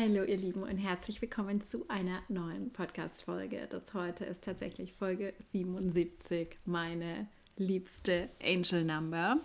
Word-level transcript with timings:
Hallo 0.00 0.22
ihr 0.22 0.36
Lieben 0.36 0.62
und 0.62 0.76
herzlich 0.76 1.20
willkommen 1.20 1.60
zu 1.60 1.84
einer 1.88 2.22
neuen 2.28 2.72
Podcast-Folge. 2.72 3.66
Das 3.68 3.94
heute 3.94 4.24
ist 4.26 4.44
tatsächlich 4.44 4.92
Folge 4.92 5.34
77, 5.50 6.56
meine 6.66 7.26
liebste 7.56 8.28
Angel 8.40 8.84
Number 8.84 9.38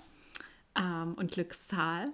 ähm, 0.77 1.15
und 1.15 1.31
Glückszahl. 1.31 2.09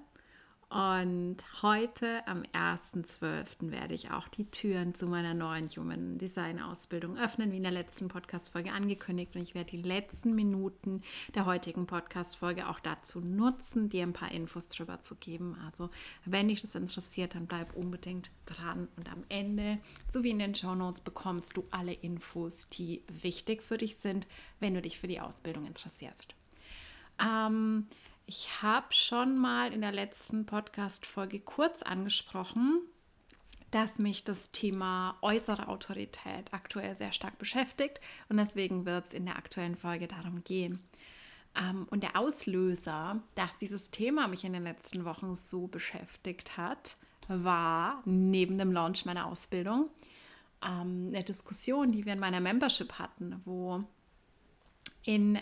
Und 0.70 1.38
heute 1.64 2.28
am 2.28 2.44
1.12. 2.44 3.72
werde 3.72 3.96
ich 3.96 4.12
auch 4.12 4.28
die 4.28 4.46
Türen 4.52 4.94
zu 4.94 5.08
meiner 5.08 5.34
neuen 5.34 5.68
Human 5.68 6.20
Design 6.20 6.62
Ausbildung 6.62 7.18
öffnen, 7.18 7.52
wie 7.52 7.58
in 7.58 7.64
der 7.64 7.72
letzten 7.72 8.08
Podcast-Folge 8.08 8.72
angekündigt. 8.72 9.36
Und 9.36 9.42
ich 9.42 9.56
werde 9.56 9.72
die 9.72 9.82
letzten 9.82 10.36
Minuten 10.36 11.02
der 11.34 11.48
heutigen 11.48 11.88
Podcast-Folge 11.88 12.70
auch 12.70 12.80
dazu 12.80 13.20
nutzen, 13.20 13.90
dir 13.90 14.04
ein 14.04 14.14
paar 14.14 14.32
Infos 14.32 14.68
darüber 14.68 15.02
zu 15.02 15.16
geben. 15.16 15.58
Also, 15.66 15.90
wenn 16.26 16.50
dich 16.50 16.62
das 16.62 16.76
interessiert, 16.76 17.34
dann 17.34 17.48
bleib 17.48 17.76
unbedingt 17.76 18.30
dran. 18.46 18.90
Und 18.96 19.12
am 19.12 19.24
Ende, 19.28 19.80
so 20.14 20.24
wie 20.24 20.30
in 20.30 20.38
den 20.38 20.54
Show 20.54 20.76
Notes, 20.76 21.02
bekommst 21.02 21.58
du 21.58 21.66
alle 21.72 21.94
Infos, 21.94 22.70
die 22.70 23.02
wichtig 23.08 23.64
für 23.64 23.80
dich 23.80 23.96
sind, 23.96 24.28
wenn 24.60 24.76
du 24.76 24.84
dich 24.84 25.00
für 25.00 25.08
die 25.08 25.20
Ausbildung 25.20 25.66
interessierst. 25.66 26.36
Ähm, 27.20 27.88
ich 28.30 28.62
habe 28.62 28.94
schon 28.94 29.40
mal 29.40 29.74
in 29.74 29.82
der 29.82 29.92
letzten 29.92 30.46
Podcast-Folge 30.46 31.40
kurz 31.40 31.82
angesprochen, 31.82 32.80
dass 33.72 33.98
mich 33.98 34.24
das 34.24 34.52
Thema 34.52 35.18
äußere 35.24 35.68
Autorität 35.68 36.54
aktuell 36.54 36.94
sehr 36.94 37.12
stark 37.12 37.40
beschäftigt 37.40 38.00
und 38.30 38.38
deswegen 38.38 38.86
wird 38.86 39.08
es 39.08 39.14
in 39.16 39.26
der 39.26 39.36
aktuellen 39.36 39.76
Folge 39.76 40.08
darum 40.08 40.44
gehen. 40.44 40.80
Ähm, 41.60 41.88
und 41.90 42.04
der 42.04 42.16
Auslöser, 42.16 43.20
dass 43.34 43.58
dieses 43.58 43.90
Thema 43.90 44.28
mich 44.28 44.44
in 44.44 44.54
den 44.54 44.64
letzten 44.64 45.06
Wochen 45.06 45.34
so 45.34 45.66
beschäftigt 45.66 46.56
hat, 46.56 46.98
war 47.28 48.04
neben 48.06 48.60
dem 48.60 48.72
Launch 48.72 49.06
meiner 49.06 49.26
Ausbildung 49.26 49.90
ähm, 50.64 51.08
eine 51.08 51.24
Diskussion, 51.24 51.92
die 51.92 52.06
wir 52.06 52.14
in 52.14 52.20
meiner 52.20 52.42
Membership 52.42 52.94
hatten, 53.00 53.42
wo 53.44 53.84
in, 55.10 55.38
äh, 55.38 55.42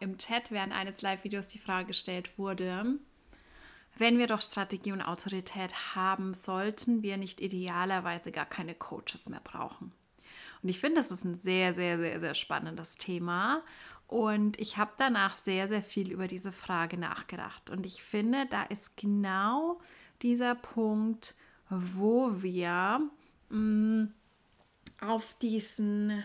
im 0.00 0.18
Chat 0.18 0.50
während 0.50 0.72
eines 0.72 1.00
Live-Videos 1.00 1.46
die 1.46 1.60
Frage 1.60 1.86
gestellt 1.86 2.36
wurde, 2.40 2.98
wenn 3.96 4.18
wir 4.18 4.26
doch 4.26 4.42
Strategie 4.42 4.90
und 4.90 5.00
Autorität 5.00 5.94
haben, 5.94 6.34
sollten 6.34 7.04
wir 7.04 7.16
nicht 7.16 7.40
idealerweise 7.40 8.32
gar 8.32 8.46
keine 8.46 8.74
Coaches 8.74 9.28
mehr 9.28 9.40
brauchen. 9.44 9.92
Und 10.60 10.68
ich 10.70 10.80
finde, 10.80 10.96
das 10.96 11.12
ist 11.12 11.24
ein 11.24 11.36
sehr, 11.36 11.72
sehr, 11.72 11.98
sehr, 11.98 12.18
sehr 12.18 12.34
spannendes 12.34 12.98
Thema. 12.98 13.62
Und 14.08 14.58
ich 14.58 14.76
habe 14.76 14.90
danach 14.98 15.36
sehr, 15.36 15.68
sehr 15.68 15.82
viel 15.82 16.10
über 16.10 16.26
diese 16.26 16.50
Frage 16.50 16.98
nachgedacht. 16.98 17.70
Und 17.70 17.86
ich 17.86 18.02
finde, 18.02 18.46
da 18.50 18.64
ist 18.64 18.96
genau 18.96 19.78
dieser 20.20 20.56
Punkt, 20.56 21.36
wo 21.70 22.42
wir 22.42 23.08
mh, 23.50 23.56
mm, 23.56 24.14
auf 25.00 25.36
diesen, 25.38 26.24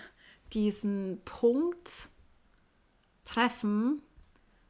diesen 0.52 1.22
Punkt 1.26 2.10
treffen, 3.24 4.02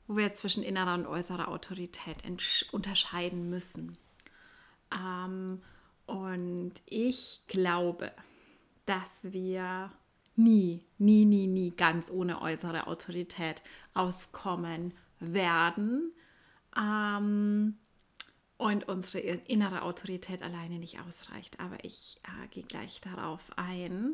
wo 0.07 0.17
wir 0.17 0.33
zwischen 0.33 0.63
innerer 0.63 0.95
und 0.95 1.05
äußerer 1.05 1.47
Autorität 1.47 2.17
unterscheiden 2.71 3.49
müssen. 3.49 3.97
Ähm, 4.93 5.61
und 6.05 6.73
ich 6.85 7.41
glaube, 7.47 8.11
dass 8.85 9.23
wir 9.23 9.91
nie, 10.35 10.83
nie, 10.97 11.25
nie, 11.25 11.47
nie 11.47 11.71
ganz 11.71 12.11
ohne 12.11 12.41
äußere 12.41 12.87
Autorität 12.87 13.61
auskommen 13.93 14.93
werden. 15.19 16.11
Ähm, 16.77 17.77
und 18.57 18.87
unsere 18.87 19.19
innere 19.19 19.81
Autorität 19.81 20.43
alleine 20.43 20.77
nicht 20.77 20.99
ausreicht. 20.99 21.59
Aber 21.59 21.83
ich 21.83 22.19
äh, 22.23 22.47
gehe 22.49 22.63
gleich 22.63 23.01
darauf 23.01 23.41
ein, 23.55 24.13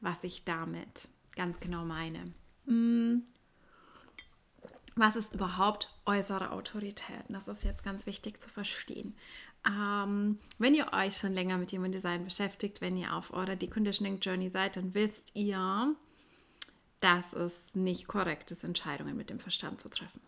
was 0.00 0.24
ich 0.24 0.44
damit 0.44 1.08
ganz 1.36 1.60
genau 1.60 1.84
meine. 1.84 2.32
Mm, 2.64 3.18
was 4.96 5.16
ist 5.16 5.34
überhaupt 5.34 5.92
äußere 6.06 6.50
Autorität? 6.50 7.24
Das 7.28 7.48
ist 7.48 7.64
jetzt 7.64 7.84
ganz 7.84 8.06
wichtig 8.06 8.40
zu 8.42 8.48
verstehen. 8.48 9.16
Ähm, 9.66 10.38
wenn 10.58 10.74
ihr 10.74 10.92
euch 10.92 11.16
schon 11.16 11.32
länger 11.32 11.58
mit 11.58 11.72
Human 11.72 11.92
Design 11.92 12.24
beschäftigt, 12.24 12.80
wenn 12.80 12.96
ihr 12.96 13.14
auf 13.14 13.32
eurer 13.32 13.56
Deconditioning 13.56 14.18
Journey 14.20 14.50
seid, 14.50 14.76
dann 14.76 14.94
wisst 14.94 15.32
ihr, 15.34 15.94
dass 17.00 17.32
es 17.32 17.74
nicht 17.74 18.06
korrekt 18.08 18.50
ist, 18.50 18.64
Entscheidungen 18.64 19.16
mit 19.16 19.30
dem 19.30 19.38
Verstand 19.38 19.80
zu 19.80 19.88
treffen. 19.88 20.20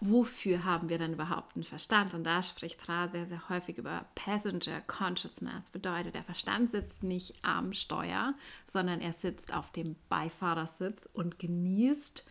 Wofür 0.00 0.64
haben 0.64 0.88
wir 0.88 0.98
dann 0.98 1.12
überhaupt 1.12 1.56
einen 1.56 1.64
Verstand? 1.64 2.14
Und 2.14 2.24
da 2.24 2.42
spricht 2.42 2.88
Ra 2.88 3.08
sehr, 3.08 3.26
sehr 3.26 3.48
häufig 3.50 3.76
über 3.76 4.06
Passenger 4.14 4.80
Consciousness. 4.86 5.70
Bedeutet, 5.70 6.14
der 6.14 6.24
Verstand 6.24 6.70
sitzt 6.70 7.02
nicht 7.02 7.34
am 7.44 7.74
Steuer, 7.74 8.34
sondern 8.66 9.00
er 9.00 9.12
sitzt 9.12 9.52
auf 9.52 9.72
dem 9.72 9.96
Beifahrersitz 10.08 11.06
und 11.12 11.38
genießt 11.38 12.24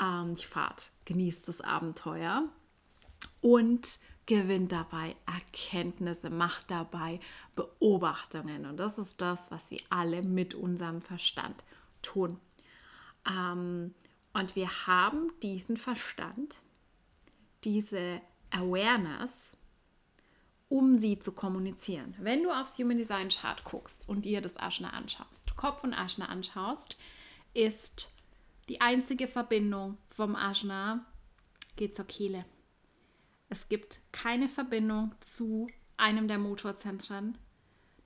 ähm, 0.00 0.34
die 0.34 0.44
Fahrt, 0.44 0.92
genießt 1.04 1.46
das 1.48 1.60
Abenteuer 1.60 2.44
und 3.40 3.98
gewinnt 4.26 4.72
dabei 4.72 5.16
Erkenntnisse, 5.26 6.30
macht 6.30 6.70
dabei 6.70 7.20
Beobachtungen. 7.56 8.66
Und 8.66 8.76
das 8.76 8.98
ist 8.98 9.20
das, 9.20 9.50
was 9.50 9.70
wir 9.70 9.80
alle 9.90 10.22
mit 10.22 10.54
unserem 10.54 11.00
Verstand 11.00 11.56
tun. 12.02 12.38
Ähm, 13.28 13.94
und 14.32 14.56
wir 14.56 14.86
haben 14.86 15.32
diesen 15.42 15.76
Verstand, 15.76 16.60
diese 17.64 18.20
Awareness, 18.50 19.36
um 20.68 20.98
sie 20.98 21.18
zu 21.18 21.32
kommunizieren. 21.32 22.14
Wenn 22.18 22.44
du 22.44 22.52
aufs 22.52 22.78
Human 22.78 22.96
Design 22.96 23.28
Chart 23.28 23.64
guckst 23.64 24.08
und 24.08 24.24
dir 24.24 24.40
das 24.40 24.56
Aschna 24.56 24.90
anschaust, 24.90 25.56
Kopf 25.56 25.82
und 25.82 25.92
Aschna 25.92 26.26
anschaust, 26.26 26.96
ist 27.52 28.12
die 28.70 28.80
einzige 28.80 29.26
Verbindung 29.26 29.98
vom 30.10 30.36
Ajna 30.36 31.04
geht 31.74 31.96
zur 31.96 32.04
Kehle. 32.04 32.44
Es 33.48 33.68
gibt 33.68 33.98
keine 34.12 34.48
Verbindung 34.48 35.12
zu 35.18 35.66
einem 35.96 36.28
der 36.28 36.38
Motorzentren. 36.38 37.36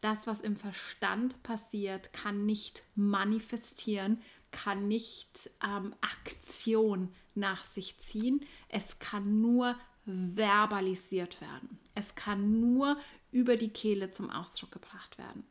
Das, 0.01 0.27
was 0.27 0.41
im 0.41 0.57
Verstand 0.57 1.43
passiert, 1.43 2.15
kann 2.15 2.47
nicht 2.47 2.83
manifestieren, 2.95 4.23
kann 4.53 4.89
nicht 4.89 5.51
ähm, 5.63 5.95
Aktion 6.01 7.13
nach 7.35 7.63
sich 7.65 7.99
ziehen. 7.99 8.43
Es 8.71 8.99
kann 8.99 9.43
nur 9.43 9.77
verbalisiert 10.07 11.43
werden. 11.43 11.79
Es 11.95 12.15
kann 12.15 12.59
nur 12.61 12.97
über 13.33 13.57
die 13.57 13.71
Kehle 13.71 14.11
zum 14.11 14.31
Ausdruck 14.31 14.73
gebracht 14.73 15.19
werden. 15.19 15.45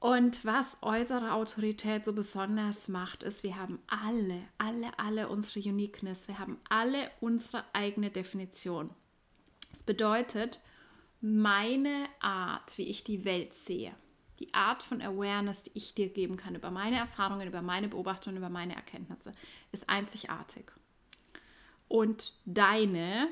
Und 0.00 0.44
was 0.44 0.76
äußere 0.80 1.32
Autorität 1.32 2.04
so 2.04 2.12
besonders 2.12 2.86
macht, 2.86 3.24
ist, 3.24 3.42
wir 3.42 3.56
haben 3.56 3.80
alle, 3.88 4.42
alle, 4.56 4.96
alle 4.96 5.28
unsere 5.28 5.68
Uniqueness. 5.68 6.28
Wir 6.28 6.38
haben 6.38 6.60
alle 6.68 7.10
unsere 7.20 7.64
eigene 7.72 8.10
Definition. 8.10 8.90
Das 9.70 9.82
bedeutet, 9.82 10.60
meine 11.20 12.06
Art, 12.20 12.78
wie 12.78 12.84
ich 12.84 13.02
die 13.02 13.24
Welt 13.24 13.54
sehe, 13.54 13.92
die 14.38 14.54
Art 14.54 14.84
von 14.84 15.02
Awareness, 15.02 15.64
die 15.64 15.72
ich 15.74 15.94
dir 15.94 16.08
geben 16.08 16.36
kann 16.36 16.54
über 16.54 16.70
meine 16.70 16.96
Erfahrungen, 16.96 17.48
über 17.48 17.60
meine 17.60 17.88
Beobachtungen, 17.88 18.36
über 18.36 18.50
meine 18.50 18.76
Erkenntnisse, 18.76 19.32
ist 19.72 19.88
einzigartig. 19.88 20.70
Und 21.88 22.34
deine 22.44 23.28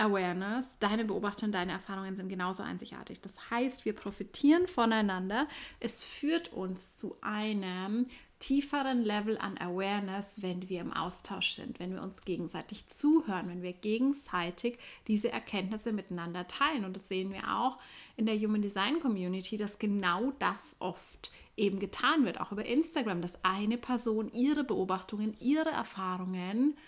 Awareness, 0.00 0.78
deine 0.78 1.04
Beobachtungen, 1.04 1.52
deine 1.52 1.72
Erfahrungen 1.72 2.16
sind 2.16 2.28
genauso 2.28 2.62
einzigartig. 2.62 3.20
Das 3.20 3.50
heißt, 3.50 3.84
wir 3.84 3.94
profitieren 3.94 4.66
voneinander. 4.66 5.46
Es 5.78 6.02
führt 6.02 6.52
uns 6.52 6.94
zu 6.96 7.16
einem 7.20 8.06
tieferen 8.40 9.04
Level 9.04 9.36
an 9.36 9.58
Awareness, 9.58 10.40
wenn 10.40 10.68
wir 10.70 10.80
im 10.80 10.94
Austausch 10.94 11.52
sind, 11.52 11.78
wenn 11.78 11.92
wir 11.92 12.02
uns 12.02 12.22
gegenseitig 12.22 12.88
zuhören, 12.88 13.48
wenn 13.48 13.62
wir 13.62 13.74
gegenseitig 13.74 14.78
diese 15.06 15.30
Erkenntnisse 15.30 15.92
miteinander 15.92 16.48
teilen. 16.48 16.86
Und 16.86 16.96
das 16.96 17.06
sehen 17.06 17.32
wir 17.32 17.54
auch 17.54 17.78
in 18.16 18.24
der 18.24 18.38
Human 18.38 18.62
Design 18.62 18.98
Community, 19.00 19.58
dass 19.58 19.78
genau 19.78 20.32
das 20.38 20.76
oft 20.78 21.30
eben 21.58 21.78
getan 21.78 22.24
wird, 22.24 22.40
auch 22.40 22.52
über 22.52 22.64
Instagram, 22.64 23.20
dass 23.20 23.44
eine 23.44 23.76
Person 23.76 24.32
ihre 24.32 24.64
Beobachtungen, 24.64 25.36
ihre 25.40 25.70
Erfahrungen 25.70 26.78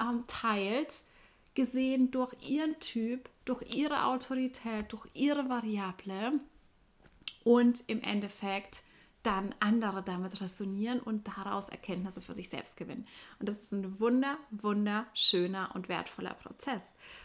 ähm, 0.00 0.24
teilt 0.26 1.02
gesehen 1.54 2.10
durch 2.10 2.34
ihren 2.48 2.78
Typ, 2.80 3.28
durch 3.44 3.74
ihre 3.74 4.06
Autorität, 4.06 4.92
durch 4.92 5.06
ihre 5.14 5.48
Variable 5.48 6.40
und 7.44 7.84
im 7.88 8.02
Endeffekt 8.02 8.82
dann 9.22 9.54
andere 9.60 10.02
damit 10.02 10.40
resonieren 10.40 11.00
und 11.00 11.28
daraus 11.28 11.68
Erkenntnisse 11.68 12.20
für 12.20 12.34
sich 12.34 12.48
selbst 12.48 12.76
gewinnen. 12.76 13.06
Und 13.38 13.48
das 13.48 13.56
ist 13.56 13.72
ein 13.72 14.00
wunder, 14.00 14.36
wunderschöner 14.50 15.70
und 15.74 15.88
wertvoller 15.88 16.34
Prozess, 16.34 16.82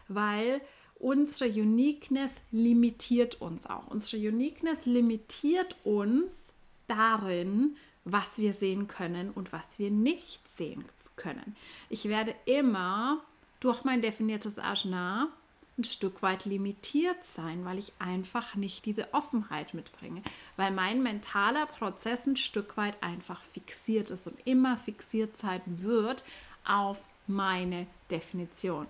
weil 0.07 0.61
unsere 0.99 1.49
Uniqueness 1.49 2.31
limitiert 2.51 3.41
uns 3.41 3.65
auch. 3.65 3.87
Unsere 3.87 4.17
Uniqueness 4.27 4.85
limitiert 4.85 5.75
uns 5.83 6.53
darin, 6.87 7.77
was 8.03 8.37
wir 8.37 8.53
sehen 8.53 8.87
können 8.87 9.31
und 9.31 9.51
was 9.51 9.79
wir 9.79 9.91
nicht 9.91 10.47
sehen 10.55 10.85
können. 11.15 11.55
Ich 11.89 12.05
werde 12.05 12.35
immer 12.45 13.23
durch 13.59 13.83
mein 13.83 14.01
definiertes 14.01 14.59
Ajna 14.59 15.29
ein 15.77 15.83
Stück 15.83 16.23
weit 16.23 16.45
limitiert 16.45 17.23
sein, 17.23 17.63
weil 17.63 17.77
ich 17.77 17.93
einfach 17.99 18.55
nicht 18.55 18.85
diese 18.85 19.13
Offenheit 19.13 19.73
mitbringe, 19.73 20.23
weil 20.55 20.71
mein 20.71 21.03
mentaler 21.03 21.67
Prozess 21.67 22.25
ein 22.25 22.37
Stück 22.37 22.77
weit 22.77 23.01
einfach 23.01 23.43
fixiert 23.43 24.09
ist 24.09 24.27
und 24.27 24.39
immer 24.45 24.77
fixiert 24.77 25.37
sein 25.37 25.61
wird 25.65 26.23
auf 26.65 26.97
meine 27.27 27.85
Definition. 28.09 28.87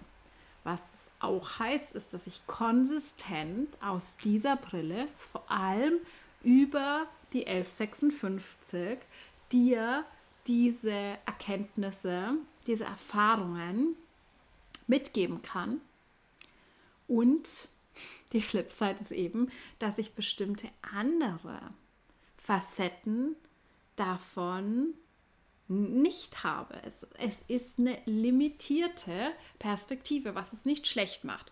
Was 0.64 0.82
auch 1.20 1.60
heißt, 1.60 1.94
ist, 1.94 2.14
dass 2.14 2.28
ich 2.28 2.46
konsistent 2.48 3.70
aus 3.82 4.16
dieser 4.18 4.56
Brille 4.56 5.08
vor 5.18 5.50
allem 5.52 6.00
über 6.44 7.08
die 7.34 7.48
1156 7.48 9.00
dir 9.52 10.06
diese 10.46 10.92
Erkenntnisse, 11.26 12.36
diese 12.66 12.86
Erfahrungen 12.86 13.96
mitgeben 14.88 15.42
kann. 15.42 15.82
Und 17.08 17.68
die 18.34 18.42
Flipside 18.42 18.98
ist 19.02 19.12
eben, 19.12 19.52
dass 19.80 19.98
ich 19.98 20.14
bestimmte 20.14 20.68
andere 20.82 21.60
Facetten 22.38 23.36
davon 23.96 24.94
nicht 25.68 26.44
habe. 26.44 26.82
Es, 26.84 27.06
es 27.18 27.36
ist 27.48 27.78
eine 27.78 27.98
limitierte 28.06 29.32
Perspektive, 29.60 30.36
was 30.36 30.54
es 30.54 30.66
nicht 30.66 30.88
schlecht 30.88 31.24
macht. 31.24 31.52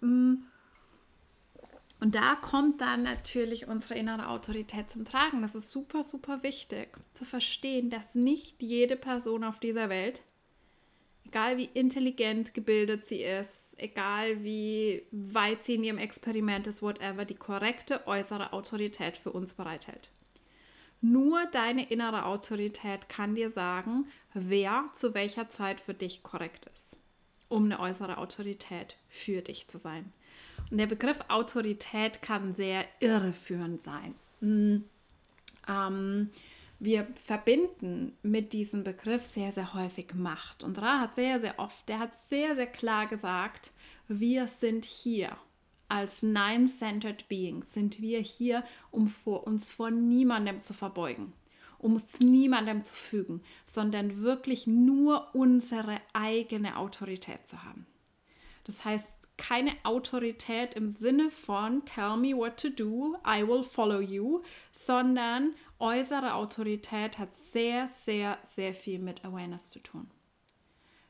Mm. 0.00 0.36
Und 2.02 2.14
da 2.14 2.34
kommt 2.34 2.80
dann 2.80 3.02
natürlich 3.02 3.68
unsere 3.68 3.98
innere 3.98 4.28
Autorität 4.28 4.88
zum 4.88 5.04
Tragen. 5.04 5.42
Das 5.42 5.54
ist 5.54 5.70
super, 5.70 6.02
super 6.02 6.42
wichtig 6.42 6.96
zu 7.12 7.26
verstehen, 7.26 7.90
dass 7.90 8.14
nicht 8.14 8.62
jede 8.62 8.96
Person 8.96 9.44
auf 9.44 9.58
dieser 9.58 9.90
Welt, 9.90 10.22
egal 11.26 11.56
wie 11.56 11.70
intelligent 11.74 12.54
gebildet 12.54 13.06
sie 13.06 13.22
ist, 13.22 13.74
egal 13.78 14.42
wie 14.42 15.04
weit 15.10 15.62
sie 15.62 15.76
in 15.76 15.84
ihrem 15.84 15.98
Experiment 15.98 16.66
ist, 16.66 16.82
whatever, 16.82 17.24
die 17.24 17.34
korrekte 17.34 18.06
äußere 18.06 18.52
Autorität 18.52 19.16
für 19.16 19.32
uns 19.32 19.54
bereithält. 19.54 20.10
Nur 21.00 21.46
deine 21.46 21.90
innere 21.90 22.26
Autorität 22.26 23.08
kann 23.08 23.34
dir 23.34 23.48
sagen, 23.48 24.06
wer 24.34 24.90
zu 24.94 25.14
welcher 25.14 25.48
Zeit 25.48 25.80
für 25.80 25.94
dich 25.94 26.22
korrekt 26.22 26.66
ist, 26.74 26.98
um 27.48 27.64
eine 27.64 27.80
äußere 27.80 28.18
Autorität 28.18 28.96
für 29.08 29.40
dich 29.40 29.68
zu 29.68 29.78
sein. 29.78 30.12
Und 30.70 30.78
der 30.78 30.86
Begriff 30.86 31.20
Autorität 31.28 32.20
kann 32.20 32.54
sehr 32.54 32.84
irreführend 33.00 33.82
sein. 33.82 34.14
Mhm. 34.40 34.84
Ähm, 35.68 36.30
wir 36.80 37.06
verbinden 37.24 38.16
mit 38.22 38.52
diesem 38.52 38.82
Begriff 38.84 39.24
sehr, 39.24 39.52
sehr 39.52 39.74
häufig 39.74 40.14
Macht. 40.14 40.64
Und 40.64 40.80
Ra 40.80 41.00
hat 41.00 41.14
sehr, 41.14 41.38
sehr 41.40 41.58
oft, 41.58 41.88
der 41.88 42.00
hat 42.00 42.10
sehr, 42.28 42.56
sehr 42.56 42.66
klar 42.66 43.06
gesagt, 43.06 43.72
wir 44.08 44.48
sind 44.48 44.84
hier 44.84 45.36
als 45.90 46.22
Nine-Centered 46.22 47.28
Beings 47.28 47.74
sind 47.74 48.00
wir 48.00 48.20
hier, 48.20 48.64
um 48.92 49.08
vor, 49.08 49.46
uns 49.46 49.70
vor 49.70 49.90
niemandem 49.90 50.62
zu 50.62 50.72
verbeugen, 50.72 51.32
um 51.78 51.96
uns 51.96 52.20
niemandem 52.20 52.84
zu 52.84 52.94
fügen, 52.94 53.42
sondern 53.66 54.22
wirklich 54.22 54.68
nur 54.68 55.34
unsere 55.34 56.00
eigene 56.12 56.76
Autorität 56.76 57.46
zu 57.46 57.64
haben. 57.64 57.86
Das 58.64 58.84
heißt, 58.84 59.16
keine 59.40 59.72
Autorität 59.84 60.74
im 60.74 60.90
Sinne 60.90 61.30
von 61.30 61.82
Tell 61.86 62.18
me 62.18 62.36
what 62.36 62.58
to 62.58 62.68
do, 62.68 63.16
I 63.26 63.42
will 63.42 63.64
follow 63.64 63.98
you, 63.98 64.42
sondern 64.70 65.54
äußere 65.78 66.34
Autorität 66.34 67.18
hat 67.18 67.34
sehr, 67.34 67.88
sehr, 67.88 68.38
sehr 68.42 68.74
viel 68.74 68.98
mit 68.98 69.24
Awareness 69.24 69.70
zu 69.70 69.80
tun. 69.82 70.10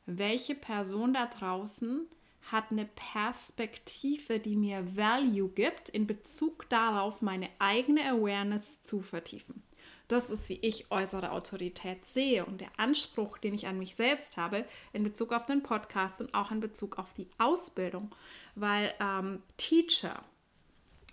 Welche 0.07 0.55
Person 0.55 1.13
da 1.13 1.27
draußen 1.27 2.07
hat 2.53 2.71
eine 2.71 2.87
Perspektive, 2.87 4.39
die 4.39 4.57
mir 4.57 4.97
Value 4.97 5.49
gibt, 5.49 5.89
in 5.89 6.07
Bezug 6.07 6.69
darauf, 6.69 7.23
meine 7.23 7.49
eigene 7.59 8.09
Awareness 8.09 8.81
zu 8.83 9.01
vertiefen. 9.01 9.63
Das 10.11 10.29
ist, 10.29 10.49
wie 10.49 10.59
ich 10.61 10.91
äußere 10.91 11.31
Autorität 11.31 12.05
sehe 12.05 12.45
und 12.45 12.61
der 12.61 12.73
Anspruch, 12.79 13.39
den 13.39 13.55
ich 13.55 13.69
an 13.69 13.79
mich 13.79 13.95
selbst 13.95 14.37
habe, 14.37 14.65
in 14.93 15.05
Bezug 15.05 15.33
auf 15.33 15.47
den 15.47 15.63
Podcast 15.63 16.21
und 16.21 16.35
auch 16.35 16.51
in 16.51 16.59
Bezug 16.59 16.99
auf 16.99 17.13
die 17.15 17.29
Ausbildung, 17.39 18.13
weil 18.57 18.93
ähm, 18.99 19.41
Teacher 19.57 20.25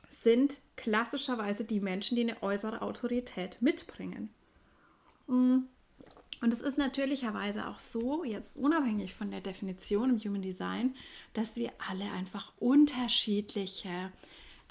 sind 0.09 0.61
klassischerweise 0.77 1.63
die 1.63 1.79
Menschen, 1.79 2.15
die 2.15 2.23
eine 2.23 2.41
äußere 2.41 2.81
Autorität 2.81 3.61
mitbringen. 3.61 4.33
Mhm. 5.27 5.67
Und 6.41 6.53
es 6.53 6.61
ist 6.61 6.79
natürlicherweise 6.79 7.67
auch 7.67 7.79
so, 7.79 8.23
jetzt 8.23 8.57
unabhängig 8.57 9.13
von 9.13 9.29
der 9.29 9.41
Definition 9.41 10.09
im 10.09 10.19
Human 10.19 10.41
Design, 10.41 10.95
dass 11.33 11.55
wir 11.55 11.71
alle 11.87 12.11
einfach 12.13 12.51
unterschiedliche 12.57 14.11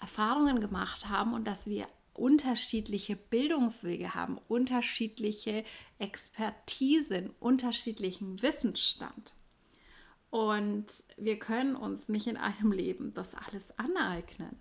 Erfahrungen 0.00 0.60
gemacht 0.60 1.08
haben 1.08 1.32
und 1.32 1.44
dass 1.46 1.68
wir 1.68 1.86
unterschiedliche 2.18 3.16
Bildungswege 3.16 4.14
haben, 4.14 4.38
unterschiedliche 4.48 5.64
Expertisen, 5.98 7.30
unterschiedlichen 7.40 8.42
Wissensstand. 8.42 9.34
Und 10.30 10.86
wir 11.16 11.38
können 11.38 11.76
uns 11.76 12.08
nicht 12.08 12.26
in 12.26 12.36
einem 12.36 12.72
Leben 12.72 13.14
das 13.14 13.34
alles 13.34 13.78
aneignen 13.78 14.56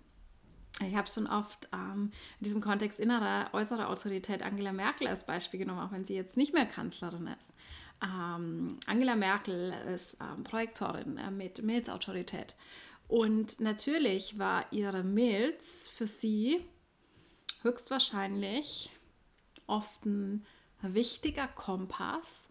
ich 0.84 0.94
habe 0.94 1.08
schon 1.08 1.26
oft 1.26 1.68
ähm, 1.72 2.10
in 2.38 2.44
diesem 2.44 2.60
Kontext 2.60 3.00
innerer, 3.00 3.48
äußerer 3.52 3.88
Autorität 3.88 4.42
Angela 4.42 4.72
Merkel 4.72 5.08
als 5.08 5.24
Beispiel 5.24 5.58
genommen, 5.58 5.80
auch 5.80 5.92
wenn 5.92 6.04
sie 6.04 6.14
jetzt 6.14 6.36
nicht 6.36 6.52
mehr 6.52 6.66
Kanzlerin 6.66 7.28
ist. 7.38 7.54
Ähm, 8.02 8.78
Angela 8.86 9.16
Merkel 9.16 9.72
ist 9.94 10.16
ähm, 10.20 10.44
Projektorin 10.44 11.16
äh, 11.16 11.30
mit 11.30 11.62
Milzautorität. 11.62 12.56
Und 13.08 13.58
natürlich 13.60 14.38
war 14.38 14.66
ihre 14.70 15.02
Milz 15.02 15.88
für 15.88 16.06
sie 16.06 16.60
höchstwahrscheinlich 17.62 18.90
oft 19.66 20.04
ein 20.04 20.44
wichtiger 20.82 21.48
Kompass, 21.48 22.50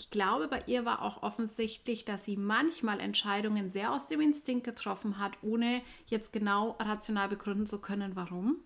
ich 0.00 0.10
glaube, 0.10 0.48
bei 0.48 0.64
ihr 0.66 0.86
war 0.86 1.02
auch 1.02 1.22
offensichtlich, 1.22 2.06
dass 2.06 2.24
sie 2.24 2.38
manchmal 2.38 3.00
Entscheidungen 3.00 3.68
sehr 3.68 3.92
aus 3.92 4.06
dem 4.06 4.22
Instinkt 4.22 4.64
getroffen 4.64 5.18
hat, 5.18 5.32
ohne 5.42 5.82
jetzt 6.06 6.32
genau 6.32 6.70
rational 6.80 7.28
begründen 7.28 7.66
zu 7.66 7.82
können, 7.82 8.16
warum. 8.16 8.56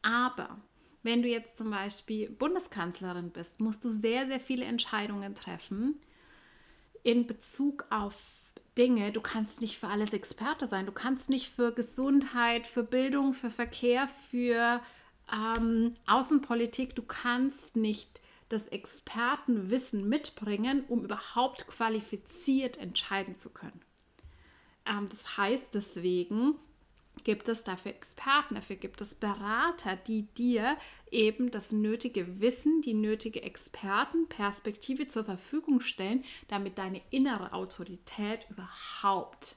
Aber 0.00 0.56
wenn 1.02 1.20
du 1.20 1.28
jetzt 1.28 1.58
zum 1.58 1.70
Beispiel 1.70 2.30
Bundeskanzlerin 2.30 3.30
bist, 3.30 3.60
musst 3.60 3.84
du 3.84 3.92
sehr, 3.92 4.26
sehr 4.26 4.40
viele 4.40 4.64
Entscheidungen 4.64 5.34
treffen 5.34 6.00
in 7.02 7.26
Bezug 7.26 7.84
auf 7.90 8.16
Dinge. 8.78 9.12
Du 9.12 9.20
kannst 9.20 9.60
nicht 9.60 9.78
für 9.78 9.88
alles 9.88 10.14
Experte 10.14 10.66
sein. 10.66 10.86
Du 10.86 10.92
kannst 10.92 11.28
nicht 11.28 11.50
für 11.50 11.72
Gesundheit, 11.72 12.66
für 12.66 12.84
Bildung, 12.84 13.34
für 13.34 13.50
Verkehr, 13.50 14.08
für 14.30 14.80
ähm, 15.32 15.96
Außenpolitik, 16.06 16.94
du 16.94 17.02
kannst 17.02 17.76
nicht 17.76 18.20
das 18.48 18.68
Expertenwissen 18.68 20.08
mitbringen, 20.08 20.84
um 20.88 21.04
überhaupt 21.04 21.66
qualifiziert 21.68 22.76
entscheiden 22.76 23.38
zu 23.38 23.50
können. 23.50 23.80
Ähm, 24.84 25.08
das 25.08 25.36
heißt 25.36 25.74
deswegen, 25.74 26.56
gibt 27.22 27.48
es 27.48 27.64
dafür 27.64 27.92
Experten, 27.92 28.56
dafür 28.56 28.76
gibt 28.76 29.00
es 29.00 29.14
Berater, 29.14 29.96
die 29.96 30.22
dir 30.34 30.76
eben 31.10 31.50
das 31.50 31.70
nötige 31.70 32.40
Wissen, 32.40 32.82
die 32.82 32.94
nötige 32.94 33.42
Expertenperspektive 33.42 35.06
zur 35.06 35.24
Verfügung 35.24 35.80
stellen, 35.80 36.24
damit 36.48 36.78
deine 36.78 37.02
innere 37.10 37.52
Autorität 37.52 38.46
überhaupt 38.50 39.56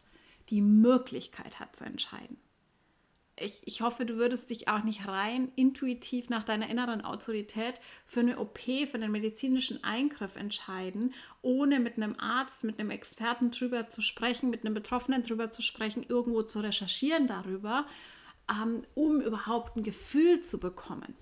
die 0.49 0.61
Möglichkeit 0.61 1.59
hat 1.59 1.75
zu 1.75 1.85
entscheiden 1.85 2.37
ich, 3.39 3.61
ich 3.65 3.81
hoffe, 3.81 4.05
du 4.05 4.17
würdest 4.17 4.49
dich 4.49 4.67
auch 4.67 4.83
nicht 4.83 5.07
rein 5.07 5.51
intuitiv 5.55 6.29
nach 6.29 6.43
deiner 6.43 6.69
inneren 6.69 7.03
Autorität 7.03 7.75
für 8.05 8.19
eine 8.19 8.37
OP, 8.39 8.59
für 8.59 8.93
einen 8.93 9.11
medizinischen 9.11 9.83
Eingriff 9.83 10.35
entscheiden, 10.35 11.13
ohne 11.41 11.79
mit 11.79 11.97
einem 11.97 12.15
Arzt, 12.19 12.63
mit 12.63 12.79
einem 12.79 12.91
Experten 12.91 13.49
drüber 13.49 13.89
zu 13.89 14.01
sprechen, 14.01 14.49
mit 14.49 14.63
einem 14.63 14.75
Betroffenen 14.75 15.23
drüber 15.23 15.51
zu 15.51 15.61
sprechen, 15.61 16.05
irgendwo 16.07 16.43
zu 16.43 16.59
recherchieren 16.59 17.25
darüber, 17.25 17.87
ähm, 18.49 18.83
um 18.93 19.19
überhaupt 19.19 19.77
ein 19.77 19.83
Gefühl 19.83 20.41
zu 20.41 20.59
bekommen. 20.59 21.15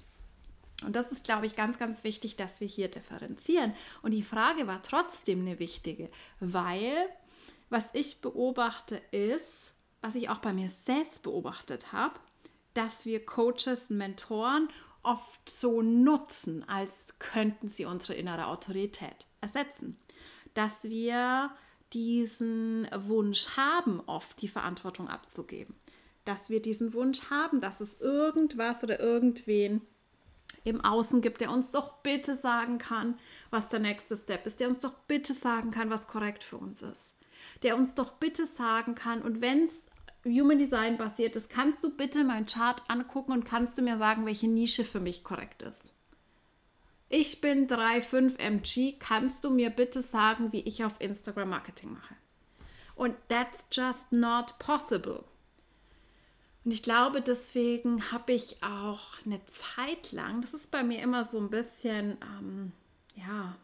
Und 0.84 0.96
das 0.96 1.12
ist, 1.12 1.24
glaube 1.24 1.46
ich, 1.46 1.56
ganz, 1.56 1.78
ganz 1.78 2.04
wichtig, 2.04 2.36
dass 2.36 2.60
wir 2.60 2.68
hier 2.68 2.90
differenzieren. 2.90 3.74
Und 4.02 4.12
die 4.12 4.24
Frage 4.24 4.68
war 4.68 4.82
trotzdem 4.82 5.42
eine 5.42 5.60
wichtige, 5.60 6.10
weil 6.40 6.94
was 7.70 7.90
ich 7.94 8.20
beobachte 8.20 8.98
ist, 9.12 9.74
was 10.02 10.16
ich 10.16 10.30
auch 10.30 10.40
bei 10.40 10.54
mir 10.54 10.70
selbst 10.70 11.22
beobachtet 11.24 11.92
habe, 11.92 12.20
dass 12.74 13.06
wir 13.06 13.26
Coaches, 13.26 13.90
Mentoren 13.90 14.70
oft 15.04 15.50
so 15.50 15.82
nutzen, 15.82 16.68
als 16.68 17.16
könnten 17.20 17.70
sie 17.70 17.86
unsere 17.86 18.14
innere 18.14 18.48
Autorität 18.48 19.26
ersetzen. 19.42 19.98
Dass 20.54 20.84
wir 20.84 21.52
diesen 21.94 22.88
Wunsch 22.96 23.58
haben, 23.58 24.02
oft 24.06 24.42
die 24.42 24.48
Verantwortung 24.48 25.08
abzugeben. 25.08 25.76
Dass 26.26 26.50
wir 26.50 26.62
diesen 26.62 26.94
Wunsch 26.94 27.30
haben, 27.30 27.62
dass 27.62 27.82
es 27.82 28.00
irgendwas 28.00 28.84
oder 28.84 29.00
irgendwen 29.00 29.82
im 30.64 30.82
Außen 30.82 31.22
gibt, 31.22 31.42
der 31.42 31.52
uns 31.52 31.72
doch 31.72 31.98
bitte 32.04 32.36
sagen 32.36 32.78
kann, 32.78 33.18
was 33.50 33.70
der 33.70 33.80
nächste 33.80 34.16
Step 34.16 34.46
ist, 34.46 34.60
der 34.60 34.70
uns 34.70 34.80
doch 34.80 34.94
bitte 35.08 35.34
sagen 35.34 35.72
kann, 35.72 35.90
was 35.90 36.08
korrekt 36.08 36.44
für 36.44 36.58
uns 36.58 36.82
ist 36.82 37.21
der 37.64 37.76
uns 37.76 37.96
doch 37.96 38.14
bitte 38.14 38.46
sagen 38.46 38.96
kann 38.96 39.22
und 39.22 39.42
wenn 39.42 39.64
es 39.64 39.90
Human 40.24 40.60
Design 40.60 40.98
basiert 40.98 41.36
ist, 41.36 41.50
kannst 41.50 41.84
du 41.84 41.90
bitte 41.90 42.24
meinen 42.24 42.46
Chart 42.46 42.82
angucken 42.88 43.32
und 43.32 43.46
kannst 43.46 43.78
du 43.78 43.82
mir 43.82 43.98
sagen, 43.98 44.26
welche 44.26 44.48
Nische 44.48 44.84
für 44.84 45.00
mich 45.00 45.24
korrekt 45.24 45.64
ist? 45.64 45.90
Ich 47.10 47.42
bin 47.42 47.68
3,5 47.68 48.38
MG, 48.40 48.94
kannst 48.98 49.44
du 49.44 49.50
mir 49.50 49.70
bitte 49.70 50.02
sagen, 50.02 50.54
wie 50.54 50.62
ich 50.62 50.86
auf 50.86 51.02
Instagram 51.02 51.50
Marketing 51.50 51.94
mache? 51.94 52.16
Und 52.96 53.16
that's 53.28 53.66
just 53.72 54.12
not 54.12 54.58
possible. 54.60 55.24
Und 56.64 56.72
ich 56.72 56.84
glaube, 56.84 57.22
deswegen 57.22 58.12
habe 58.12 58.34
ich 58.34 58.62
auch 58.62 59.02
eine 59.26 59.44
Zeit 59.48 60.12
lang, 60.12 60.42
das 60.42 60.54
ist 60.54 60.70
bei 60.70 60.84
mir 60.84 61.02
immer 61.02 61.24
so 61.24 61.40
ein 61.40 61.50
bisschen, 61.50 62.18
ähm, 62.22 62.72
ja, 63.16 63.56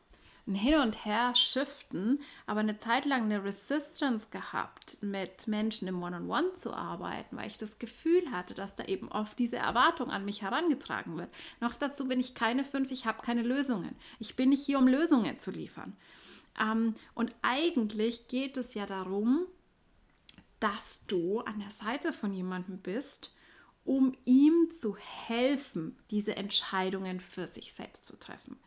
ein 0.48 0.56
Hin 0.56 0.75
und 0.75 1.06
Her 1.06 1.36
shiften, 1.36 2.22
aber 2.46 2.62
eine 2.62 2.80
Zeit 2.80 3.06
lang 3.06 3.24
eine 3.24 3.44
Resistance 3.44 4.30
gehabt, 4.32 4.98
mit 5.01 5.48
Menschen 5.48 5.88
im 5.88 6.01
One-on-One 6.01 6.48
-on 6.48 6.51
-One 6.51 6.54
zu 6.56 6.74
arbeiten, 6.74 7.36
weil 7.36 7.48
ich 7.48 7.58
das 7.58 7.80
Gefühl 7.80 8.32
hatte, 8.32 8.54
dass 8.54 8.75
da 8.75 8.86
eben 8.86 9.12
oft 9.12 9.38
diese 9.38 9.58
Erwartung 9.58 10.10
an 10.10 10.25
mich 10.25 10.42
herangetragen 10.42 11.18
wird. 11.18 11.30
Noch 11.60 11.75
dazu 11.75 12.08
bin 12.08 12.20
ich 12.20 12.34
keine 12.34 12.63
fünf, 12.63 12.92
ich 12.92 13.06
habe 13.06 13.22
keine 13.22 13.44
Lösungen. 13.44 13.96
Ich 14.20 14.36
bin 14.36 14.50
nicht 14.50 14.66
hier, 14.66 14.80
um 14.80 14.88
Lösungen 14.88 15.39
zu 15.39 15.51
liefern. 15.51 15.98
Ähm, 16.60 16.96
und 17.13 17.36
eigentlich 17.42 18.27
geht 18.27 18.58
es 18.58 18.74
ja 18.74 18.86
darum, 18.86 19.46
dass 20.60 21.06
du 21.08 21.42
an 21.42 21.60
der 21.60 21.72
Seite 21.72 22.13
von 22.13 22.34
jemandem 22.34 22.80
bist, 22.80 23.34
um 23.84 24.16
ihm 24.25 24.70
zu 24.72 24.98
helfen, 24.98 25.98
diese 26.10 26.36
Entscheidungen 26.36 27.20
für 27.20 27.48
sich 27.48 27.74
selbst 27.74 28.06
zu 28.06 28.18
treffen. 28.18 28.58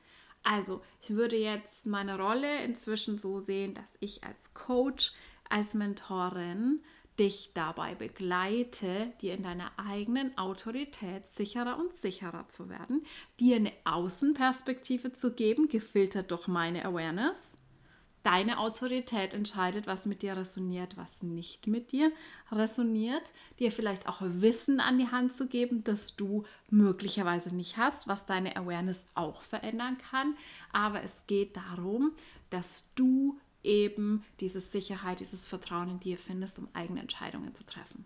Also, 0.43 0.81
ich 1.03 1.11
würde 1.11 1.37
jetzt 1.37 1.87
meine 1.87 2.19
Rolle 2.19 2.65
inzwischen 2.65 3.19
so 3.19 3.41
sehen, 3.41 3.75
dass 3.75 3.97
ich 4.01 4.25
als 4.25 4.55
Coach, 4.55 5.13
als 5.49 5.75
Mentorin 5.75 6.83
dich 7.19 7.51
dabei 7.53 7.95
begleite, 7.95 9.13
dir 9.21 9.35
in 9.35 9.43
deiner 9.43 9.71
eigenen 9.77 10.37
Autorität 10.39 11.29
sicherer 11.29 11.79
und 11.79 11.93
sicherer 11.93 12.49
zu 12.49 12.71
werden, 12.71 13.05
dir 13.39 13.57
eine 13.57 13.73
Außenperspektive 13.85 15.13
zu 15.13 15.35
geben, 15.35 15.69
gefiltert 15.69 16.31
durch 16.31 16.49
meine 16.49 16.85
Awareness 16.87 17.53
Deine 18.23 18.59
Autorität 18.59 19.33
entscheidet, 19.33 19.87
was 19.87 20.05
mit 20.05 20.21
dir 20.21 20.37
resoniert, 20.37 20.99
was 20.99 21.23
nicht 21.23 21.67
mit 21.67 21.91
dir 21.91 22.13
resoniert. 22.53 23.33
Dir 23.59 23.73
vielleicht 23.73 24.07
auch 24.09 24.19
Wissen 24.21 24.79
an 24.81 24.99
die 24.99 25.09
Hand 25.09 25.33
zu 25.33 25.47
geben, 25.49 25.85
das 25.85 26.17
du 26.17 26.45
möglicherweise 26.69 27.55
nicht 27.55 27.79
hast, 27.79 28.09
was 28.09 28.27
deine 28.27 28.57
Awareness 28.57 29.07
auch 29.15 29.41
verändern 29.41 29.97
kann. 30.11 30.37
Aber 30.73 31.03
es 31.03 31.17
geht 31.29 31.57
darum, 31.57 32.13
dass 32.51 32.93
du 32.95 33.39
eben 33.63 34.25
diese 34.41 34.61
Sicherheit, 34.61 35.21
dieses 35.21 35.47
Vertrauen 35.47 35.91
in 35.91 36.01
dir 36.01 36.19
findest, 36.19 36.59
um 36.59 36.69
eigene 36.75 37.01
Entscheidungen 37.01 37.55
zu 37.55 37.65
treffen. 37.65 38.05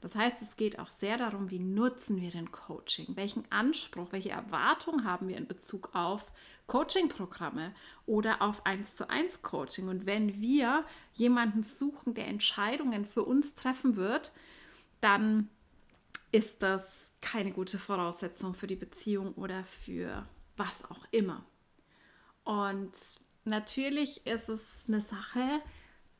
Das 0.00 0.14
heißt, 0.14 0.40
es 0.40 0.56
geht 0.56 0.78
auch 0.78 0.88
sehr 0.88 1.18
darum, 1.18 1.50
wie 1.50 1.58
nutzen 1.58 2.20
wir 2.20 2.30
den 2.30 2.50
Coaching, 2.50 3.16
welchen 3.16 3.44
Anspruch, 3.50 4.12
welche 4.12 4.30
Erwartung 4.30 5.04
haben 5.04 5.28
wir 5.28 5.36
in 5.36 5.46
Bezug 5.46 5.90
auf 5.94 6.24
Coaching-Programme 6.70 7.74
oder 8.06 8.40
auf 8.40 8.64
1 8.64 8.94
zu 8.94 9.10
1 9.10 9.42
Coaching. 9.42 9.88
Und 9.88 10.06
wenn 10.06 10.40
wir 10.40 10.84
jemanden 11.14 11.64
suchen, 11.64 12.14
der 12.14 12.28
Entscheidungen 12.28 13.04
für 13.04 13.24
uns 13.24 13.56
treffen 13.56 13.96
wird, 13.96 14.30
dann 15.00 15.48
ist 16.30 16.62
das 16.62 16.86
keine 17.20 17.50
gute 17.50 17.76
Voraussetzung 17.76 18.54
für 18.54 18.68
die 18.68 18.76
Beziehung 18.76 19.34
oder 19.34 19.64
für 19.64 20.28
was 20.56 20.84
auch 20.88 21.04
immer. 21.10 21.44
Und 22.44 22.92
natürlich 23.44 24.24
ist 24.24 24.48
es 24.48 24.84
eine 24.86 25.00
Sache, 25.00 25.60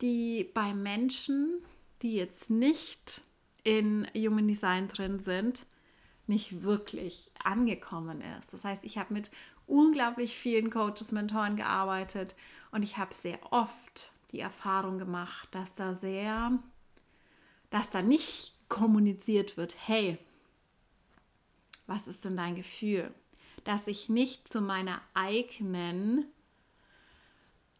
die 0.00 0.50
bei 0.52 0.74
Menschen, 0.74 1.62
die 2.02 2.16
jetzt 2.16 2.50
nicht 2.50 3.22
in 3.62 4.04
Human 4.16 4.48
Design 4.48 4.88
drin 4.88 5.20
sind, 5.20 5.64
nicht 6.30 6.62
wirklich 6.62 7.30
angekommen 7.42 8.22
ist. 8.38 8.52
Das 8.52 8.64
heißt, 8.64 8.84
ich 8.84 8.96
habe 8.96 9.12
mit 9.12 9.30
unglaublich 9.70 10.36
vielen 10.36 10.70
Coaches, 10.70 11.12
Mentoren 11.12 11.56
gearbeitet 11.56 12.34
und 12.72 12.82
ich 12.82 12.98
habe 12.98 13.14
sehr 13.14 13.38
oft 13.52 14.12
die 14.32 14.40
Erfahrung 14.40 14.98
gemacht, 14.98 15.48
dass 15.52 15.74
da 15.74 15.94
sehr, 15.94 16.58
dass 17.70 17.90
da 17.90 18.02
nicht 18.02 18.54
kommuniziert 18.68 19.56
wird, 19.56 19.76
hey, 19.86 20.18
was 21.86 22.06
ist 22.06 22.24
denn 22.24 22.36
dein 22.36 22.54
Gefühl? 22.54 23.12
Dass 23.64 23.86
ich 23.86 24.08
nicht 24.08 24.48
zu 24.48 24.60
meiner 24.60 25.00
eigenen 25.14 26.26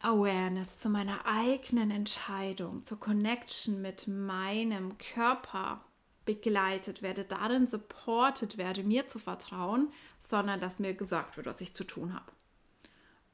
Awareness, 0.01 0.81
zu 0.81 0.89
meiner 0.89 1.27
eigenen 1.27 1.91
Entscheidung, 1.91 2.83
zur 2.83 2.99
Connection 2.99 3.81
mit 3.81 4.09
meinem 4.09 4.99
Körper 4.99 5.85
begleitet 6.35 7.03
werde, 7.03 7.25
darin 7.25 7.67
supported 7.67 8.57
werde, 8.57 8.85
mir 8.85 9.09
zu 9.09 9.19
vertrauen, 9.19 9.93
sondern 10.21 10.61
dass 10.61 10.79
mir 10.79 10.95
gesagt 10.95 11.37
wird, 11.37 11.47
was 11.47 11.61
ich 11.61 11.75
zu 11.75 11.85
tun 11.85 12.15
habe. 12.15 12.31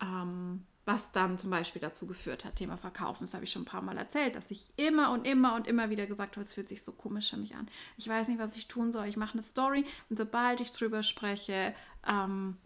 Ähm, 0.01 0.65
was 0.87 1.11
dann 1.11 1.37
zum 1.37 1.51
Beispiel 1.51 1.83
dazu 1.83 2.07
geführt 2.07 2.45
hat, 2.45 2.57
Thema 2.57 2.77
Verkaufen, 2.77 3.25
das 3.25 3.35
habe 3.35 3.45
ich 3.45 3.51
schon 3.51 3.63
ein 3.63 3.67
paar 3.67 3.83
Mal 3.83 3.99
erzählt, 3.99 4.37
dass 4.37 4.53
ich 4.53 4.65
immer 4.77 5.11
und 5.11 5.27
immer 5.27 5.57
und 5.57 5.67
immer 5.67 5.91
wieder 5.91 6.07
gesagt 6.07 6.37
habe, 6.37 6.43
es 6.43 6.55
fühlt 6.55 6.69
sich 6.69 6.83
so 6.83 6.93
komisch 6.93 7.31
für 7.31 7.37
mich 7.37 7.57
an. 7.57 7.69
Ich 7.97 8.09
weiß 8.09 8.29
nicht, 8.29 8.39
was 8.39 8.57
ich 8.57 8.69
tun 8.69 8.93
soll. 8.93 9.07
Ich 9.07 9.17
mache 9.17 9.33
eine 9.33 9.43
Story 9.43 9.85
und 10.09 10.17
sobald 10.17 10.61
ich 10.61 10.71
drüber 10.71 11.03
spreche, 11.03 11.75
ähm, 12.07 12.57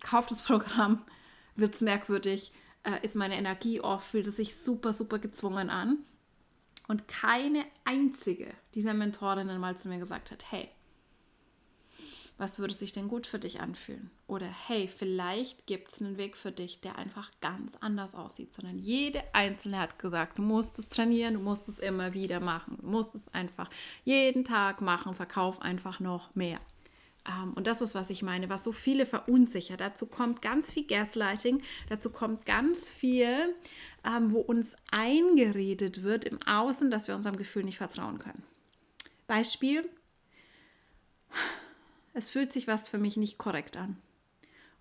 kauft 0.00 0.30
das 0.30 0.42
Programm, 0.42 1.02
wird 1.56 1.74
es 1.74 1.80
merkwürdig, 1.80 2.52
äh, 2.84 3.04
ist 3.04 3.16
meine 3.16 3.36
Energie 3.36 3.80
off, 3.80 4.04
fühlt 4.04 4.28
es 4.28 4.36
sich 4.36 4.56
super, 4.56 4.92
super 4.92 5.18
gezwungen 5.18 5.68
an. 5.68 5.98
Und 6.88 7.08
keine 7.08 7.64
einzige 7.84 8.52
dieser 8.74 8.94
Mentorinnen 8.94 9.60
mal 9.60 9.76
zu 9.76 9.88
mir 9.88 9.98
gesagt 9.98 10.30
hat, 10.30 10.50
hey, 10.50 10.68
was 12.38 12.58
würde 12.58 12.74
sich 12.74 12.92
denn 12.92 13.08
gut 13.08 13.26
für 13.26 13.38
dich 13.38 13.60
anfühlen? 13.60 14.10
Oder 14.26 14.46
hey, 14.46 14.88
vielleicht 14.88 15.66
gibt 15.66 15.92
es 15.92 16.02
einen 16.02 16.18
Weg 16.18 16.36
für 16.36 16.52
dich, 16.52 16.80
der 16.80 16.98
einfach 16.98 17.30
ganz 17.40 17.76
anders 17.80 18.14
aussieht, 18.14 18.54
sondern 18.54 18.78
jede 18.78 19.22
Einzelne 19.32 19.78
hat 19.78 19.98
gesagt, 19.98 20.38
du 20.38 20.42
musst 20.42 20.78
es 20.78 20.88
trainieren, 20.88 21.34
du 21.34 21.40
musst 21.40 21.66
es 21.68 21.78
immer 21.78 22.12
wieder 22.12 22.40
machen, 22.40 22.76
du 22.80 22.86
musst 22.86 23.14
es 23.14 23.26
einfach 23.32 23.70
jeden 24.04 24.44
Tag 24.44 24.82
machen, 24.82 25.14
verkauf 25.14 25.62
einfach 25.62 25.98
noch 25.98 26.34
mehr. 26.34 26.60
Ähm, 27.28 27.52
und 27.54 27.66
das 27.66 27.80
ist, 27.80 27.94
was 27.94 28.10
ich 28.10 28.22
meine, 28.22 28.48
was 28.48 28.64
so 28.64 28.72
viele 28.72 29.06
verunsichert. 29.06 29.80
Dazu 29.80 30.06
kommt 30.06 30.42
ganz 30.42 30.72
viel 30.72 30.86
Gaslighting, 30.86 31.62
dazu 31.88 32.10
kommt 32.10 32.46
ganz 32.46 32.90
viel, 32.90 33.54
ähm, 34.04 34.30
wo 34.30 34.40
uns 34.40 34.74
eingeredet 34.90 36.02
wird 36.02 36.24
im 36.24 36.40
Außen, 36.42 36.90
dass 36.90 37.08
wir 37.08 37.16
unserem 37.16 37.36
Gefühl 37.36 37.64
nicht 37.64 37.78
vertrauen 37.78 38.18
können. 38.18 38.42
Beispiel, 39.26 39.88
es 42.14 42.28
fühlt 42.28 42.52
sich 42.52 42.66
was 42.66 42.88
für 42.88 42.98
mich 42.98 43.16
nicht 43.16 43.38
korrekt 43.38 43.76
an. 43.76 44.00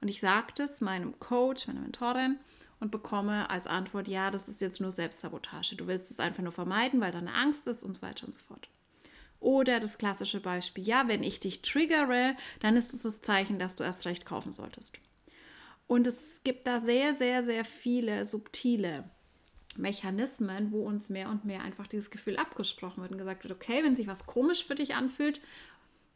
Und 0.02 0.08
ich 0.08 0.20
sage 0.20 0.54
das 0.56 0.82
meinem 0.82 1.20
Coach, 1.20 1.68
meiner 1.68 1.82
Mentorin 1.82 2.38
und 2.80 2.92
bekomme 2.92 3.50
als 3.50 3.66
Antwort, 3.66 4.08
ja, 4.08 4.30
das 4.30 4.48
ist 4.48 4.62
jetzt 4.62 4.80
nur 4.80 4.92
Selbstsabotage. 4.92 5.76
Du 5.76 5.88
willst 5.88 6.12
es 6.12 6.20
einfach 6.20 6.44
nur 6.44 6.52
vermeiden, 6.52 7.02
weil 7.02 7.12
da 7.12 7.18
eine 7.18 7.34
Angst 7.34 7.66
ist 7.68 7.82
und 7.82 7.96
so 7.96 8.02
weiter 8.02 8.28
und 8.28 8.34
so 8.34 8.40
fort. 8.40 8.70
Oder 9.46 9.80
das 9.80 10.00
klassische 10.00 10.40
Beispiel, 10.40 10.84
ja, 10.84 11.08
wenn 11.08 11.22
ich 11.22 11.40
dich 11.40 11.62
triggere, 11.62 12.36
dann 12.62 12.76
ist 12.76 12.96
es 12.96 13.04
das 13.04 13.22
Zeichen, 13.22 13.60
dass 13.60 13.76
du 13.76 13.84
erst 13.84 14.08
recht 14.08 14.26
kaufen 14.26 14.54
solltest. 14.54 14.98
Und 15.86 16.08
es 16.08 16.42
gibt 16.44 16.66
da 16.66 16.80
sehr, 16.80 17.14
sehr, 17.14 17.44
sehr 17.44 17.64
viele 17.64 18.26
subtile 18.26 19.08
Mechanismen, 19.78 20.72
wo 20.72 20.82
uns 20.82 21.10
mehr 21.10 21.30
und 21.30 21.46
mehr 21.46 21.62
einfach 21.62 21.86
dieses 21.86 22.10
Gefühl 22.10 22.38
abgesprochen 22.38 23.04
wird 23.04 23.12
und 23.12 23.20
gesagt 23.20 23.44
wird, 23.44 23.54
okay, 23.54 23.84
wenn 23.84 23.96
sich 23.96 24.08
was 24.08 24.26
komisch 24.26 24.66
für 24.66 24.74
dich 24.74 24.96
anfühlt 24.96 25.40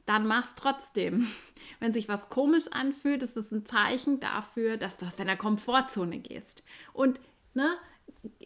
dann 0.07 0.25
mach's 0.25 0.55
trotzdem. 0.55 1.27
Wenn 1.79 1.93
sich 1.93 2.09
was 2.09 2.29
komisch 2.29 2.65
anfühlt, 2.71 3.21
ist 3.21 3.37
es 3.37 3.51
ein 3.51 3.67
Zeichen 3.67 4.19
dafür, 4.19 4.77
dass 4.77 4.97
du 4.97 5.05
aus 5.05 5.15
deiner 5.15 5.35
Komfortzone 5.35 6.17
gehst. 6.17 6.63
Und 6.93 7.19
ne, 7.53 7.77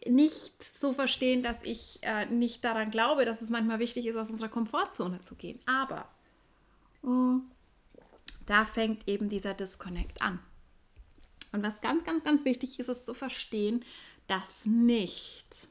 nicht 0.08 0.62
so 0.62 0.94
verstehen, 0.94 1.44
dass 1.44 1.58
ich 1.64 2.00
äh, 2.02 2.26
nicht 2.26 2.64
daran 2.64 2.92
glaube, 2.92 3.26
dass 3.26 3.42
es 3.42 3.50
manchmal 3.50 3.80
wichtig 3.80 4.06
ist, 4.06 4.16
aus 4.16 4.30
unserer 4.30 4.50
Komfortzone 4.50 5.22
zu 5.24 5.36
gehen. 5.36 5.60
Aber 5.66 6.08
mh, 7.02 7.12
mm, 7.12 7.52
da 8.46 8.66
fängt 8.66 9.08
eben 9.08 9.30
dieser 9.30 9.54
Disconnect 9.54 10.22
an. 10.22 10.40
Und 11.52 11.64
was 11.64 11.82
ganz, 11.82 12.04
ganz, 12.04 12.24
ganz 12.24 12.46
wichtig 12.46 12.80
ist, 12.80 12.90
ist 12.90 13.06
zu 13.06 13.14
verstehen, 13.14 13.86
dass 14.28 14.66
nicht 14.66 15.68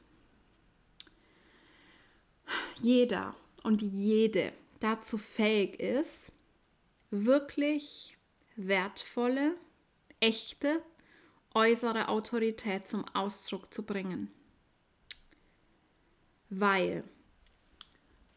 jeder 2.81 3.35
und 3.63 3.81
jede 3.81 4.53
dazu 4.79 5.17
fähig 5.17 5.79
ist, 5.79 6.31
wirklich 7.11 8.17
wertvolle, 8.55 9.55
echte, 10.19 10.81
äußere 11.53 12.07
Autorität 12.07 12.87
zum 12.87 13.05
Ausdruck 13.13 13.73
zu 13.73 13.83
bringen. 13.83 14.31
Weil 16.49 17.03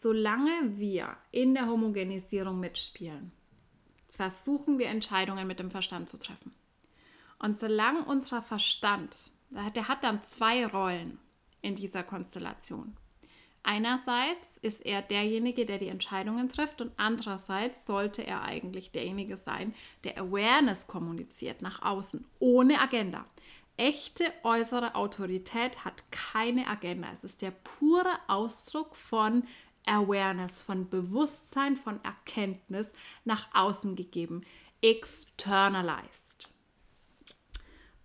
solange 0.01 0.79
wir 0.79 1.17
in 1.33 1.55
der 1.55 1.67
Homogenisierung 1.67 2.61
mitspielen, 2.61 3.33
versuchen 4.11 4.79
wir 4.79 4.89
Entscheidungen 4.89 5.47
mit 5.47 5.59
dem 5.59 5.71
Verstand 5.71 6.09
zu 6.09 6.19
treffen. 6.19 6.55
Und 7.39 7.59
solange 7.59 8.05
unser 8.05 8.43
Verstand, 8.43 9.31
der 9.51 9.89
hat 9.89 10.05
dann 10.05 10.23
zwei 10.23 10.67
Rollen 10.67 11.19
in 11.61 11.75
dieser 11.75 12.03
Konstellation. 12.03 12.97
Einerseits 13.69 14.59
ist 14.59 14.87
er 14.87 15.03
derjenige, 15.03 15.67
der 15.67 15.79
die 15.79 15.89
Entscheidungen 15.89 16.49
trifft 16.49 16.81
und 16.81 16.93
andererseits 16.99 17.85
sollte 17.85 18.25
er 18.25 18.43
eigentlich 18.43 18.93
derjenige 18.93 19.37
sein, 19.37 19.75
der 20.05 20.19
Awareness 20.19 20.87
kommuniziert 20.87 21.63
nach 21.63 21.83
außen, 21.83 22.25
ohne 22.39 22.81
Agenda. 22.81 23.27
Echte 23.77 24.23
äußere 24.45 24.95
Autorität 24.95 25.85
hat 25.85 26.05
keine 26.13 26.69
Agenda. 26.69 27.09
Es 27.13 27.25
ist 27.25 27.43
der 27.43 27.51
pure 27.51 28.13
Ausdruck 28.29 28.95
von 28.95 29.43
Awareness, 29.85 30.63
von 30.63 30.89
Bewusstsein, 30.89 31.77
von 31.77 31.99
Erkenntnis 32.05 32.93
nach 33.25 33.53
außen 33.53 33.97
gegeben, 33.97 34.47
externalized. 34.81 36.49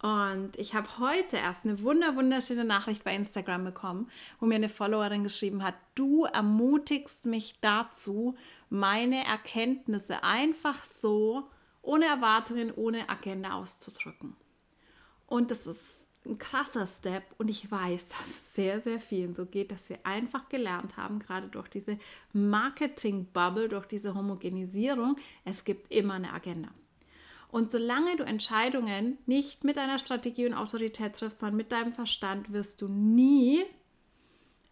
Und 0.01 0.58
ich 0.58 0.74
habe 0.74 0.98
heute 0.98 1.38
erst 1.38 1.63
eine 1.63 1.81
wunder 1.84 2.15
wunderschöne 2.15 2.65
Nachricht 2.65 3.03
bei 3.03 3.15
Instagram 3.15 3.63
bekommen, 3.65 4.10
wo 4.39 4.48
mir 4.48 4.55
eine 4.55 4.70
Followerin 4.70 5.24
geschrieben 5.24 5.63
hat, 5.63 5.75
du 5.93 6.24
ermutigst 6.25 7.27
mich 7.27 7.53
dazu, 7.62 8.36
meine 8.70 9.24
Erkenntnisse 9.24 10.24
einfach 10.24 10.84
so, 10.84 11.50
ohne 11.84 12.05
Erwartungen, 12.05 12.72
ohne 12.74 13.10
Agenda 13.10 13.53
auszudrücken. 13.53 14.36
Und 15.27 15.51
das 15.51 15.67
ist 15.67 15.98
ein 16.25 16.39
krasser 16.39 16.88
Step 16.88 17.24
und 17.38 17.50
ich 17.50 17.70
weiß, 17.70 18.08
dass 18.10 18.27
es 18.27 18.55
sehr, 18.55 18.81
sehr 18.81 19.00
vielen 19.00 19.36
so 19.36 19.46
geht, 19.46 19.72
dass 19.72 19.88
wir 19.89 20.00
einfach 20.03 20.50
gelernt 20.50 20.98
haben, 20.98 21.20
gerade 21.20 21.48
durch 21.48 21.67
diese 21.67 22.00
Marketing-Bubble, 22.34 23.70
durch 23.70 23.86
diese 23.86 24.15
Homogenisierung, 24.15 25.17
es 25.46 25.63
gibt 25.63 25.91
immer 25.91 26.15
eine 26.15 26.34
Agenda. 26.34 26.70
Und 27.51 27.70
solange 27.70 28.15
du 28.15 28.24
Entscheidungen 28.24 29.17
nicht 29.25 29.63
mit 29.63 29.77
deiner 29.77 30.00
Strategie 30.00 30.46
und 30.46 30.53
Autorität 30.53 31.15
triffst, 31.15 31.39
sondern 31.39 31.58
mit 31.58 31.72
deinem 31.72 31.91
Verstand, 31.91 32.53
wirst 32.53 32.81
du 32.81 32.88
nie 32.88 33.63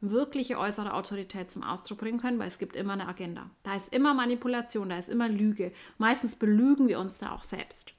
wirkliche 0.02 0.58
äußere 0.58 0.94
Autorität 0.94 1.52
zum 1.52 1.62
Ausdruck 1.62 2.00
bringen 2.00 2.22
können, 2.22 2.40
weil 2.40 2.48
es 2.48 2.58
gibt 2.58 2.78
immer 2.78 2.94
eine 2.94 3.08
Agenda. 3.08 3.50
Da 3.64 3.76
ist 3.76 3.94
immer 3.94 4.14
Manipulation, 4.14 4.90
da 4.90 4.98
ist 4.98 5.10
immer 5.10 5.28
Lüge. 5.28 5.74
Meistens 5.98 6.36
belügen 6.36 6.88
wir 6.88 7.00
uns 7.00 7.20
da 7.20 7.34
auch 7.34 7.44
selbst. 7.44 7.94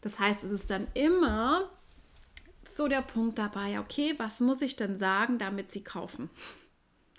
Das 0.00 0.18
heißt, 0.18 0.42
es 0.42 0.50
ist 0.50 0.70
dann 0.70 0.88
immer 0.94 1.70
so 2.68 2.88
der 2.88 3.02
Punkt 3.02 3.38
dabei, 3.38 3.78
okay, 3.78 4.14
was 4.18 4.40
muss 4.40 4.62
ich 4.62 4.74
denn 4.74 4.98
sagen, 4.98 5.38
damit 5.38 5.70
sie 5.70 5.84
kaufen? 5.84 6.28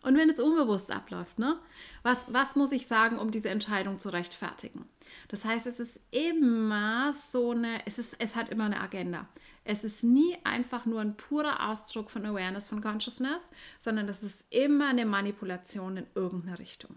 Und 0.01 0.18
wenn 0.18 0.29
es 0.29 0.39
unbewusst 0.39 0.91
abläuft, 0.91 1.39
ne? 1.39 1.60
Was, 2.03 2.25
was 2.32 2.56
muss 2.56 2.72
ich 2.72 2.88
sagen, 2.88 3.20
um 3.20 3.32
diese 3.32 3.50
Entscheidung 3.50 4.00
zu 4.00 4.10
rechtfertigen? 4.10 4.88
Das 5.28 5.46
heißt, 5.46 5.68
es 5.68 5.80
ist 5.80 6.00
immer 6.12 7.13
so 7.13 7.51
eine, 7.51 7.86
es, 7.86 8.00
ist, 8.00 8.16
es 8.20 8.36
hat 8.36 8.50
immer 8.50 8.66
eine 8.66 8.82
Agenda. 8.82 9.28
Es 9.63 9.84
ist 9.84 10.04
nie 10.04 10.38
einfach 10.44 10.86
nur 10.86 11.01
ein 11.01 11.16
purer 11.16 11.70
Ausdruck 11.70 12.10
von 12.10 12.25
Awareness, 12.25 12.68
von 12.68 12.82
Consciousness, 12.82 13.42
sondern 13.80 14.10
es 14.10 14.24
ist 14.24 14.46
immer 14.50 14.89
eine 14.89 15.06
Manipulation 15.06 15.98
in 15.98 16.08
irgendeine 16.16 16.58
Richtung. 16.60 16.96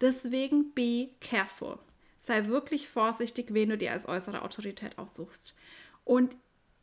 Deswegen 0.00 0.72
be 0.74 1.10
careful. 1.20 1.78
Sei 2.18 2.46
wirklich 2.46 2.88
vorsichtig, 2.88 3.54
wen 3.54 3.70
du 3.70 3.78
dir 3.78 3.92
als 3.92 4.08
äußere 4.08 4.42
Autorität 4.42 4.98
aussuchst. 4.98 5.54
Und 6.04 6.36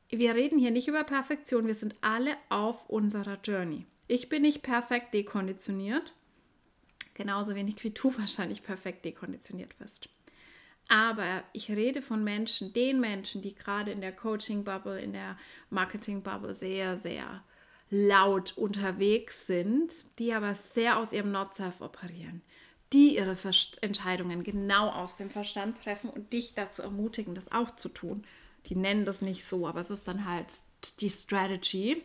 wir 0.09 0.35
reden 0.35 0.59
hier 0.59 0.71
nicht 0.71 0.87
über 0.87 1.03
Perfektion, 1.03 1.67
wir 1.67 1.75
sind 1.75 1.95
alle 2.01 2.37
auf 2.49 2.89
unserer 2.89 3.37
Journey. 3.43 3.85
Ich 4.07 4.29
bin 4.29 4.43
nicht 4.43 4.61
perfekt 4.61 5.13
dekonditioniert, 5.13 6.13
genauso 7.13 7.55
wenig 7.55 7.83
wie 7.83 7.89
du 7.89 8.13
wahrscheinlich 8.17 8.63
perfekt 8.63 9.03
dekonditioniert 9.03 9.77
bist. 9.77 10.09
Aber 10.87 11.43
ich 11.51 11.69
rede 11.69 12.01
von 12.01 12.23
Menschen, 12.23 12.71
den 12.71 12.99
Menschen, 12.99 13.41
die 13.41 13.55
gerade 13.55 13.91
in 13.91 13.99
der 13.99 14.13
Coaching-Bubble, 14.13 14.99
in 14.99 15.13
der 15.13 15.37
Marketing-Bubble 15.69 16.55
sehr, 16.55 16.97
sehr 16.97 17.43
laut 17.89 18.57
unterwegs 18.57 19.47
sind, 19.47 20.05
die 20.19 20.33
aber 20.33 20.55
sehr 20.55 20.97
aus 20.97 21.13
ihrem 21.13 21.31
Not-Self 21.31 21.81
operieren, 21.81 22.41
die 22.93 23.15
ihre 23.17 23.35
Verst 23.35 23.81
Entscheidungen 23.83 24.43
genau 24.43 24.89
aus 24.89 25.17
dem 25.17 25.29
Verstand 25.29 25.83
treffen 25.83 26.09
und 26.09 26.31
dich 26.31 26.53
dazu 26.53 26.81
ermutigen, 26.81 27.35
das 27.35 27.51
auch 27.51 27.71
zu 27.71 27.89
tun. 27.89 28.25
Die 28.67 28.75
nennen 28.75 29.05
das 29.05 29.21
nicht 29.21 29.45
so, 29.45 29.67
aber 29.67 29.79
es 29.79 29.91
ist 29.91 30.07
dann 30.07 30.25
halt 30.25 30.47
die 30.99 31.09
Strategy, 31.09 32.03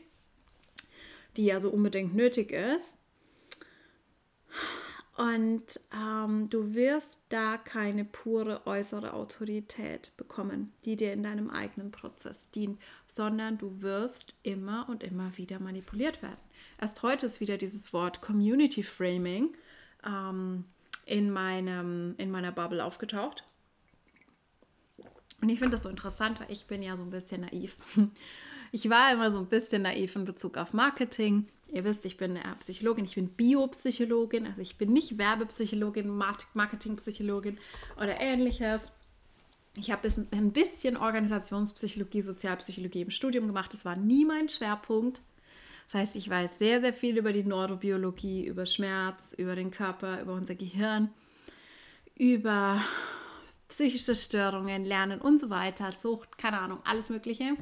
die 1.36 1.44
ja 1.44 1.60
so 1.60 1.70
unbedingt 1.70 2.14
nötig 2.14 2.52
ist. 2.52 2.98
Und 5.16 5.62
ähm, 5.94 6.48
du 6.48 6.74
wirst 6.74 7.22
da 7.28 7.58
keine 7.58 8.04
pure 8.04 8.66
äußere 8.66 9.12
Autorität 9.12 10.10
bekommen, 10.16 10.72
die 10.84 10.96
dir 10.96 11.12
in 11.12 11.22
deinem 11.22 11.50
eigenen 11.50 11.90
Prozess 11.90 12.50
dient, 12.50 12.80
sondern 13.06 13.58
du 13.58 13.82
wirst 13.82 14.34
immer 14.42 14.88
und 14.88 15.02
immer 15.02 15.36
wieder 15.36 15.60
manipuliert 15.60 16.22
werden. 16.22 16.38
Erst 16.80 17.02
heute 17.02 17.26
ist 17.26 17.40
wieder 17.40 17.58
dieses 17.58 17.92
Wort 17.92 18.22
Community 18.22 18.82
Framing 18.82 19.54
ähm, 20.04 20.64
in, 21.04 21.30
meinem, 21.30 22.14
in 22.16 22.30
meiner 22.30 22.52
Bubble 22.52 22.82
aufgetaucht. 22.82 23.44
Und 25.42 25.48
ich 25.48 25.58
finde 25.58 25.72
das 25.72 25.82
so 25.82 25.90
interessant, 25.90 26.40
weil 26.40 26.50
ich 26.50 26.66
bin 26.66 26.82
ja 26.82 26.96
so 26.96 27.02
ein 27.02 27.10
bisschen 27.10 27.42
naiv. 27.42 27.76
Ich 28.74 28.88
war 28.88 29.12
immer 29.12 29.30
so 29.30 29.40
ein 29.40 29.48
bisschen 29.48 29.82
naiv 29.82 30.16
in 30.16 30.24
Bezug 30.24 30.56
auf 30.56 30.72
Marketing. 30.72 31.46
Ihr 31.72 31.84
wisst, 31.84 32.04
ich 32.04 32.16
bin 32.16 32.38
Psychologin, 32.60 33.04
ich 33.04 33.14
bin 33.14 33.28
Biopsychologin, 33.28 34.46
also 34.46 34.60
ich 34.60 34.76
bin 34.76 34.92
nicht 34.92 35.18
Werbepsychologin, 35.18 36.08
Marketingpsychologin 36.54 37.58
oder 37.96 38.20
ähnliches. 38.20 38.92
Ich 39.76 39.90
habe 39.90 40.06
ein 40.32 40.52
bisschen 40.52 40.96
Organisationspsychologie, 40.96 42.20
Sozialpsychologie 42.20 43.02
im 43.02 43.10
Studium 43.10 43.46
gemacht. 43.46 43.72
Das 43.72 43.84
war 43.84 43.96
nie 43.96 44.24
mein 44.24 44.50
Schwerpunkt. 44.50 45.22
Das 45.86 45.94
heißt, 45.94 46.16
ich 46.16 46.28
weiß 46.28 46.58
sehr, 46.58 46.80
sehr 46.80 46.92
viel 46.92 47.16
über 47.16 47.32
die 47.32 47.42
Neurobiologie, 47.42 48.46
über 48.46 48.66
Schmerz, 48.66 49.32
über 49.36 49.56
den 49.56 49.70
Körper, 49.70 50.20
über 50.20 50.34
unser 50.34 50.54
Gehirn, 50.54 51.10
über 52.16 52.82
psychische 53.68 54.14
Störungen, 54.14 54.84
Lernen 54.84 55.20
und 55.20 55.40
so 55.40 55.48
weiter, 55.48 55.90
Sucht, 55.92 56.36
keine 56.36 56.60
Ahnung, 56.60 56.80
alles 56.84 57.08
Mögliche 57.08 57.56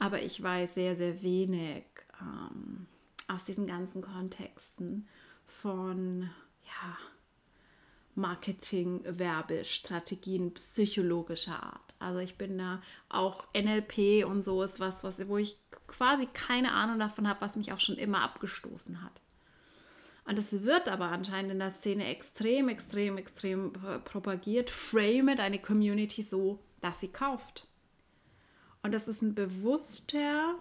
aber 0.00 0.22
ich 0.22 0.42
weiß 0.42 0.74
sehr, 0.74 0.96
sehr 0.96 1.22
wenig 1.22 1.84
ähm, 2.20 2.86
aus 3.30 3.44
diesen 3.44 3.66
ganzen 3.66 4.02
Kontexten 4.02 5.08
von 5.46 6.30
ja, 6.64 6.98
Marketing, 8.14 9.02
Werbestrategien 9.04 10.52
psychologischer 10.54 11.62
Art. 11.62 11.94
Also 11.98 12.18
ich 12.18 12.36
bin 12.36 12.58
da 12.58 12.82
auch 13.08 13.44
NLP 13.54 14.24
und 14.26 14.44
so 14.44 14.62
ist 14.62 14.80
was, 14.80 15.04
was 15.04 15.26
wo 15.28 15.38
ich 15.38 15.58
quasi 15.86 16.26
keine 16.26 16.72
Ahnung 16.72 16.98
davon 16.98 17.28
habe, 17.28 17.40
was 17.40 17.56
mich 17.56 17.72
auch 17.72 17.80
schon 17.80 17.96
immer 17.96 18.22
abgestoßen 18.22 19.02
hat. 19.02 19.20
Und 20.24 20.38
es 20.38 20.62
wird 20.62 20.88
aber 20.88 21.06
anscheinend 21.06 21.52
in 21.52 21.58
der 21.58 21.72
Szene 21.72 22.06
extrem, 22.06 22.68
extrem, 22.68 23.18
extrem 23.18 23.72
propagiert. 24.04 24.70
Frame 24.70 25.36
deine 25.36 25.58
Community 25.58 26.22
so, 26.22 26.60
dass 26.80 27.00
sie 27.00 27.08
kauft. 27.08 27.66
Und 28.82 28.92
das 28.92 29.08
ist 29.08 29.22
ein 29.22 29.34
bewusster, 29.34 30.54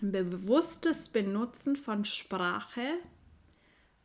bewusstes 0.00 1.08
Benutzen 1.08 1.76
von 1.76 2.04
Sprache 2.04 2.98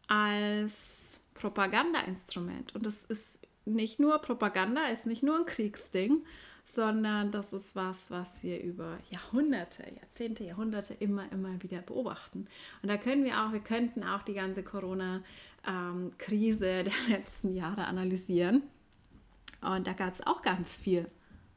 als 0.08 1.22
Propagandainstrument. 1.34 2.76
Und 2.76 2.86
das 2.86 3.04
ist 3.06 3.48
nicht 3.66 4.00
nur 4.00 4.20
Propaganda, 4.20 4.88
ist 4.88 5.06
nicht 5.06 5.24
nur 5.24 5.38
ein 5.38 5.46
Kriegsding, 5.46 6.26
sondern 6.64 7.32
das 7.32 7.52
ist 7.54 7.76
was, 7.76 8.10
was 8.12 8.44
wir 8.44 8.62
über 8.62 9.00
Jahrhunderte, 9.10 9.84
Jahrzehnte, 9.96 10.44
Jahrhunderte 10.44 10.94
immer, 10.96 11.32
immer 11.32 11.62
wieder 11.62 11.82
beobachten. 11.82 12.48
Und 12.82 12.90
da 12.90 12.98
können 12.98 13.24
wir 13.24 13.40
auch, 13.42 13.54
wir 13.54 13.60
könnten 13.60 14.04
auch 14.04 14.24
die 14.24 14.34
ganze 14.34 14.64
Corona-Krise 14.64 16.84
der 16.84 16.94
letzten 17.08 17.54
Jahre 17.54 17.86
analysieren. 17.86 18.64
Und 19.62 19.86
da 19.88 19.94
gab 19.94 20.14
es 20.14 20.26
auch 20.26 20.42
ganz 20.42 20.76
viel 20.76 21.08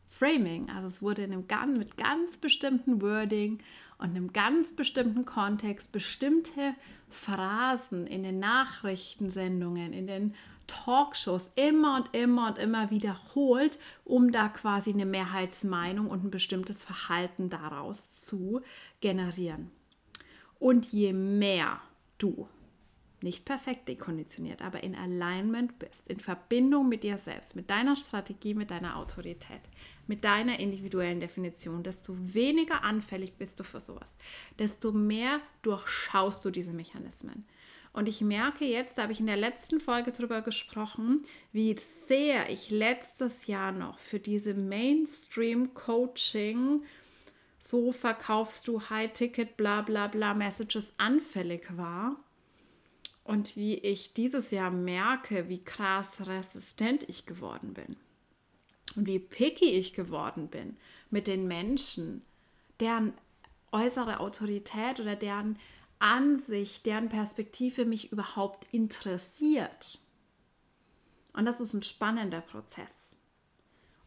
Framing. 0.09 0.71
Also 0.71 0.89
es 0.89 1.03
wurde 1.03 1.23
in 1.23 1.33
einem 1.33 1.47
mit 1.79 1.97
ganz 1.97 2.37
bestimmten 2.37 3.01
Wording 3.03 3.59
und 3.99 4.11
einem 4.11 4.33
ganz 4.33 4.75
bestimmten 4.75 5.25
Kontext 5.25 5.93
bestimmte 5.93 6.75
Phrasen 7.11 8.07
in 8.07 8.23
den 8.23 8.39
Nachrichtensendungen, 8.39 9.93
in 9.93 10.07
den 10.07 10.35
Talkshows 10.67 11.51
immer 11.57 11.97
und 11.97 12.15
immer 12.15 12.49
und 12.49 12.59
immer 12.59 12.91
wiederholt, 12.91 13.79
um 14.05 14.31
da 14.31 14.49
quasi 14.49 14.93
eine 14.93 15.07
Mehrheitsmeinung 15.07 16.09
und 16.09 16.25
ein 16.25 16.31
bestimmtes 16.31 16.85
Verhalten 16.85 17.51
daraus 17.51 18.13
zu 18.13 18.61
generieren. 19.01 19.71
Und 20.59 20.87
je 20.93 21.13
mehr 21.13 21.81
du 22.19 22.49
nicht 23.23 23.45
perfekt 23.45 23.89
dekonditioniert, 23.89 24.63
aber 24.63 24.83
in 24.83 24.95
Alignment 24.95 25.79
bist, 25.79 26.09
in 26.09 26.21
Verbindung 26.21 26.89
mit 26.89 27.03
dir 27.03 27.19
selbst, 27.19 27.57
mit 27.57 27.69
deiner 27.71 27.97
Strategie, 27.97 28.55
mit 28.55 28.71
deiner 28.71 28.97
Autorität, 28.97 29.61
mit 30.07 30.25
deiner 30.25 30.61
individuellen 30.61 31.21
Definition, 31.21 31.83
desto 31.83 32.15
weniger 32.17 32.85
anfällig 32.85 33.35
bist 33.35 33.59
du 33.59 33.65
für 33.65 33.81
sowas, 33.81 34.17
desto 34.59 34.93
mehr 34.93 35.41
durchschaust 35.63 36.45
du 36.45 36.51
diese 36.51 36.73
Mechanismen. 36.73 37.45
Und 37.93 38.09
ich 38.09 38.21
merke 38.21 38.65
jetzt, 38.65 38.99
da 38.99 39.03
habe 39.03 39.13
ich 39.13 39.21
in 39.21 39.27
der 39.27 39.37
letzten 39.37 39.81
Folge 39.81 40.13
darüber 40.13 40.43
gesprochen, 40.43 41.27
wie 41.53 41.75
sehr 42.07 42.49
ich 42.51 42.71
letztes 42.71 43.49
Jahr 43.49 43.73
noch 43.73 43.99
für 43.99 44.21
diese 44.21 44.55
Mainstream-Coaching, 44.55 46.85
so 47.59 47.91
verkaufst 47.91 48.69
du 48.69 48.89
High-Ticket, 48.89 49.57
bla 49.57 49.83
bla 49.83 50.07
bla 50.07 50.35
Messages 50.35 50.95
anfällig 50.99 51.77
war 51.77 52.17
und 53.29 53.57
wie 53.57 53.75
ich 53.75 54.15
dieses 54.15 54.51
Jahr 54.53 54.71
merke, 54.71 55.51
wie 55.51 55.63
krass 55.63 56.27
resistent 56.27 57.07
ich 57.11 57.27
geworden 57.27 57.75
bin 57.75 57.97
und 58.97 59.07
wie 59.07 59.19
picky 59.19 59.71
ich 59.73 59.93
geworden 59.93 60.49
bin 60.49 60.79
mit 61.11 61.27
den 61.27 61.47
Menschen, 61.47 62.23
deren 62.81 63.13
äußere 63.71 64.21
Autorität 64.21 64.99
oder 64.99 65.15
deren 65.15 65.59
Ansicht, 65.99 66.87
deren 66.87 67.11
Perspektive 67.11 67.85
mich 67.85 68.13
überhaupt 68.13 68.67
interessiert. 68.73 69.99
Und 71.35 71.45
das 71.45 71.61
ist 71.61 71.75
ein 71.75 71.83
spannender 71.83 72.41
Prozess. 72.41 73.15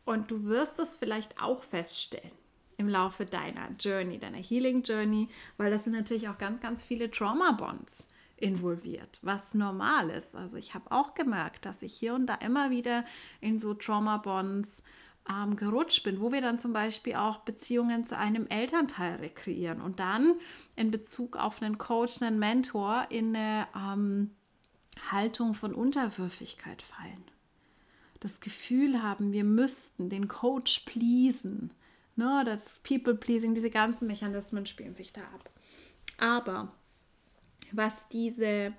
Und 0.04 0.32
du 0.32 0.46
wirst 0.46 0.80
es 0.80 0.96
vielleicht 0.96 1.40
auch 1.40 1.64
feststellen 1.64 2.32
im 2.78 2.90
Laufe 2.90 3.28
deiner 3.28 3.70
Journey, 3.80 4.18
deiner 4.18 4.40
Healing 4.40 4.82
Journey, 4.82 5.30
weil 5.58 5.70
das 5.70 5.84
sind 5.84 5.94
natürlich 5.94 6.28
auch 6.28 6.40
ganz, 6.40 6.60
ganz 6.60 6.82
viele 6.82 7.12
Trauma 7.12 7.52
Bonds 7.52 8.08
involviert, 8.42 9.20
was 9.22 9.54
normal 9.54 10.10
ist. 10.10 10.36
Also 10.36 10.58
ich 10.58 10.74
habe 10.74 10.92
auch 10.92 11.14
gemerkt, 11.14 11.66
dass 11.66 11.82
ich 11.82 11.94
hier 11.94 12.14
und 12.14 12.28
da 12.28 12.36
immer 12.36 12.70
wieder 12.70 13.06
in 13.40 13.60
so 13.60 13.74
Trauma 13.74 14.18
Bonds 14.18 14.82
ähm, 15.30 15.56
gerutscht 15.56 16.04
bin, 16.04 16.20
wo 16.20 16.32
wir 16.32 16.42
dann 16.42 16.60
zum 16.60 16.74
Beispiel 16.74 17.16
auch 17.16 17.40
Beziehungen 17.40 18.04
zu 18.06 18.18
einem 18.18 18.48
Elternteil 18.48 19.16
rekreieren 19.18 19.82
und 19.82 20.00
dann 20.00 20.36
in 20.76 20.92
Bezug 20.92 21.38
auf 21.38 21.62
einen 21.62 21.78
Coach, 21.78 22.22
einen 22.22 22.40
Mentor 22.40 23.08
in 23.10 23.36
eine 23.36 23.68
ähm, 23.76 24.32
Haltung 25.12 25.54
von 25.54 25.74
Unterwürfigkeit 25.74 26.82
fallen. 26.82 27.24
Das 28.20 28.40
Gefühl 28.40 29.02
haben, 29.02 29.32
wir 29.32 29.44
müssten 29.44 30.10
den 30.10 30.28
Coach 30.28 30.82
pleasen 30.86 31.72
Ne, 32.16 32.44
das 32.46 32.80
People-Pleasing, 32.82 33.56
diese 33.56 33.70
ganzen 33.70 34.08
Mechanismen 34.08 34.66
spielen 34.66 34.96
sich 34.96 35.14
da 35.14 35.22
ab. 35.22 35.50
Aber 36.18 36.72
was 37.74 38.10
diese, 38.10 38.74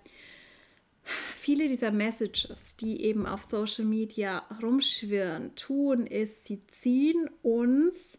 viele 1.35 1.69
dieser 1.69 1.91
Messages, 1.91 2.77
die 2.77 3.03
eben 3.03 3.27
auf 3.27 3.43
Social 3.43 3.85
Media 3.85 4.39
rumschwirren, 4.63 5.55
tun, 5.55 6.07
ist, 6.07 6.45
sie 6.45 6.67
ziehen 6.67 7.29
uns 7.43 8.19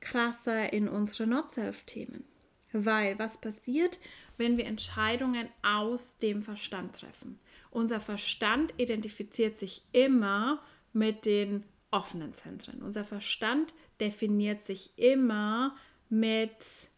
krasser 0.00 0.72
in 0.72 0.88
unsere 0.88 1.26
Not-Self-Themen. 1.26 2.24
Weil 2.72 3.18
was 3.18 3.40
passiert, 3.40 3.98
wenn 4.36 4.56
wir 4.56 4.66
Entscheidungen 4.66 5.48
aus 5.62 6.18
dem 6.18 6.42
Verstand 6.42 6.96
treffen? 6.96 7.38
Unser 7.70 8.00
Verstand 8.00 8.72
identifiziert 8.78 9.58
sich 9.58 9.82
immer 9.92 10.62
mit 10.92 11.24
den 11.24 11.64
offenen 11.90 12.34
Zentren. 12.34 12.82
Unser 12.82 13.04
Verstand 13.04 13.74
definiert 14.00 14.62
sich 14.62 14.92
immer 14.96 15.76
mit 16.08 16.88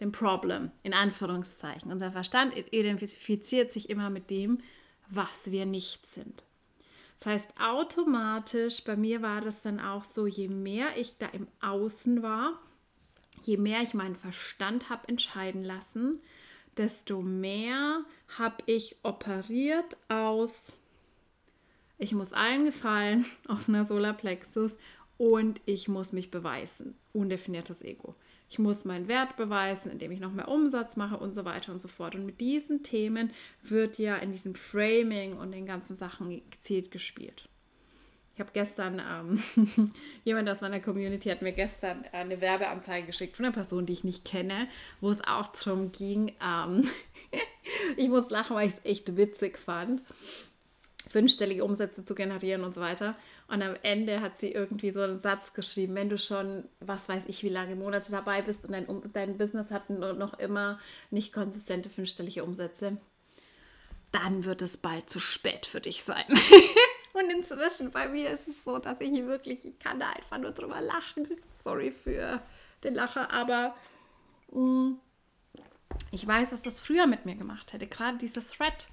dem 0.00 0.12
Problem, 0.12 0.70
in 0.82 0.92
Anführungszeichen. 0.92 1.90
Unser 1.90 2.12
Verstand 2.12 2.56
identifiziert 2.56 3.72
sich 3.72 3.88
immer 3.90 4.10
mit 4.10 4.30
dem, 4.30 4.58
was 5.08 5.50
wir 5.50 5.66
nicht 5.66 6.06
sind. 6.12 6.42
Das 7.18 7.26
heißt, 7.26 7.54
automatisch, 7.58 8.84
bei 8.84 8.96
mir 8.96 9.22
war 9.22 9.40
das 9.40 9.62
dann 9.62 9.80
auch 9.80 10.04
so, 10.04 10.26
je 10.26 10.48
mehr 10.48 10.96
ich 10.98 11.16
da 11.18 11.26
im 11.26 11.46
Außen 11.60 12.22
war, 12.22 12.60
je 13.42 13.56
mehr 13.56 13.82
ich 13.82 13.94
meinen 13.94 14.16
Verstand 14.16 14.90
habe 14.90 15.08
entscheiden 15.08 15.64
lassen, 15.64 16.20
desto 16.76 17.22
mehr 17.22 18.04
habe 18.36 18.62
ich 18.66 18.96
operiert 19.02 19.96
aus, 20.08 20.74
ich 21.98 22.12
muss 22.12 22.34
allen 22.34 22.66
gefallen 22.66 23.24
auf 23.48 23.68
einer 23.68 23.86
Solarplexus 23.86 24.76
und 25.16 25.60
ich 25.64 25.88
muss 25.88 26.12
mich 26.12 26.30
beweisen. 26.30 26.96
Undefiniertes 27.14 27.80
Ego. 27.80 28.14
Ich 28.48 28.58
muss 28.58 28.84
meinen 28.84 29.08
Wert 29.08 29.36
beweisen, 29.36 29.90
indem 29.90 30.12
ich 30.12 30.20
noch 30.20 30.32
mehr 30.32 30.48
Umsatz 30.48 30.96
mache 30.96 31.16
und 31.16 31.34
so 31.34 31.44
weiter 31.44 31.72
und 31.72 31.82
so 31.82 31.88
fort. 31.88 32.14
Und 32.14 32.26
mit 32.26 32.40
diesen 32.40 32.82
Themen 32.82 33.32
wird 33.62 33.98
ja 33.98 34.16
in 34.16 34.30
diesem 34.30 34.54
Framing 34.54 35.36
und 35.36 35.50
den 35.52 35.66
ganzen 35.66 35.96
Sachen 35.96 36.42
gezielt 36.50 36.90
gespielt. 36.90 37.48
Ich 38.34 38.40
habe 38.40 38.50
gestern, 38.52 39.00
ähm, 39.00 39.90
jemand 40.24 40.48
aus 40.48 40.60
meiner 40.60 40.78
Community 40.78 41.30
hat 41.30 41.42
mir 41.42 41.52
gestern 41.52 42.04
eine 42.12 42.40
Werbeanzeige 42.40 43.06
geschickt 43.06 43.36
von 43.36 43.46
einer 43.46 43.54
Person, 43.54 43.86
die 43.86 43.94
ich 43.94 44.04
nicht 44.04 44.24
kenne, 44.24 44.68
wo 45.00 45.10
es 45.10 45.26
auch 45.26 45.48
darum 45.48 45.90
ging, 45.90 46.32
ähm, 46.44 46.88
ich 47.96 48.08
muss 48.08 48.30
lachen, 48.30 48.54
weil 48.54 48.68
ich 48.68 48.74
es 48.74 48.84
echt 48.84 49.16
witzig 49.16 49.58
fand 49.58 50.02
fünfstellige 51.16 51.64
Umsätze 51.64 52.04
zu 52.04 52.14
generieren 52.14 52.62
und 52.62 52.74
so 52.74 52.82
weiter. 52.82 53.14
Und 53.48 53.62
am 53.62 53.74
Ende 53.82 54.20
hat 54.20 54.38
sie 54.38 54.52
irgendwie 54.52 54.90
so 54.90 55.00
einen 55.00 55.18
Satz 55.18 55.54
geschrieben, 55.54 55.94
wenn 55.94 56.10
du 56.10 56.18
schon, 56.18 56.64
was 56.80 57.08
weiß 57.08 57.24
ich, 57.28 57.42
wie 57.42 57.48
lange 57.48 57.74
Monate 57.74 58.12
dabei 58.12 58.42
bist 58.42 58.66
und 58.66 58.72
dein, 58.72 58.86
dein 59.14 59.38
Business 59.38 59.70
hat 59.70 59.88
noch 59.88 60.38
immer 60.38 60.78
nicht 61.10 61.32
konsistente 61.32 61.88
fünfstellige 61.88 62.44
Umsätze, 62.44 62.98
dann 64.12 64.44
wird 64.44 64.60
es 64.60 64.76
bald 64.76 65.08
zu 65.08 65.18
spät 65.18 65.64
für 65.64 65.80
dich 65.80 66.04
sein. 66.04 66.26
und 67.14 67.32
inzwischen 67.32 67.92
bei 67.92 68.08
mir 68.08 68.28
ist 68.28 68.46
es 68.46 68.62
so, 68.62 68.78
dass 68.78 69.00
ich 69.00 69.24
wirklich, 69.24 69.64
ich 69.64 69.78
kann 69.78 69.98
da 69.98 70.10
einfach 70.10 70.36
nur 70.36 70.50
drüber 70.50 70.82
lachen. 70.82 71.26
Sorry 71.54 71.92
für 71.92 72.42
den 72.84 72.94
Lacher, 72.94 73.30
aber 73.30 73.74
mh, 74.52 74.60
mm, 74.60 75.00
ich 76.10 76.26
weiß, 76.26 76.52
was 76.52 76.60
das 76.60 76.78
früher 76.78 77.06
mit 77.06 77.24
mir 77.24 77.36
gemacht 77.36 77.72
hätte. 77.72 77.86
Gerade 77.86 78.18
dieser 78.18 78.46
Thread 78.46 78.88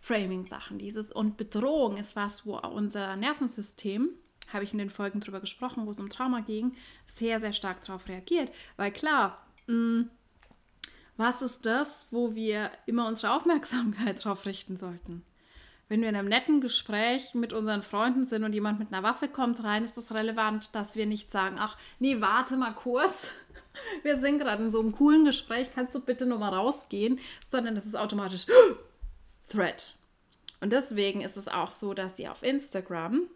Framing-Sachen. 0.00 0.78
Dieses 0.78 1.12
und 1.12 1.36
Bedrohung 1.36 1.96
ist 1.96 2.16
was, 2.16 2.46
wo 2.46 2.56
unser 2.56 3.16
Nervensystem, 3.16 4.10
habe 4.52 4.64
ich 4.64 4.72
in 4.72 4.78
den 4.78 4.90
Folgen 4.90 5.20
drüber 5.20 5.40
gesprochen, 5.40 5.86
wo 5.86 5.90
es 5.90 6.00
um 6.00 6.08
Trauma 6.08 6.40
ging, 6.40 6.74
sehr, 7.06 7.40
sehr 7.40 7.52
stark 7.52 7.84
darauf 7.84 8.08
reagiert. 8.08 8.50
Weil 8.76 8.92
klar, 8.92 9.46
mh, 9.66 9.74
mm, 9.74 10.10
was 11.16 11.42
ist 11.42 11.66
das, 11.66 12.06
wo 12.10 12.34
wir 12.34 12.70
immer 12.86 13.06
unsere 13.06 13.34
Aufmerksamkeit 13.34 14.24
drauf 14.24 14.46
richten 14.46 14.78
sollten? 14.78 15.22
Wenn 15.88 16.00
wir 16.02 16.08
in 16.08 16.16
einem 16.16 16.28
netten 16.28 16.60
Gespräch 16.60 17.34
mit 17.34 17.52
unseren 17.52 17.82
Freunden 17.82 18.24
sind 18.24 18.44
und 18.44 18.52
jemand 18.52 18.78
mit 18.78 18.92
einer 18.92 19.02
Waffe 19.02 19.28
kommt 19.28 19.62
rein, 19.62 19.84
ist 19.84 19.96
das 19.96 20.14
relevant, 20.14 20.74
dass 20.74 20.94
wir 20.94 21.04
nicht 21.04 21.30
sagen, 21.30 21.56
ach 21.58 21.76
nee, 21.98 22.20
warte 22.20 22.56
mal 22.56 22.72
kurz, 22.72 23.28
wir 24.02 24.16
sind 24.16 24.38
gerade 24.38 24.64
in 24.64 24.72
so 24.72 24.80
einem 24.80 24.92
coolen 24.92 25.24
Gespräch, 25.24 25.68
kannst 25.74 25.94
du 25.94 26.00
bitte 26.00 26.26
nochmal 26.26 26.54
rausgehen, 26.54 27.18
sondern 27.50 27.74
das 27.74 27.86
ist 27.86 27.96
automatisch, 27.96 28.46
Thread. 29.50 29.94
Und 30.60 30.72
deswegen 30.72 31.20
ist 31.20 31.36
es 31.36 31.48
auch 31.48 31.70
so, 31.70 31.94
dass 31.94 32.16
sie 32.16 32.28
auf 32.28 32.42
Instagram, 32.42 33.28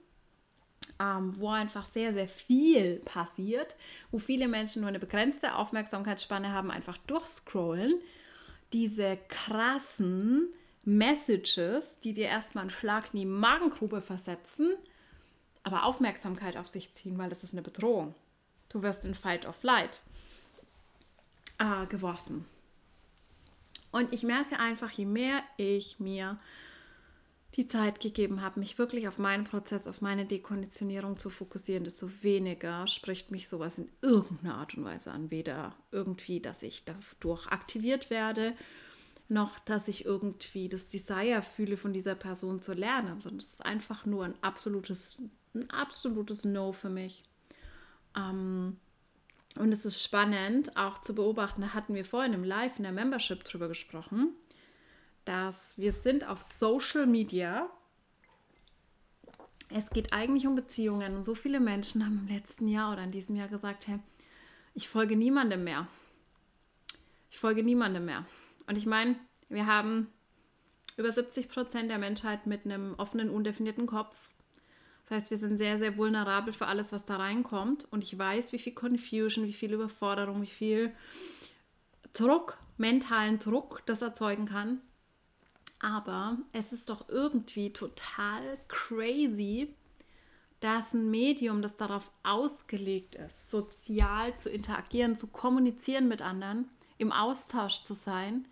ähm, 1.01 1.39
wo 1.39 1.49
einfach 1.51 1.87
sehr, 1.87 2.13
sehr 2.15 2.29
viel 2.29 2.97
passiert, 3.01 3.77
wo 4.11 4.19
viele 4.19 4.49
Menschen 4.49 4.83
nur 4.83 4.89
eine 4.89 4.99
begrenzte 4.99 5.55
Aufmerksamkeitsspanne 5.55 6.53
haben, 6.53 6.71
einfach 6.71 6.99
durchscrollen, 6.99 7.95
diese 8.73 9.19
krassen 9.29 10.49
Messages, 10.85 12.01
die 12.01 12.13
dir 12.13 12.27
erstmal 12.27 12.63
einen 12.63 12.71
Schlag 12.71 13.13
in 13.13 13.21
die 13.21 13.27
Magengrube 13.27 14.03
versetzen, 14.03 14.75
aber 15.63 15.85
Aufmerksamkeit 15.85 16.57
auf 16.57 16.69
sich 16.69 16.93
ziehen, 16.93 17.17
weil 17.17 17.31
das 17.31 17.43
ist 17.43 17.55
eine 17.55 17.63
Bedrohung. 17.63 18.15
Du 18.69 18.83
wirst 18.83 19.05
in 19.07 19.15
Fight 19.15 19.47
of 19.47 19.63
Light 19.63 20.03
äh, 21.59 21.87
geworfen. 21.87 22.45
Und 23.95 24.13
ich 24.13 24.25
merke 24.25 24.59
einfach, 24.59 24.91
je 24.91 25.07
mehr 25.07 25.41
ich 25.57 26.01
mir 26.01 26.37
die 27.55 27.69
Zeit 27.69 28.01
gegeben 28.01 28.43
habe, 28.43 28.59
mich 28.59 28.77
wirklich 28.77 29.07
auf 29.07 29.19
meinen 29.19 29.45
Prozess, 29.45 29.87
auf 29.87 30.01
meine 30.01 30.27
Dekonditionierung 30.27 31.17
zu 31.17 31.31
fokussieren, 31.31 31.85
desto 31.85 32.11
weniger 32.21 32.89
spricht 32.89 33.31
mich 33.31 33.47
sowas 33.47 33.79
in 33.79 33.89
irgendeiner 34.03 34.57
Art 34.57 34.75
und 34.75 34.83
Weise 34.83 35.13
an. 35.13 35.31
Weder 35.31 35.77
irgendwie, 35.93 36.41
dass 36.41 36.65
ich 36.65 36.83
dadurch 36.85 37.47
aktiviert 37.47 38.11
werde, 38.11 38.57
noch 39.29 39.61
dass 39.61 39.87
ich 39.87 40.05
irgendwie 40.05 40.69
das 40.69 40.89
Desire 40.89 41.43
fühle, 41.43 41.77
von 41.77 41.93
dieser 41.93 42.17
Person 42.17 42.63
zu 42.63 42.73
lernen, 42.73 43.21
sondern 43.21 43.47
es 43.47 43.53
ist 43.53 43.65
einfach 43.65 44.07
nur 44.07 44.25
ein 44.25 44.35
absolutes, 44.41 45.23
ein 45.55 45.71
absolutes 45.71 46.45
No 46.45 46.73
für 46.73 46.91
mich. 46.91 47.23
Ähm, 48.17 48.77
und 49.59 49.73
es 49.73 49.85
ist 49.85 50.03
spannend 50.03 50.77
auch 50.77 50.99
zu 50.99 51.15
beobachten, 51.15 51.61
da 51.61 51.75
hatten 51.75 51.95
wir 51.95 52.05
vorhin 52.05 52.33
im 52.33 52.45
Live 52.45 52.79
in 52.79 52.83
der 52.83 52.93
Membership 52.93 53.45
drüber 53.45 53.69
gesprochen, 53.69 54.35
dass 55.25 55.79
wir 55.79 55.93
sind 55.93 56.27
auf 56.27 56.43
Social 56.43 57.07
Media. 57.07 57.71
Es 59.71 59.91
geht 59.91 60.13
eigentlich 60.13 60.47
um 60.47 60.57
Beziehungen 60.57 61.17
und 61.17 61.25
so 61.25 61.35
viele 61.35 61.61
Menschen 61.61 62.05
haben 62.05 62.27
im 62.27 62.35
letzten 62.35 62.69
Jahr 62.69 62.93
oder 62.93 63.05
in 63.05 63.13
diesem 63.13 63.37
Jahr 63.37 63.49
gesagt, 63.49 63.87
hey, 63.87 63.99
ich 64.75 64.89
folge 64.89 65.17
niemandem 65.17 65.65
mehr. 65.65 65.87
Ich 67.31 67.39
folge 67.39 67.63
niemandem 67.63 68.05
mehr. 68.05 68.27
Und 68.67 68.77
ich 68.77 68.87
meine, 68.87 69.17
wir 69.49 69.67
haben 69.67 70.09
über 70.97 71.11
70 71.11 71.49
Prozent 71.49 71.91
der 71.91 71.99
Menschheit 71.99 72.47
mit 72.47 72.65
einem 72.65 72.95
offenen, 72.95 73.31
undefinierten 73.31 73.87
Kopf 73.87 74.31
das 75.07 75.17
heißt, 75.17 75.31
wir 75.31 75.39
sind 75.39 75.59
sehr, 75.59 75.79
sehr 75.79 75.97
vulnerabel 75.97 76.53
für 76.53 76.67
alles, 76.67 76.93
was 76.93 77.05
da 77.05 77.17
reinkommt. 77.17 77.87
Und 77.91 78.03
ich 78.03 78.19
weiß, 78.19 78.53
wie 78.53 78.59
viel 78.59 78.73
Confusion, 78.73 79.47
wie 79.47 79.53
viel 79.53 79.73
Überforderung, 79.73 80.41
wie 80.43 80.47
viel 80.47 80.95
Druck, 82.15 82.57
mentalen 82.79 83.39
Druck 83.39 83.83
das 83.87 84.01
erzeugen 84.01 84.47
kann. 84.47 84.81
Aber 85.79 86.39
es 86.53 86.73
ist 86.73 86.89
doch 86.89 87.09
irgendwie 87.11 87.73
total 87.73 88.59
crazy, 88.69 89.75
dass 90.61 90.95
ein 90.95 91.11
Medium, 91.11 91.61
das 91.61 91.77
darauf 91.77 92.11
ausgelegt 92.23 93.17
ist, 93.17 93.51
sozial 93.51 94.35
zu 94.35 94.49
interagieren, 94.49 95.19
zu 95.19 95.27
kommunizieren 95.27 96.09
mit 96.09 96.23
anderen, 96.23 96.71
im 96.97 97.13
Austausch 97.13 97.83
zu 97.83 97.93
sein, 97.93 98.49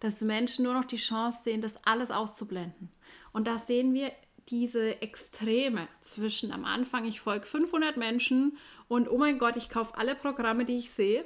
dass 0.00 0.22
Menschen 0.22 0.64
nur 0.64 0.74
noch 0.74 0.86
die 0.86 0.96
Chance 0.96 1.42
sehen, 1.44 1.62
das 1.62 1.76
alles 1.84 2.10
auszublenden. 2.10 2.90
Und 3.32 3.46
da 3.46 3.58
sehen 3.58 3.94
wir 3.94 4.10
diese 4.48 5.00
Extreme 5.02 5.88
zwischen 6.00 6.52
am 6.52 6.64
Anfang, 6.64 7.04
ich 7.04 7.20
folge 7.20 7.46
500 7.46 7.96
Menschen 7.96 8.58
und 8.88 9.10
oh 9.10 9.18
mein 9.18 9.38
Gott, 9.38 9.56
ich 9.56 9.68
kaufe 9.68 9.96
alle 9.96 10.14
Programme, 10.14 10.64
die 10.64 10.78
ich 10.78 10.90
sehe. 10.90 11.24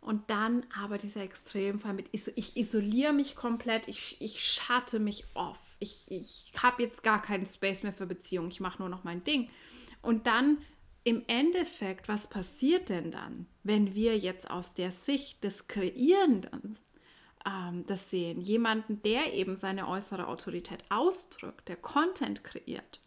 Und 0.00 0.30
dann 0.30 0.64
aber 0.80 0.98
dieser 0.98 1.22
Extremfall 1.22 1.94
mit, 1.94 2.06
ich 2.12 2.56
isoliere 2.56 3.12
mich 3.12 3.34
komplett, 3.34 3.88
ich, 3.88 4.16
ich 4.20 4.44
schatte 4.44 5.00
mich 5.00 5.24
off. 5.34 5.58
Ich, 5.80 6.04
ich 6.08 6.52
habe 6.62 6.84
jetzt 6.84 7.02
gar 7.02 7.20
keinen 7.20 7.44
Space 7.44 7.82
mehr 7.82 7.92
für 7.92 8.06
Beziehungen, 8.06 8.50
ich 8.50 8.60
mache 8.60 8.78
nur 8.78 8.88
noch 8.88 9.02
mein 9.02 9.24
Ding. 9.24 9.50
Und 10.02 10.28
dann 10.28 10.58
im 11.02 11.24
Endeffekt, 11.26 12.08
was 12.08 12.28
passiert 12.28 12.88
denn 12.88 13.10
dann, 13.10 13.46
wenn 13.62 13.94
wir 13.94 14.16
jetzt 14.16 14.50
aus 14.50 14.74
der 14.74 14.90
Sicht 14.90 15.42
des 15.44 15.66
Kreierenden 15.68 16.78
ähm, 17.46 17.84
das 17.86 18.10
sehen? 18.10 18.40
Jemanden, 18.40 19.00
der 19.02 19.32
eben 19.34 19.56
seine 19.56 19.88
äußere 19.88 20.26
Autorität 20.26 20.84
ausdrückt, 20.90 21.68
der 21.68 21.76
Content 21.76 22.44
kreiert, 22.44 23.00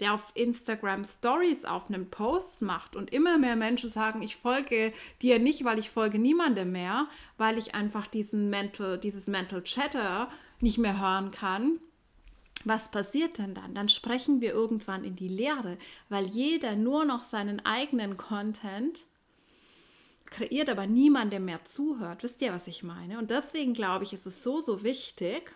der 0.00 0.14
auf 0.14 0.32
Instagram 0.34 1.04
Stories 1.04 1.64
aufnimmt, 1.64 2.10
Posts 2.10 2.62
macht 2.62 2.96
und 2.96 3.12
immer 3.12 3.38
mehr 3.38 3.56
Menschen 3.56 3.90
sagen, 3.90 4.22
ich 4.22 4.36
folge 4.36 4.92
dir 5.22 5.38
nicht, 5.38 5.64
weil 5.64 5.78
ich 5.78 5.90
folge 5.90 6.18
niemandem 6.18 6.72
mehr, 6.72 7.06
weil 7.36 7.58
ich 7.58 7.74
einfach 7.74 8.06
diesen 8.06 8.50
Mental, 8.50 8.98
dieses 8.98 9.26
Mental 9.26 9.62
Chatter 9.62 10.28
nicht 10.60 10.78
mehr 10.78 11.00
hören 11.00 11.30
kann 11.30 11.78
was 12.64 12.90
passiert 12.90 13.38
denn 13.38 13.54
dann? 13.54 13.74
Dann 13.74 13.88
sprechen 13.88 14.40
wir 14.40 14.52
irgendwann 14.52 15.04
in 15.04 15.16
die 15.16 15.28
Leere, 15.28 15.76
weil 16.08 16.24
jeder 16.24 16.76
nur 16.76 17.04
noch 17.04 17.22
seinen 17.22 17.64
eigenen 17.64 18.16
Content 18.16 19.06
kreiert, 20.34 20.68
aber 20.68 20.86
niemandem 20.86 21.44
mehr 21.44 21.64
zuhört. 21.64 22.22
Wisst 22.22 22.42
ihr, 22.42 22.52
was 22.52 22.66
ich 22.66 22.82
meine? 22.82 23.18
Und 23.18 23.30
deswegen 23.30 23.74
glaube 23.74 24.04
ich, 24.04 24.12
ist 24.12 24.26
es 24.26 24.42
so, 24.42 24.60
so 24.60 24.82
wichtig. 24.82 25.54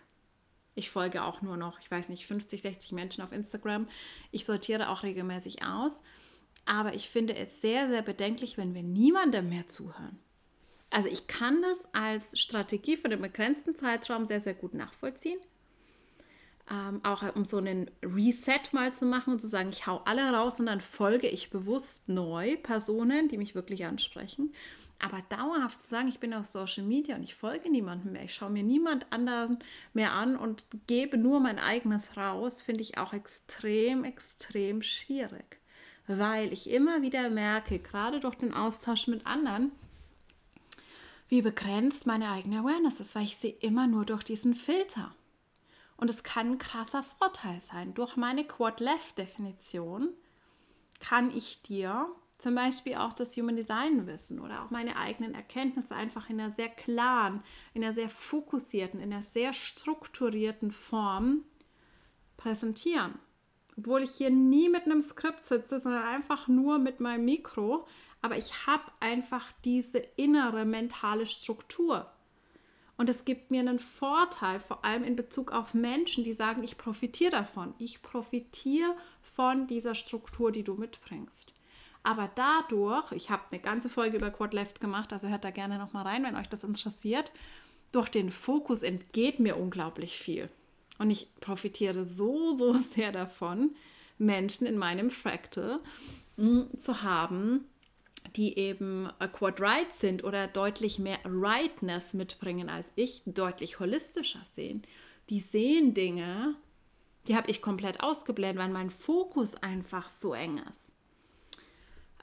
Ich 0.75 0.91
folge 0.91 1.23
auch 1.23 1.43
nur 1.43 1.57
noch, 1.57 1.81
ich 1.81 1.91
weiß 1.91 2.09
nicht, 2.09 2.27
50, 2.27 2.63
60 2.63 2.93
Menschen 2.93 3.23
auf 3.23 3.33
Instagram. 3.33 3.89
Ich 4.31 4.45
sortiere 4.45 4.91
auch 4.91 5.03
regelmäßig 5.03 5.65
aus. 5.65 6.03
Aber 6.65 6.95
ich 6.95 7.09
finde 7.09 7.35
es 7.35 7.61
sehr, 7.61 7.89
sehr 7.89 8.03
bedenklich, 8.03 8.59
wenn 8.59 8.75
wir 8.75 8.83
niemandem 8.83 9.49
mehr 9.49 9.67
zuhören. 9.67 10.19
Also 10.91 11.09
ich 11.09 11.27
kann 11.27 11.61
das 11.63 11.93
als 11.93 12.39
Strategie 12.39 12.97
für 12.97 13.09
den 13.09 13.21
begrenzten 13.21 13.75
Zeitraum 13.75 14.27
sehr, 14.27 14.41
sehr 14.41 14.55
gut 14.55 14.75
nachvollziehen 14.75 15.39
ähm, 16.71 17.01
auch 17.03 17.23
um 17.35 17.45
so 17.45 17.57
einen 17.59 17.91
Reset 18.03 18.61
mal 18.73 18.93
zu 18.93 19.07
machen 19.07 19.33
und 19.35 19.41
zu 19.41 19.47
sagen, 19.47 19.71
ich 19.71 19.87
hau 19.87 20.03
alle 20.05 20.31
raus 20.33 20.61
und 20.61 20.67
dann 20.67 20.81
folge 20.81 21.29
ich 21.29 21.51
bewusst 21.51 22.09
neu 22.09 22.57
Personen, 22.57 23.29
die 23.29 23.39
mich 23.39 23.55
wirklich 23.55 23.87
ansprechen. 23.87 24.53
Aber 25.01 25.23
dauerhaft 25.29 25.81
zu 25.81 25.89
sagen, 25.89 26.09
ich 26.09 26.19
bin 26.19 26.35
auf 26.35 26.47
Social 26.47 26.85
Media 26.85 27.15
und 27.15 27.23
ich 27.23 27.37
folge 27.37 27.71
niemandem 27.71 28.13
mehr, 28.13 28.25
ich 28.25 28.35
schaue 28.35 28.51
mir 28.51 28.65
niemand 28.65 29.07
anderen 29.11 29.61
mehr 29.95 30.13
an 30.13 30.37
und 30.37 30.65
gebe 30.89 31.17
nur 31.17 31.39
mein 31.39 31.59
eigenes 31.59 32.17
raus, 32.17 32.61
finde 32.61 32.83
ich 32.83 32.99
auch 32.99 33.13
extrem, 33.13 34.05
extrem 34.05 34.83
schwierig. 34.83 35.59
Weil 36.09 36.53
ich 36.53 36.71
immer 36.71 37.01
wieder 37.03 37.31
merke, 37.31 37.79
gerade 37.79 38.19
durch 38.19 38.35
den 38.35 38.53
Austausch 38.53 39.07
mit 39.07 39.25
anderen, 39.25 39.71
wie 41.29 41.43
begrenzt 41.43 42.07
meine 42.07 42.31
eigene 42.31 42.61
Awareness 42.61 42.99
ist, 42.99 43.15
weil 43.15 43.25
ich 43.25 43.37
sehe 43.37 43.55
immer 43.61 43.87
nur 43.87 44.05
durch 44.05 44.25
diesen 44.25 44.55
Filter. 44.55 45.15
Und 45.99 46.09
es 46.09 46.23
kann 46.23 46.53
ein 46.53 46.59
krasser 46.59 47.03
Vorteil 47.03 47.61
sein. 47.61 47.93
Durch 47.93 48.17
meine 48.17 48.47
Quad-Left-Definition 48.47 50.11
kann 51.01 51.31
ich 51.37 51.61
dir 51.63 52.09
zum 52.39 52.55
Beispiel 52.55 52.95
auch 52.95 53.15
das 53.15 53.37
Human 53.37 53.57
Design 53.57 54.07
Wissen 54.07 54.39
oder 54.39 54.63
auch 54.63 54.71
meine 54.71 54.97
eigenen 54.97 55.35
Erkenntnisse 55.35 55.95
einfach 55.95 56.31
in 56.31 56.41
einer 56.41 56.53
sehr 56.53 56.69
klaren, 56.69 57.43
in 57.75 57.83
einer 57.83 57.93
sehr 57.93 58.09
fokussierten, 58.09 59.01
in 59.01 59.13
einer 59.13 59.25
sehr 59.25 59.53
strukturierten 59.53 60.71
Form 60.71 61.43
präsentieren. 62.37 63.19
Obwohl 63.77 64.05
ich 64.05 64.13
hier 64.13 64.31
nie 64.31 64.69
mit 64.69 64.85
einem 64.85 65.03
Skript 65.03 65.45
sitze, 65.45 65.81
sondern 65.81 66.05
einfach 66.05 66.47
nur 66.47 66.79
mit 66.79 67.01
meinem 67.01 67.25
Mikro. 67.25 67.87
Aber 68.23 68.37
ich 68.37 68.67
habe 68.69 68.85
einfach 69.01 69.47
diese 69.65 69.99
innere 69.99 70.65
mentale 70.65 71.27
Struktur. 71.27 72.09
Und 72.99 73.09
es 73.09 73.25
gibt 73.25 73.53
mir 73.53 73.61
einen 73.61 73.79
Vorteil, 73.79 74.59
vor 74.59 74.85
allem 74.85 75.05
in 75.05 75.15
Bezug 75.15 75.53
auf 75.53 75.73
Menschen, 75.73 76.25
die 76.25 76.35
sagen, 76.35 76.65
ich 76.65 76.77
profitiere 76.77 77.31
davon. 77.31 77.73
Ich 77.79 78.03
profitiere 78.03 78.95
von 79.23 79.69
dieser 79.69 79.95
Struktur, 79.95 80.51
die 80.51 80.65
du 80.65 80.75
mitbringst. 80.75 81.55
Aber 82.03 82.29
dadurch, 82.35 83.13
ich 83.13 83.31
habe 83.31 83.45
eine 83.51 83.61
ganze 83.61 83.89
Folge 83.89 84.17
über 84.17 84.31
Quad 84.31 84.53
Left 84.53 84.81
gemacht, 84.81 85.13
also 85.13 85.29
hört 85.29 85.45
da 85.45 85.51
gerne 85.51 85.79
nochmal 85.79 86.07
rein, 86.07 86.25
wenn 86.25 86.37
euch 86.37 86.49
das 86.49 86.65
interessiert. 86.65 87.31
Durch 87.93 88.09
den 88.09 88.33
Fokus 88.33 88.83
entgeht 88.83 89.39
mir 89.39 89.57
unglaublich 89.57 90.19
viel. 90.19 90.51
Und 90.99 91.11
ich 91.11 91.29
profitiere 91.41 92.05
so, 92.05 92.57
so 92.57 92.79
sehr 92.79 93.13
davon, 93.13 93.77
Menschen 94.19 94.67
in 94.67 94.77
meinem 94.77 95.11
Fractal 95.11 95.79
hm, 96.37 96.67
zu 96.81 97.03
haben, 97.03 97.65
die 98.37 98.59
eben 98.59 99.11
äh, 99.19 99.29
quadrite 99.29 99.93
sind 99.93 100.25
oder 100.25 100.47
deutlich 100.47 100.99
mehr 100.99 101.19
Rightness 101.25 102.15
mitbringen 102.15 102.69
als 102.69 102.93
ich, 102.97 103.23
deutlich 103.27 103.81
holistischer 103.81 104.45
sehen. 104.45 104.83
Die 105.31 105.41
sehen 105.41 105.95
Dinge, 105.95 106.57
die 107.27 107.37
habe 107.37 107.51
ich 107.51 107.63
komplett 107.63 108.01
ausgeblendet, 108.01 108.63
weil 108.63 108.73
mein 108.73 108.91
Fokus 108.91 109.55
einfach 109.57 110.09
so 110.09 110.33
eng 110.33 110.61
ist. 110.71 110.93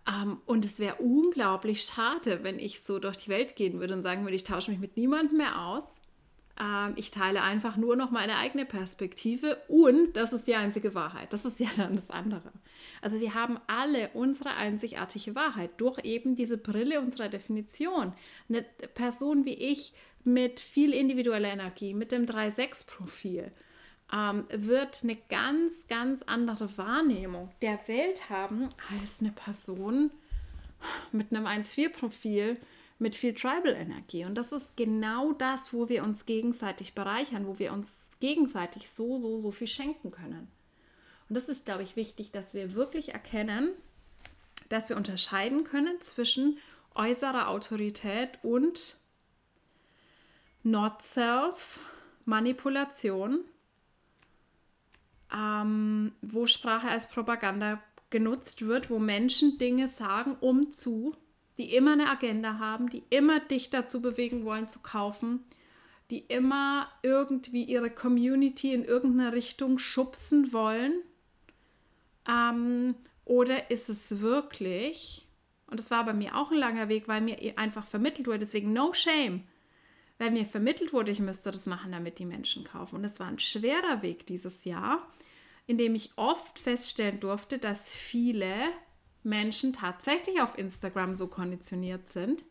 Ähm, 0.08 0.42
und 0.46 0.66
es 0.66 0.80
wäre 0.80 0.96
unglaublich 0.96 1.84
schade, 1.84 2.44
wenn 2.44 2.60
ich 2.60 2.82
so 2.82 3.00
durch 3.00 3.18
die 3.18 3.30
Welt 3.30 3.56
gehen 3.56 3.80
würde 3.80 3.94
und 3.94 4.04
sagen 4.04 4.24
würde, 4.24 4.36
ich 4.36 4.44
tausche 4.44 4.72
mich 4.72 4.80
mit 4.80 4.98
niemandem 4.98 5.38
mehr 5.38 5.60
aus. 5.62 5.84
Ähm, 6.60 6.94
ich 6.96 7.12
teile 7.12 7.42
einfach 7.42 7.78
nur 7.78 7.96
noch 7.96 8.12
meine 8.12 8.38
eigene 8.38 8.66
Perspektive 8.66 9.58
und 9.68 10.14
das 10.14 10.34
ist 10.34 10.48
die 10.48 10.56
einzige 10.56 10.96
Wahrheit. 10.96 11.34
Das 11.34 11.46
ist 11.46 11.60
ja 11.60 11.70
dann 11.76 11.96
das 11.96 12.10
andere. 12.10 12.52
Also 13.02 13.20
wir 13.20 13.34
haben 13.34 13.60
alle 13.68 14.10
unsere 14.14 14.56
einzigartige 14.56 15.36
Wahrheit 15.36 15.72
durch 15.78 16.04
eben 16.04 16.36
diese 16.36 16.58
Brille 16.58 17.02
unserer 17.02 17.30
Definition. 17.30 18.14
Eine 18.50 18.64
Person 18.94 19.46
wie 19.46 19.54
ich 19.54 19.94
mit 20.24 20.60
viel 20.60 20.94
individueller 20.94 21.50
Energie, 21.50 21.94
mit 21.94 22.12
dem 22.12 22.26
3-6-Profil, 22.26 23.52
ähm, 24.14 24.46
wird 24.50 25.02
eine 25.04 25.18
ganz, 25.30 25.88
ganz 25.88 26.24
andere 26.24 26.78
Wahrnehmung 26.78 27.52
der 27.62 27.80
Welt 27.88 28.30
haben 28.30 28.70
als 29.02 29.22
eine 29.22 29.32
Person 29.32 30.12
mit 31.12 31.32
einem 31.32 31.46
1-4-Profil, 31.46 32.58
mit 32.98 33.16
viel 33.16 33.34
Tribal-Energie. 33.34 34.26
Und 34.26 34.36
das 34.36 34.52
ist 34.52 34.78
genau 34.78 35.34
das, 35.34 35.74
wo 35.74 35.90
wir 35.90 36.04
uns 36.04 36.26
gegenseitig 36.26 36.94
bereichern, 36.94 37.48
wo 37.48 37.60
wir 37.60 37.74
uns 37.74 37.90
gegenseitig 38.20 38.90
so, 38.90 39.20
so, 39.20 39.40
so 39.42 39.52
viel 39.52 39.68
schenken 39.68 40.12
können. 40.12 40.48
Und 41.28 41.36
das 41.38 41.50
ist, 41.50 41.66
glaube 41.66 41.84
ich, 41.84 41.96
wichtig, 41.96 42.32
dass 42.32 42.54
wir 42.54 42.74
wirklich 42.74 43.14
erkennen, 43.14 43.72
dass 44.70 44.90
wir 44.90 44.96
unterscheiden 44.96 45.64
können 45.64 46.00
zwischen 46.02 46.58
äußerer 46.94 47.50
Autorität 47.50 48.40
und 48.42 48.98
Not-Self, 50.64 51.80
Manipulation, 52.26 53.42
ähm, 55.34 56.14
wo 56.22 56.48
Sprache 56.48 56.88
als 56.88 57.08
Propaganda 57.08 57.84
genutzt 58.10 58.66
wird, 58.66 58.90
wo 58.90 58.98
Menschen 58.98 59.58
Dinge 59.58 59.88
sagen, 59.88 60.38
um 60.40 60.72
zu, 60.72 61.16
die 61.58 61.76
immer 61.76 61.94
eine 61.94 62.10
Agenda 62.10 62.60
haben, 62.60 62.90
die 62.90 63.04
immer 63.10 63.40
dich 63.40 63.70
dazu 63.70 64.02
bewegen 64.02 64.46
wollen 64.46 64.68
zu 64.68 64.80
kaufen, 64.80 65.44
die 66.10 66.20
immer 66.20 66.90
irgendwie 67.02 67.64
ihre 67.64 67.90
Community 67.90 68.74
in 68.74 68.84
irgendeine 68.84 69.34
Richtung 69.34 69.78
schubsen 69.78 70.54
wollen 70.54 70.94
ähm, 72.28 72.96
oder 73.24 73.72
ist 73.72 73.90
es 73.90 74.20
wirklich, 74.20 75.28
und 75.68 75.80
das 75.80 75.92
war 75.92 76.06
bei 76.06 76.14
mir 76.14 76.36
auch 76.36 76.52
ein 76.52 76.58
langer 76.58 76.90
Weg, 76.90 77.08
weil 77.08 77.22
mir 77.22 77.58
einfach 77.58 77.86
vermittelt 77.86 78.28
wurde, 78.28 78.40
deswegen 78.40 78.74
no 78.74 78.94
shame, 78.94 79.44
weil 80.18 80.32
mir 80.32 80.46
vermittelt 80.46 80.94
wurde, 80.94 81.12
ich 81.12 81.20
müsste 81.20 81.52
das 81.52 81.66
machen, 81.66 81.92
damit 81.92 82.20
die 82.20 82.26
Menschen 82.26 82.64
kaufen. 82.64 82.96
Und 82.96 83.04
es 83.04 83.20
war 83.20 83.28
ein 83.28 83.40
schwerer 83.40 84.02
Weg 84.02 84.26
dieses 84.28 84.64
Jahr, 84.64 85.06
in 85.68 85.78
dem 85.78 85.96
ich 85.96 86.12
oft 86.16 86.58
feststellen 86.60 87.20
durfte, 87.20 87.58
dass 87.58 87.92
viele 87.92 88.56
Menschen 89.26 89.74
tatsächlich 89.74 90.42
auf 90.42 90.58
Instagram 90.58 91.16
so 91.16 91.28
konditioniert 91.28 92.08
sind, 92.08 92.44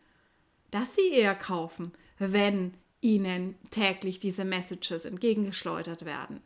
dass 0.71 0.95
sie 0.97 1.11
eher 1.11 1.35
kaufen, 1.35 1.93
wenn 2.19 2.75
ihnen 3.01 3.57
täglich 3.71 4.19
diese 4.19 4.45
Messages 4.45 5.05
entgegengeschleudert 5.05 6.05
werden. 6.05 6.41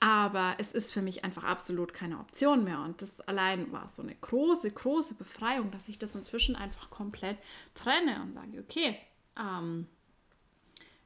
Aber 0.00 0.56
es 0.58 0.72
ist 0.72 0.92
für 0.92 1.00
mich 1.00 1.22
einfach 1.22 1.44
absolut 1.44 1.94
keine 1.94 2.18
Option 2.18 2.64
mehr. 2.64 2.80
Und 2.80 3.02
das 3.02 3.20
allein 3.20 3.70
war 3.70 3.86
so 3.86 4.02
eine 4.02 4.16
große, 4.16 4.72
große 4.72 5.14
Befreiung, 5.14 5.70
dass 5.70 5.88
ich 5.88 5.96
das 5.96 6.16
inzwischen 6.16 6.56
einfach 6.56 6.90
komplett 6.90 7.38
trenne 7.74 8.20
und 8.20 8.34
sage, 8.34 8.58
okay, 8.58 8.98
ähm, 9.38 9.86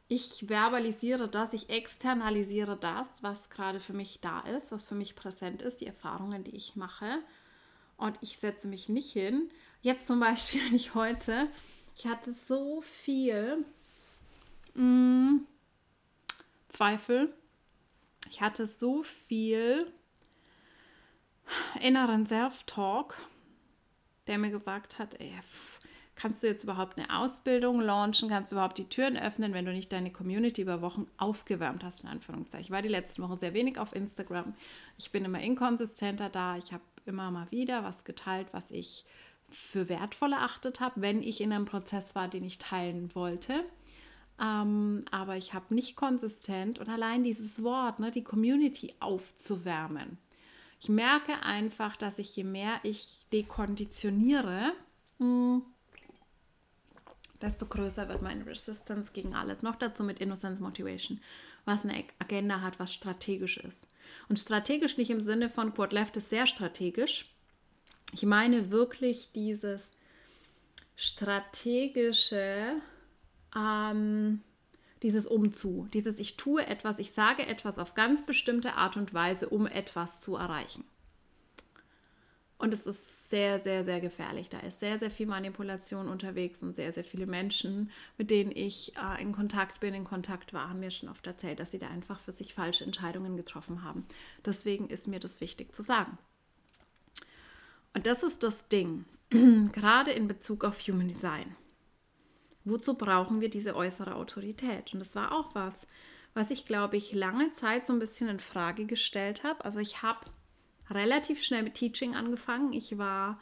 ich 0.08 0.48
verbalisiere 0.48 1.28
das, 1.28 1.52
ich 1.52 1.68
externalisiere 1.68 2.76
das, 2.76 3.22
was 3.22 3.50
gerade 3.50 3.80
für 3.80 3.92
mich 3.92 4.20
da 4.20 4.40
ist, 4.40 4.72
was 4.72 4.88
für 4.88 4.94
mich 4.94 5.16
präsent 5.16 5.62
ist, 5.62 5.80
die 5.82 5.86
Erfahrungen, 5.86 6.44
die 6.44 6.56
ich 6.56 6.76
mache. 6.76 7.18
Und 7.96 8.18
ich 8.20 8.38
setze 8.38 8.68
mich 8.68 8.88
nicht 8.88 9.12
hin. 9.12 9.50
Jetzt 9.82 10.06
zum 10.06 10.20
Beispiel, 10.20 10.60
ich 10.74 10.94
heute, 10.94 11.48
ich 11.96 12.06
hatte 12.06 12.32
so 12.32 12.82
viel 12.82 13.64
mh, 14.74 14.82
mm, 14.82 15.46
Zweifel. 16.68 17.32
Ich 18.30 18.40
hatte 18.40 18.66
so 18.66 19.02
viel 19.02 19.92
inneren 21.80 22.26
Self-Talk, 22.26 23.16
der 24.26 24.38
mir 24.38 24.50
gesagt 24.50 24.98
hat, 24.98 25.20
ey, 25.20 25.32
kannst 26.16 26.42
du 26.42 26.48
jetzt 26.48 26.64
überhaupt 26.64 26.98
eine 26.98 27.16
Ausbildung 27.16 27.80
launchen, 27.80 28.28
kannst 28.28 28.50
du 28.50 28.56
überhaupt 28.56 28.78
die 28.78 28.88
Türen 28.88 29.16
öffnen, 29.16 29.52
wenn 29.52 29.64
du 29.64 29.72
nicht 29.72 29.92
deine 29.92 30.10
Community 30.10 30.62
über 30.62 30.80
Wochen 30.80 31.06
aufgewärmt 31.18 31.84
hast, 31.84 32.02
in 32.02 32.08
Anführungszeichen. 32.08 32.64
Ich 32.64 32.70
war 32.70 32.82
die 32.82 32.88
letzten 32.88 33.22
Wochen 33.22 33.36
sehr 33.36 33.54
wenig 33.54 33.78
auf 33.78 33.94
Instagram. 33.94 34.54
Ich 34.98 35.12
bin 35.12 35.24
immer 35.24 35.40
inkonsistenter 35.40 36.30
da. 36.30 36.56
Ich 36.56 36.72
habe 36.72 36.82
immer 37.06 37.30
mal 37.30 37.50
wieder 37.50 37.84
was 37.84 38.04
geteilt, 38.04 38.48
was 38.52 38.70
ich 38.70 39.04
für 39.48 39.88
wertvoll 39.88 40.32
erachtet 40.32 40.80
habe, 40.80 41.00
wenn 41.00 41.22
ich 41.22 41.40
in 41.40 41.52
einem 41.52 41.66
Prozess 41.66 42.14
war, 42.14 42.28
den 42.28 42.44
ich 42.44 42.58
teilen 42.58 43.14
wollte. 43.14 43.64
Ähm, 44.40 45.04
aber 45.10 45.36
ich 45.36 45.54
habe 45.54 45.74
nicht 45.74 45.96
konsistent 45.96 46.78
und 46.78 46.88
allein 46.88 47.24
dieses 47.24 47.62
Wort, 47.62 48.00
ne, 48.00 48.10
die 48.10 48.24
Community 48.24 48.94
aufzuwärmen. 49.00 50.18
Ich 50.78 50.88
merke 50.90 51.42
einfach, 51.42 51.96
dass 51.96 52.18
ich 52.18 52.36
je 52.36 52.44
mehr 52.44 52.78
ich 52.82 53.24
dekonditioniere, 53.32 54.72
mh, 55.18 55.24
hm, 55.26 55.62
desto 57.40 57.66
größer 57.66 58.08
wird 58.08 58.22
meine 58.22 58.46
Resistance 58.46 59.12
gegen 59.12 59.34
alles. 59.34 59.62
Noch 59.62 59.76
dazu 59.76 60.04
mit 60.04 60.20
Innocence 60.20 60.60
Motivation, 60.60 61.20
was 61.66 61.84
eine 61.84 62.04
Agenda 62.18 62.62
hat, 62.62 62.78
was 62.78 62.94
strategisch 62.94 63.58
ist. 63.58 63.88
Und 64.28 64.38
strategisch 64.38 64.96
nicht 64.96 65.10
im 65.10 65.20
Sinne 65.20 65.50
von 65.50 65.74
Quad 65.74 65.92
Left 65.92 66.16
ist 66.16 66.30
sehr 66.30 66.46
strategisch. 66.46 67.26
Ich 68.12 68.22
meine 68.22 68.70
wirklich 68.70 69.30
dieses 69.34 69.90
strategische, 70.94 72.80
ähm, 73.54 74.42
dieses 75.02 75.26
Umzu, 75.26 75.88
dieses 75.92 76.18
ich 76.18 76.36
tue 76.36 76.66
etwas, 76.66 76.98
ich 76.98 77.10
sage 77.10 77.46
etwas 77.46 77.78
auf 77.78 77.94
ganz 77.94 78.24
bestimmte 78.24 78.74
Art 78.74 78.96
und 78.96 79.12
Weise, 79.12 79.48
um 79.48 79.66
etwas 79.66 80.20
zu 80.20 80.36
erreichen. 80.36 80.84
Und 82.58 82.72
es 82.72 82.86
ist 82.86 83.02
sehr, 83.28 83.58
sehr, 83.58 83.84
sehr 83.84 84.00
gefährlich. 84.00 84.48
Da 84.48 84.58
ist 84.60 84.80
sehr, 84.80 84.98
sehr 84.98 85.10
viel 85.10 85.26
Manipulation 85.26 86.08
unterwegs 86.08 86.62
und 86.62 86.76
sehr, 86.76 86.92
sehr 86.92 87.04
viele 87.04 87.26
Menschen, 87.26 87.90
mit 88.18 88.30
denen 88.30 88.52
ich 88.54 88.94
äh, 88.96 89.20
in 89.20 89.32
Kontakt 89.32 89.80
bin, 89.80 89.94
in 89.94 90.04
Kontakt 90.04 90.52
war, 90.52 90.68
haben 90.68 90.80
mir 90.80 90.90
schon 90.90 91.08
oft 91.08 91.26
erzählt, 91.26 91.58
dass 91.58 91.70
sie 91.70 91.78
da 91.78 91.88
einfach 91.88 92.20
für 92.20 92.32
sich 92.32 92.54
falsche 92.54 92.84
Entscheidungen 92.84 93.36
getroffen 93.36 93.82
haben. 93.82 94.06
Deswegen 94.44 94.88
ist 94.88 95.08
mir 95.08 95.20
das 95.20 95.40
wichtig 95.40 95.74
zu 95.74 95.82
sagen. 95.82 96.18
Und 97.94 98.06
das 98.06 98.22
ist 98.22 98.42
das 98.42 98.68
Ding, 98.68 99.04
gerade 99.72 100.12
in 100.12 100.28
Bezug 100.28 100.64
auf 100.64 100.78
Human 100.86 101.08
Design. 101.08 101.56
Wozu 102.64 102.94
brauchen 102.94 103.40
wir 103.40 103.48
diese 103.48 103.76
äußere 103.76 104.16
Autorität? 104.16 104.92
Und 104.92 105.00
das 105.00 105.14
war 105.14 105.32
auch 105.32 105.54
was, 105.54 105.86
was 106.34 106.50
ich, 106.50 106.66
glaube 106.66 106.96
ich, 106.96 107.12
lange 107.12 107.52
Zeit 107.52 107.86
so 107.86 107.92
ein 107.92 107.98
bisschen 107.98 108.28
in 108.28 108.40
Frage 108.40 108.84
gestellt 108.86 109.44
habe. 109.44 109.64
Also 109.64 109.78
ich 109.78 110.02
habe 110.02 110.26
relativ 110.90 111.42
schnell 111.42 111.62
mit 111.62 111.74
Teaching 111.74 112.14
angefangen. 112.14 112.72
Ich 112.72 112.96
war 112.98 113.38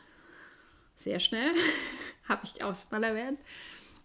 sehr 0.97 1.21
schnell, 1.21 1.51
habe 2.29 2.43
ich 2.45 2.63
auch 2.63 2.75
schon 2.75 2.89
mal 2.91 3.05
erwähnt. 3.05 3.39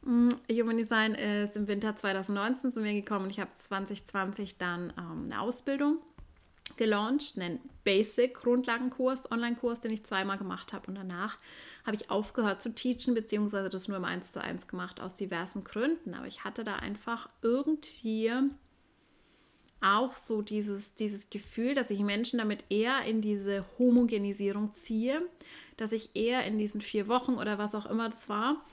Mm, 0.03 0.29
Human 0.51 0.77
Design 0.77 1.15
ist 1.15 1.55
im 1.55 1.67
Winter 1.67 1.95
2019 1.95 2.71
zu 2.71 2.81
mir 2.81 2.93
gekommen 2.93 3.25
und 3.25 3.31
ich 3.31 3.39
habe 3.39 3.51
2020 3.53 4.57
dann 4.57 4.93
ähm, 4.97 5.25
eine 5.25 5.41
Ausbildung 5.41 5.99
gelauncht, 6.77 7.37
einen 7.37 7.59
Basic-Grundlagenkurs, 7.83 9.31
Online-Kurs, 9.31 9.81
den 9.81 9.91
ich 9.91 10.05
zweimal 10.05 10.37
gemacht 10.37 10.71
habe. 10.71 10.87
Und 10.87 10.95
danach 10.95 11.37
habe 11.85 11.95
ich 11.95 12.09
aufgehört 12.09 12.61
zu 12.61 12.73
teachen, 12.73 13.13
beziehungsweise 13.13 13.69
das 13.69 13.87
nur 13.87 13.97
im 13.97 14.05
1 14.05 14.31
zu 14.31 14.41
1 14.41 14.67
gemacht, 14.67 15.01
aus 15.01 15.15
diversen 15.15 15.63
Gründen. 15.63 16.13
Aber 16.13 16.27
ich 16.27 16.43
hatte 16.45 16.63
da 16.63 16.77
einfach 16.77 17.29
irgendwie 17.41 18.31
auch 19.81 20.15
so 20.15 20.41
dieses, 20.41 20.93
dieses 20.95 21.29
Gefühl, 21.29 21.75
dass 21.75 21.89
ich 21.89 21.99
Menschen 21.99 22.39
damit 22.39 22.65
eher 22.69 23.03
in 23.05 23.21
diese 23.21 23.65
Homogenisierung 23.77 24.73
ziehe, 24.73 25.21
dass 25.77 25.91
ich 25.91 26.15
eher 26.15 26.45
in 26.45 26.57
diesen 26.57 26.81
vier 26.81 27.07
Wochen 27.07 27.35
oder 27.35 27.57
was 27.57 27.75
auch 27.75 27.85
immer 27.85 28.09
das 28.09 28.27
war, 28.29 28.63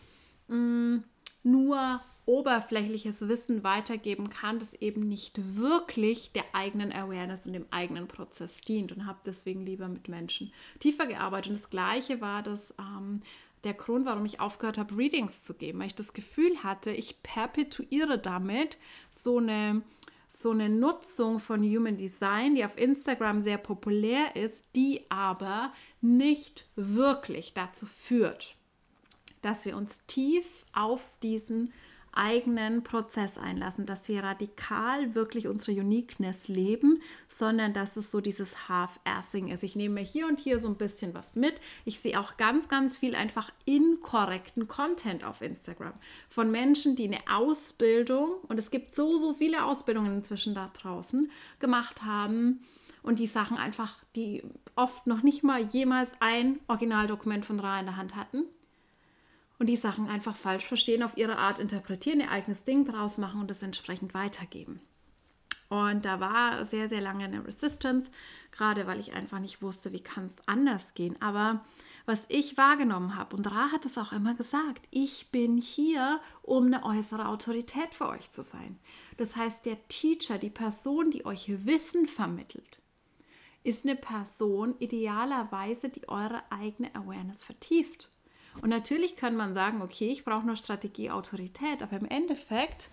mm, 0.48 0.98
nur 1.42 2.00
oberflächliches 2.26 3.20
Wissen 3.20 3.62
weitergeben 3.62 4.30
kann, 4.30 4.58
das 4.58 4.74
eben 4.74 5.08
nicht 5.08 5.56
wirklich 5.56 6.32
der 6.32 6.44
eigenen 6.52 6.92
Awareness 6.92 7.46
und 7.46 7.52
dem 7.52 7.66
eigenen 7.70 8.08
Prozess 8.08 8.60
dient 8.60 8.90
und 8.90 9.06
habe 9.06 9.20
deswegen 9.24 9.64
lieber 9.64 9.86
mit 9.86 10.08
Menschen 10.08 10.52
tiefer 10.80 11.06
gearbeitet. 11.06 11.52
Und 11.52 11.60
das 11.60 11.70
Gleiche 11.70 12.20
war 12.20 12.42
das 12.42 12.74
ähm, 12.80 13.22
der 13.62 13.74
Grund, 13.74 14.06
warum 14.06 14.24
ich 14.24 14.40
aufgehört 14.40 14.76
habe, 14.76 14.96
Readings 14.96 15.42
zu 15.42 15.54
geben, 15.54 15.78
weil 15.78 15.86
ich 15.86 15.94
das 15.94 16.12
Gefühl 16.12 16.62
hatte, 16.64 16.90
ich 16.90 17.22
perpetuiere 17.22 18.18
damit 18.18 18.76
so 19.10 19.38
eine 19.38 19.82
so 20.26 20.50
eine 20.50 20.68
Nutzung 20.68 21.38
von 21.38 21.62
Human 21.62 21.96
Design, 21.96 22.54
die 22.54 22.64
auf 22.64 22.76
Instagram 22.76 23.42
sehr 23.42 23.58
populär 23.58 24.34
ist, 24.34 24.74
die 24.74 25.04
aber 25.08 25.72
nicht 26.00 26.68
wirklich 26.74 27.54
dazu 27.54 27.86
führt, 27.86 28.56
dass 29.42 29.64
wir 29.64 29.76
uns 29.76 30.04
tief 30.06 30.46
auf 30.72 31.00
diesen 31.22 31.72
eigenen 32.16 32.82
Prozess 32.82 33.38
einlassen, 33.38 33.86
dass 33.86 34.08
wir 34.08 34.22
radikal 34.22 35.14
wirklich 35.14 35.48
unsere 35.48 35.78
Uniqueness 35.80 36.48
leben, 36.48 37.02
sondern 37.28 37.72
dass 37.72 37.96
es 37.96 38.10
so 38.10 38.20
dieses 38.20 38.68
Half-Assing 38.68 39.48
ist. 39.48 39.62
Ich 39.62 39.76
nehme 39.76 40.00
hier 40.00 40.26
und 40.26 40.40
hier 40.40 40.58
so 40.58 40.68
ein 40.68 40.76
bisschen 40.76 41.14
was 41.14 41.36
mit. 41.36 41.60
Ich 41.84 42.00
sehe 42.00 42.18
auch 42.18 42.36
ganz, 42.36 42.68
ganz 42.68 42.96
viel 42.96 43.14
einfach 43.14 43.50
inkorrekten 43.64 44.68
Content 44.68 45.24
auf 45.24 45.42
Instagram 45.42 45.94
von 46.28 46.50
Menschen, 46.50 46.96
die 46.96 47.04
eine 47.04 47.20
Ausbildung, 47.30 48.30
und 48.48 48.58
es 48.58 48.70
gibt 48.70 48.94
so, 48.94 49.18
so 49.18 49.34
viele 49.34 49.64
Ausbildungen 49.64 50.16
inzwischen 50.16 50.54
da 50.54 50.70
draußen, 50.80 51.30
gemacht 51.58 52.02
haben 52.02 52.60
und 53.02 53.18
die 53.18 53.26
Sachen 53.26 53.56
einfach, 53.56 53.98
die 54.14 54.42
oft 54.74 55.06
noch 55.06 55.22
nicht 55.22 55.42
mal 55.42 55.62
jemals 55.62 56.10
ein 56.20 56.60
Originaldokument 56.66 57.44
von 57.44 57.60
Ra 57.60 57.80
in 57.80 57.86
der 57.86 57.96
Hand 57.96 58.16
hatten 58.16 58.44
und 59.58 59.68
die 59.68 59.76
Sachen 59.76 60.08
einfach 60.08 60.36
falsch 60.36 60.64
verstehen, 60.66 61.02
auf 61.02 61.16
ihre 61.16 61.38
Art 61.38 61.58
interpretieren, 61.58 62.20
ihr 62.20 62.30
eigenes 62.30 62.64
Ding 62.64 62.84
draus 62.84 63.18
machen 63.18 63.40
und 63.40 63.50
es 63.50 63.62
entsprechend 63.62 64.14
weitergeben. 64.14 64.80
Und 65.68 66.04
da 66.04 66.20
war 66.20 66.64
sehr, 66.64 66.88
sehr 66.88 67.00
lange 67.00 67.24
eine 67.24 67.44
Resistance, 67.44 68.10
gerade 68.52 68.86
weil 68.86 69.00
ich 69.00 69.14
einfach 69.14 69.40
nicht 69.40 69.62
wusste, 69.62 69.92
wie 69.92 70.02
kann 70.02 70.26
es 70.26 70.36
anders 70.46 70.94
gehen. 70.94 71.20
Aber 71.20 71.64
was 72.04 72.24
ich 72.28 72.56
wahrgenommen 72.56 73.16
habe, 73.16 73.34
und 73.34 73.50
Ra 73.50 73.72
hat 73.72 73.84
es 73.84 73.98
auch 73.98 74.12
immer 74.12 74.34
gesagt, 74.34 74.86
ich 74.92 75.32
bin 75.32 75.58
hier, 75.58 76.20
um 76.42 76.66
eine 76.66 76.84
äußere 76.84 77.26
Autorität 77.26 77.94
für 77.94 78.08
euch 78.08 78.30
zu 78.30 78.44
sein. 78.44 78.78
Das 79.16 79.34
heißt, 79.34 79.66
der 79.66 79.88
Teacher, 79.88 80.38
die 80.38 80.50
Person, 80.50 81.10
die 81.10 81.26
euch 81.26 81.50
Wissen 81.66 82.06
vermittelt, 82.06 82.80
ist 83.64 83.84
eine 83.84 83.96
Person 83.96 84.76
idealerweise, 84.78 85.88
die 85.88 86.08
eure 86.08 86.44
eigene 86.52 86.94
Awareness 86.94 87.42
vertieft. 87.42 88.08
Und 88.62 88.70
natürlich 88.70 89.16
kann 89.16 89.36
man 89.36 89.54
sagen, 89.54 89.82
okay, 89.82 90.08
ich 90.08 90.24
brauche 90.24 90.46
nur 90.46 90.56
Strategie, 90.56 91.10
Autorität, 91.10 91.82
aber 91.82 91.96
im 91.96 92.06
Endeffekt 92.06 92.90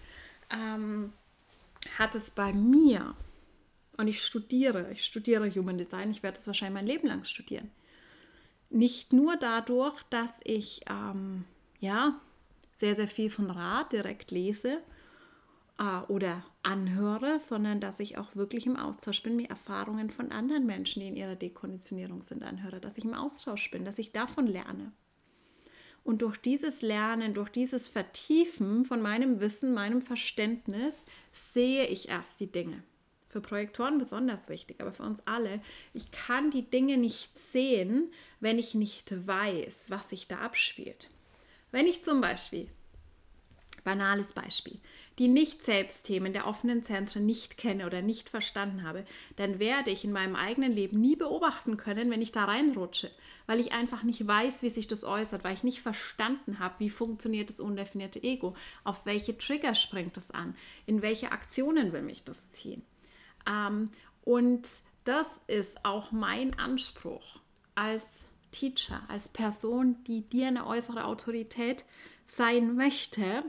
ähm, 0.50 1.14
hat 1.98 2.16
es 2.16 2.32
bei 2.32 2.54
mir, 2.54 3.16
und 3.98 4.08
ich 4.08 4.24
studiere, 4.24 4.92
ich 4.92 5.06
studiere 5.06 5.54
Human 5.54 5.78
Design, 5.78 6.12
ich 6.12 6.24
werde 6.24 6.38
es 6.38 6.48
wahrscheinlich 6.48 6.76
mein 6.76 6.88
Leben 6.88 7.08
lang 7.08 7.24
studieren, 7.24 7.72
nicht 8.70 9.14
nur 9.14 9.36
dadurch, 9.36 10.02
dass 10.10 10.40
ich 10.44 10.82
ähm, 10.90 11.46
ja 11.80 12.20
sehr, 12.74 12.96
sehr 12.96 13.08
viel 13.08 13.30
von 13.30 13.52
Rat 13.52 13.94
direkt 13.94 14.32
lese 14.32 14.82
äh, 15.78 16.00
oder 16.08 16.44
anhöre, 16.64 17.40
sondern 17.40 17.80
dass 17.80 18.00
ich 18.00 18.18
auch 18.18 18.36
wirklich 18.36 18.66
im 18.66 18.76
Austausch 18.76 19.22
bin, 19.22 19.36
mir 19.36 19.50
Erfahrungen 19.50 20.10
von 20.10 20.32
anderen 20.32 20.66
Menschen, 20.66 21.02
die 21.02 21.08
in 21.08 21.16
ihrer 21.16 21.36
Dekonditionierung 21.36 22.24
sind, 22.24 22.44
anhöre, 22.44 22.80
dass 22.80 22.98
ich 22.98 23.06
im 23.06 23.14
Austausch 23.14 23.70
bin, 23.70 23.86
dass 23.86 24.00
ich 24.00 24.12
davon 24.12 24.48
lerne. 24.48 24.92
Und 26.04 26.22
durch 26.22 26.38
dieses 26.38 26.82
Lernen, 26.82 27.34
durch 27.34 27.50
dieses 27.50 27.88
Vertiefen 27.88 28.86
von 28.86 29.02
meinem 29.02 29.40
Wissen, 29.40 29.74
meinem 29.74 30.02
Verständnis, 30.02 31.06
sehe 31.32 31.86
ich 31.88 32.10
erst 32.10 32.40
die 32.40 32.52
Dinge. 32.52 32.84
Für 33.30 33.42
Projektoren 33.42 33.98
besonders 33.98 34.50
wichtig, 34.50 34.80
aber 34.82 34.94
für 34.94 35.04
uns 35.04 35.22
alle. 35.26 35.62
Ich 35.94 36.12
kann 36.12 36.52
die 36.52 36.70
Dinge 36.70 36.98
nicht 36.98 37.40
sehen, 37.40 38.12
wenn 38.42 38.60
ich 38.60 38.76
nicht 38.76 39.28
weiß, 39.28 39.90
was 39.90 40.10
sich 40.10 40.28
da 40.28 40.40
abspielt. 40.40 41.10
Wenn 41.72 41.88
ich 41.88 42.04
zum 42.04 42.22
Beispiel, 42.22 42.70
banales 43.84 44.34
Beispiel, 44.34 44.80
die 45.20 45.28
Nicht-Selbst-Themen 45.28 46.34
der 46.34 46.48
offenen 46.48 46.84
Zentren 46.84 47.26
nicht 47.26 47.58
kenne 47.58 47.86
oder 47.86 48.02
nicht 48.02 48.30
verstanden 48.30 48.84
habe, 48.84 49.06
dann 49.36 49.60
werde 49.60 49.92
ich 49.92 50.04
in 50.04 50.12
meinem 50.12 50.36
eigenen 50.36 50.72
Leben 50.72 51.00
nie 51.00 51.16
beobachten 51.16 51.78
können, 51.78 52.10
wenn 52.10 52.22
ich 52.22 52.32
da 52.32 52.46
reinrutsche, 52.46 53.12
weil 53.46 53.60
ich 53.60 53.74
einfach 53.74 54.04
nicht 54.04 54.26
weiß, 54.26 54.64
wie 54.64 54.70
sich 54.70 54.88
das 54.88 55.04
äußert, 55.04 55.44
weil 55.44 55.54
ich 55.54 55.64
nicht 55.64 55.82
verstanden 55.82 56.60
habe, 56.60 56.76
wie 56.80 56.90
funktioniert 56.90 57.50
das 57.50 57.60
undefinierte 57.60 58.24
Ego, 58.24 58.56
auf 58.84 59.06
welche 59.06 59.38
Trigger 59.38 59.76
springt 59.76 60.18
es 60.18 60.32
an, 60.32 60.56
in 60.86 61.02
welche 61.02 61.32
Aktionen 61.32 61.94
will 61.94 62.02
mich 62.02 62.24
das 62.24 62.50
ziehen. 62.50 62.82
Ähm, 63.48 63.92
und 64.24 64.68
das 65.04 65.42
ist 65.48 65.84
auch 65.86 66.12
mein 66.12 66.58
Anspruch 66.58 67.40
als 67.76 68.26
Teacher, 68.52 69.02
als 69.08 69.28
Person, 69.28 70.04
die 70.06 70.22
dir 70.22 70.48
eine 70.48 70.66
äußere 70.66 71.06
Autorität 71.06 71.84
sein 72.26 72.76
möchte, 72.76 73.44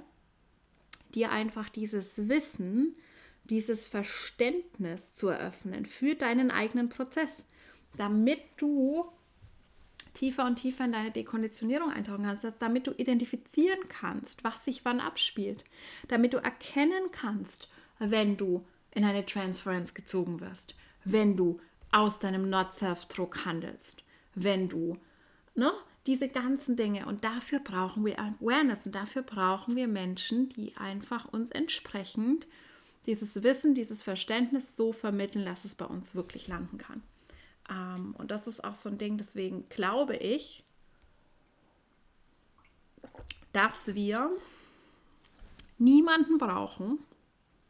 dir 1.15 1.31
einfach 1.31 1.69
dieses 1.69 2.29
Wissen, 2.29 2.97
dieses 3.45 3.87
Verständnis 3.87 5.15
zu 5.15 5.29
eröffnen 5.29 5.87
für 5.87 6.15
deinen 6.15 6.51
eigenen 6.51 6.89
Prozess, 6.89 7.47
damit 7.97 8.41
du 8.57 9.05
tiefer 10.15 10.47
und 10.47 10.57
tiefer 10.57 10.85
in 10.85 10.93
deine 10.93 11.11
Dekonditionierung 11.11 11.91
eintauchen 11.91 12.25
kannst, 12.25 12.47
damit 12.61 12.87
du 12.87 12.93
identifizieren 12.93 13.89
kannst, 13.89 14.45
was 14.45 14.65
sich 14.65 14.85
wann 14.85 15.01
abspielt, 15.01 15.65
damit 16.09 16.33
du 16.33 16.39
erkennen 16.39 17.11
kannst, 17.13 17.69
wenn 17.99 18.37
du 18.37 18.65
in 18.93 19.05
eine 19.05 19.27
Transference 19.27 19.93
gezogen 19.93 20.41
wirst, 20.41 20.75
wenn 21.05 21.37
du 21.37 21.61
aus 21.91 22.19
deinem 22.19 22.49
Not-Self-Druck 22.49 23.45
handelst, 23.45 24.05
wenn 24.35 24.69
du, 24.69 24.97
ne, 25.55 25.73
diese 26.07 26.29
ganzen 26.29 26.77
Dinge. 26.77 27.07
Und 27.07 27.25
dafür 27.25 27.61
brauchen 27.61 28.05
wir 28.05 28.19
Awareness 28.19 28.87
und 28.87 28.95
dafür 28.95 29.23
brauchen 29.23 29.77
wir 29.77 29.89
Menschen, 29.89 30.51
die 30.51 30.77
einfach 30.77 31.33
uns 31.33 31.51
entsprechend 31.51 32.47
dieses 33.07 33.43
Wissen, 33.43 33.75
dieses 33.75 34.03
Verständnis 34.03 34.77
so 34.77 34.93
vermitteln, 34.93 35.45
dass 35.45 35.65
es 35.65 35.75
bei 35.75 35.85
uns 35.85 36.15
wirklich 36.15 36.49
landen 36.49 36.79
kann. 36.79 37.03
Ähm, 37.71 38.15
und 38.19 38.31
das 38.31 38.47
ist 38.47 38.65
auch 38.65 38.75
so 38.75 38.89
ein 38.89 38.99
Ding, 38.99 39.19
deswegen 39.19 39.69
glaube 39.69 40.17
ich, 40.17 40.65
dass 43.53 43.95
wir 43.95 44.31
niemanden 45.79 46.39
brauchen, 46.39 46.99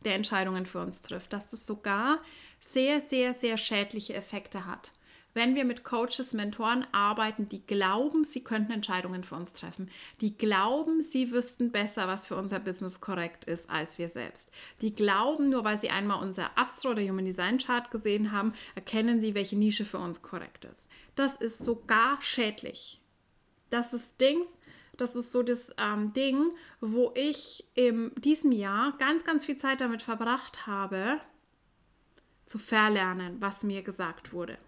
der 0.05 0.15
Entscheidungen 0.15 0.67
für 0.67 0.81
uns 0.81 1.01
trifft, 1.01 1.33
dass 1.33 1.49
das 1.49 1.67
sogar 1.67 2.21
sehr, 2.61 3.01
sehr, 3.01 3.33
sehr 3.33 3.59
schädliche 3.59 4.15
Effekte 4.15 4.67
hat 4.67 4.93
wenn 5.35 5.57
wir 5.57 5.65
mit 5.65 5.85
Coaches, 5.85 6.33
Mentoren 6.33 6.87
arbeiten, 6.93 7.49
die 7.49 7.67
glauben, 7.67 8.25
sie 8.25 8.43
könnten 8.43 8.73
Entscheidungen 8.73 9.25
für 9.25 9.35
uns 9.35 9.53
treffen, 9.53 9.91
die 10.21 10.37
glauben, 10.37 11.03
sie 11.03 11.33
wüssten 11.33 11.73
besser, 11.73 12.07
was 12.07 12.27
für 12.27 12.37
unser 12.37 12.61
Business 12.61 13.01
korrekt 13.01 13.45
ist, 13.45 13.69
als 13.69 13.99
wir 13.99 14.09
selbst. 14.09 14.53
Die 14.81 14.95
glauben, 14.95 15.51
nur 15.51 15.65
weil 15.65 15.77
sie 15.77 15.91
einmal 15.91 16.23
unser 16.23 16.57
Astro- 16.57 16.91
oder 16.91 17.03
Human 17.03 17.25
Design 17.25 17.59
Chart 17.59 17.91
gesehen 17.91 18.33
haben, 18.33 18.55
erkennen 18.75 19.21
sie, 19.21 19.35
welche 19.35 19.57
Nische 19.57 19.85
für 19.85 19.99
uns 19.99 20.23
korrekt 20.23 20.65
ist. 20.65 20.89
Das 21.17 21.37
ist 21.37 21.65
sogar 21.65 22.19
schädlich. 22.23 23.01
Das 23.71 23.93
ist 23.93 24.21
Dings, 24.21 24.57
das 24.97 25.17
ist 25.17 25.33
so 25.33 25.43
das 25.43 25.75
ähm, 25.79 26.13
Ding, 26.13 26.53
wo 26.81 27.13
ich 27.17 27.65
in 27.75 28.13
diesem 28.17 28.53
Jahr 28.53 28.97
ganz, 28.99 29.25
ganz 29.25 29.45
viel 29.45 29.57
Zeit 29.57 29.81
damit 29.81 30.03
verbracht 30.03 30.67
habe, 30.67 31.21
zu 32.45 32.59
verlernen, 32.59 33.41
was 33.41 33.65
mir 33.65 33.83
gesagt 33.83 34.33
wurde. 34.33 34.59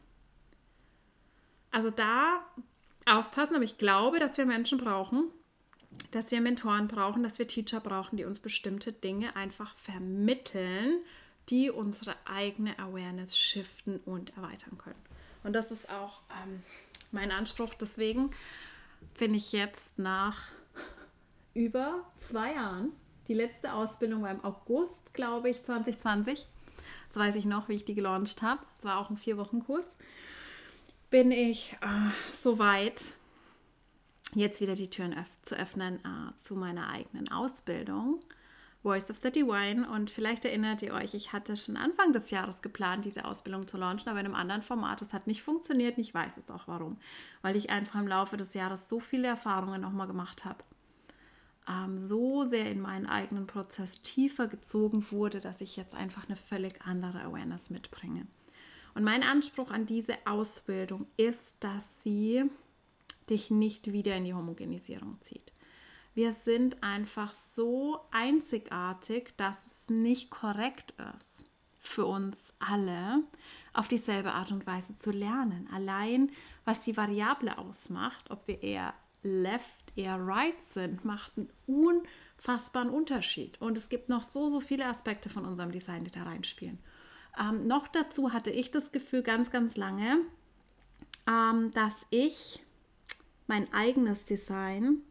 Also 1.77 1.91
da 1.91 2.43
aufpassen, 3.05 3.55
aber 3.55 3.65
ich 3.65 3.77
glaube, 3.77 4.19
dass 4.19 4.39
wir 4.39 4.47
Menschen 4.47 4.79
brauchen, 4.79 5.25
dass 6.11 6.31
wir 6.31 6.41
Mentoren 6.41 6.89
brauchen, 6.89 7.23
dass 7.23 7.39
wir 7.39 7.47
Teacher 7.47 7.81
brauchen, 7.81 8.17
die 8.17 8.25
uns 8.25 8.41
bestimmte 8.41 8.93
Dinge 8.93 9.37
einfach 9.37 9.77
vermitteln, 9.77 11.01
die 11.51 11.71
unsere 11.71 12.15
eigene 12.25 12.79
Awareness 12.79 13.37
shiften 13.37 14.01
und 14.07 14.35
erweitern 14.39 14.79
können. 14.79 15.03
Und 15.45 15.53
das 15.53 15.71
ist 15.71 15.91
auch 15.91 16.23
ähm, 16.43 16.63
mein 17.13 17.31
Anspruch. 17.31 17.75
Deswegen 17.75 18.31
bin 19.19 19.35
ich 19.35 19.53
jetzt 19.53 19.99
nach 19.99 20.45
über 21.53 22.11
zwei 22.27 22.55
Jahren, 22.55 22.93
die 23.29 23.35
letzte 23.35 23.75
Ausbildung 23.75 24.23
war 24.23 24.31
im 24.31 24.43
August, 24.43 25.13
glaube 25.13 25.51
ich, 25.51 25.63
2020. 25.63 26.47
Jetzt 27.05 27.17
weiß 27.19 27.35
ich 27.35 27.45
noch, 27.45 27.69
wie 27.69 27.75
ich 27.75 27.85
die 27.85 27.95
gelauncht 27.95 28.41
habe. 28.41 28.63
Es 28.79 28.87
war 28.87 28.99
auch 28.99 29.11
ein 29.11 29.19
Vier-Wochen-Kurs 29.19 29.97
bin 31.11 31.31
ich 31.31 31.77
äh, 31.81 32.11
so 32.35 32.59
weit, 32.59 33.13
jetzt 34.35 34.61
wieder 34.61 34.75
die 34.75 34.91
Türen 34.91 35.13
öff 35.13 35.29
zu 35.43 35.57
öffnen 35.57 35.97
äh, 35.97 36.43
zu 36.43 36.57
meiner 36.57 36.89
eigenen 36.89 37.31
Ausbildung. 37.31 38.21
Voice 38.87 39.11
of 39.11 39.19
the 39.21 39.33
Divine. 39.33 39.89
Und 39.91 40.11
vielleicht 40.11 40.45
erinnert 40.45 40.81
ihr 40.81 40.95
euch, 40.95 41.13
ich 41.15 41.33
hatte 41.33 41.57
schon 41.57 41.77
Anfang 41.77 42.13
des 42.13 42.31
Jahres 42.31 42.63
geplant, 42.63 43.05
diese 43.05 43.25
Ausbildung 43.25 43.67
zu 43.67 43.77
launchen, 43.77 44.09
aber 44.09 44.21
in 44.21 44.27
einem 44.27 44.37
anderen 44.37 44.63
Format. 44.63 45.03
Es 45.03 45.13
hat 45.13 45.27
nicht 45.27 45.43
funktioniert. 45.43 45.99
Ich 45.99 46.15
weiß 46.15 46.37
jetzt 46.37 46.53
auch 46.53 46.69
warum. 46.69 46.97
Weil 47.43 47.57
ich 47.57 47.71
einfach 47.71 47.99
im 47.99 48.07
Laufe 48.07 48.37
des 48.37 48.55
Jahres 48.55 48.89
so 48.89 49.01
viele 49.01 49.27
Erfahrungen 49.27 49.81
nochmal 49.81 50.07
gemacht 50.07 50.45
habe. 50.45 50.63
Ähm, 51.69 52.01
so 52.01 52.45
sehr 52.45 52.71
in 52.71 52.81
meinen 52.81 53.07
eigenen 53.07 53.49
Prozess 53.49 54.03
tiefer 54.03 54.47
gezogen 54.47 55.05
wurde, 55.11 55.41
dass 55.41 55.61
ich 55.61 55.77
jetzt 55.77 55.97
einfach 55.97 56.29
eine 56.29 56.37
völlig 56.37 56.81
andere 56.83 57.23
Awareness 57.23 57.71
mitbringe. 57.71 58.27
Und 58.97 59.05
mein 59.05 59.23
Anspruch 59.23 59.71
an 59.71 59.85
diese 59.85 60.17
Ausbildung 60.25 61.07
ist, 61.19 61.63
dass 61.63 62.03
sie 62.03 62.45
dich 63.29 63.51
nicht 63.51 63.93
wieder 63.93 64.17
in 64.17 64.25
die 64.25 64.33
Homogenisierung 64.33 65.19
zieht. 65.21 65.53
Wir 66.15 66.33
sind 66.33 66.83
einfach 66.83 67.33
so 67.33 68.01
einzigartig, 68.11 69.35
dass 69.37 69.67
es 69.67 69.91
nicht 69.91 70.31
korrekt 70.31 70.95
ist 71.15 71.51
für 71.79 72.07
uns 72.07 72.55
alle, 72.59 73.23
auf 73.75 73.87
dieselbe 73.87 74.33
Art 74.33 74.51
und 74.51 74.67
Weise 74.67 74.99
zu 74.99 75.11
lernen. 75.11 75.69
Allein 75.75 76.33
was 76.65 76.81
die 76.81 76.97
Variable 76.97 77.59
ausmacht, 77.59 78.31
ob 78.31 78.49
wir 78.49 78.63
eher 78.63 78.95
left, 79.23 79.93
eher 79.95 80.17
right 80.17 80.65
sind, 80.65 81.05
macht 81.05 81.33
einen 81.37 81.51
unfassbaren 81.67 82.89
Unterschied. 82.89 83.61
Und 83.61 83.77
es 83.77 83.91
gibt 83.91 84.09
noch 84.09 84.23
so, 84.23 84.49
so 84.49 84.61
viele 84.61 84.87
Aspekte 84.87 85.29
von 85.29 85.45
unserem 85.45 85.71
Design, 85.71 86.05
die 86.05 86.11
da 86.11 86.23
reinspielen. 86.23 86.79
Ähm, 87.39 87.67
noch 87.67 87.89
dazu 87.89 88.33
hatte 88.33 88.51
ich 88.51 88.71
das 88.71 88.93
Gefühl 88.93 89.23
ganz, 89.23 89.51
ganz 89.51 89.77
lange, 89.77 90.19
ähm, 91.29 91.71
dass 91.73 92.07
ich 92.11 92.63
mein 93.47 93.73
eigenes 93.73 94.25
Design, 94.25 95.03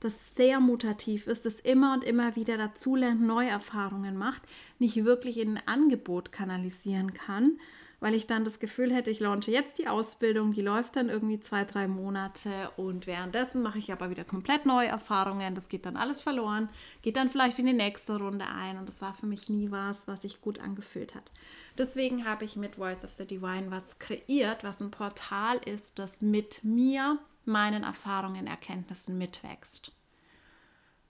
das 0.00 0.34
sehr 0.34 0.60
mutativ 0.60 1.26
ist, 1.26 1.46
das 1.46 1.60
immer 1.60 1.94
und 1.94 2.04
immer 2.04 2.36
wieder 2.36 2.58
dazulernt, 2.58 3.20
neue 3.20 3.48
Erfahrungen 3.48 4.16
macht, 4.16 4.42
nicht 4.78 5.04
wirklich 5.04 5.38
in 5.38 5.56
ein 5.56 5.66
Angebot 5.66 6.32
kanalisieren 6.32 7.14
kann, 7.14 7.58
weil 8.00 8.14
ich 8.14 8.26
dann 8.26 8.44
das 8.44 8.58
Gefühl 8.58 8.94
hätte, 8.94 9.10
ich 9.10 9.20
launche 9.20 9.50
jetzt 9.50 9.78
die 9.78 9.88
Ausbildung, 9.88 10.52
die 10.52 10.62
läuft 10.62 10.96
dann 10.96 11.08
irgendwie 11.08 11.40
zwei, 11.40 11.64
drei 11.64 11.88
Monate 11.88 12.70
und 12.76 13.06
währenddessen 13.06 13.62
mache 13.62 13.78
ich 13.78 13.92
aber 13.92 14.10
wieder 14.10 14.24
komplett 14.24 14.66
neue 14.66 14.88
Erfahrungen. 14.88 15.54
Das 15.54 15.68
geht 15.68 15.86
dann 15.86 15.96
alles 15.96 16.20
verloren, 16.20 16.68
geht 17.02 17.16
dann 17.16 17.30
vielleicht 17.30 17.58
in 17.58 17.66
die 17.66 17.72
nächste 17.72 18.18
Runde 18.18 18.46
ein 18.46 18.78
und 18.78 18.88
das 18.88 19.00
war 19.02 19.14
für 19.14 19.26
mich 19.26 19.48
nie 19.48 19.70
was, 19.70 20.06
was 20.06 20.22
sich 20.22 20.40
gut 20.40 20.58
angefühlt 20.58 21.14
hat. 21.14 21.30
Deswegen 21.78 22.24
habe 22.24 22.44
ich 22.44 22.56
mit 22.56 22.76
Voice 22.76 23.04
of 23.04 23.14
the 23.18 23.26
Divine 23.26 23.70
was 23.70 23.98
kreiert, 23.98 24.64
was 24.64 24.80
ein 24.80 24.90
Portal 24.90 25.58
ist, 25.64 25.98
das 25.98 26.22
mit 26.22 26.64
mir, 26.64 27.18
meinen 27.44 27.84
Erfahrungen, 27.84 28.46
Erkenntnissen 28.46 29.18
mitwächst. 29.18 29.92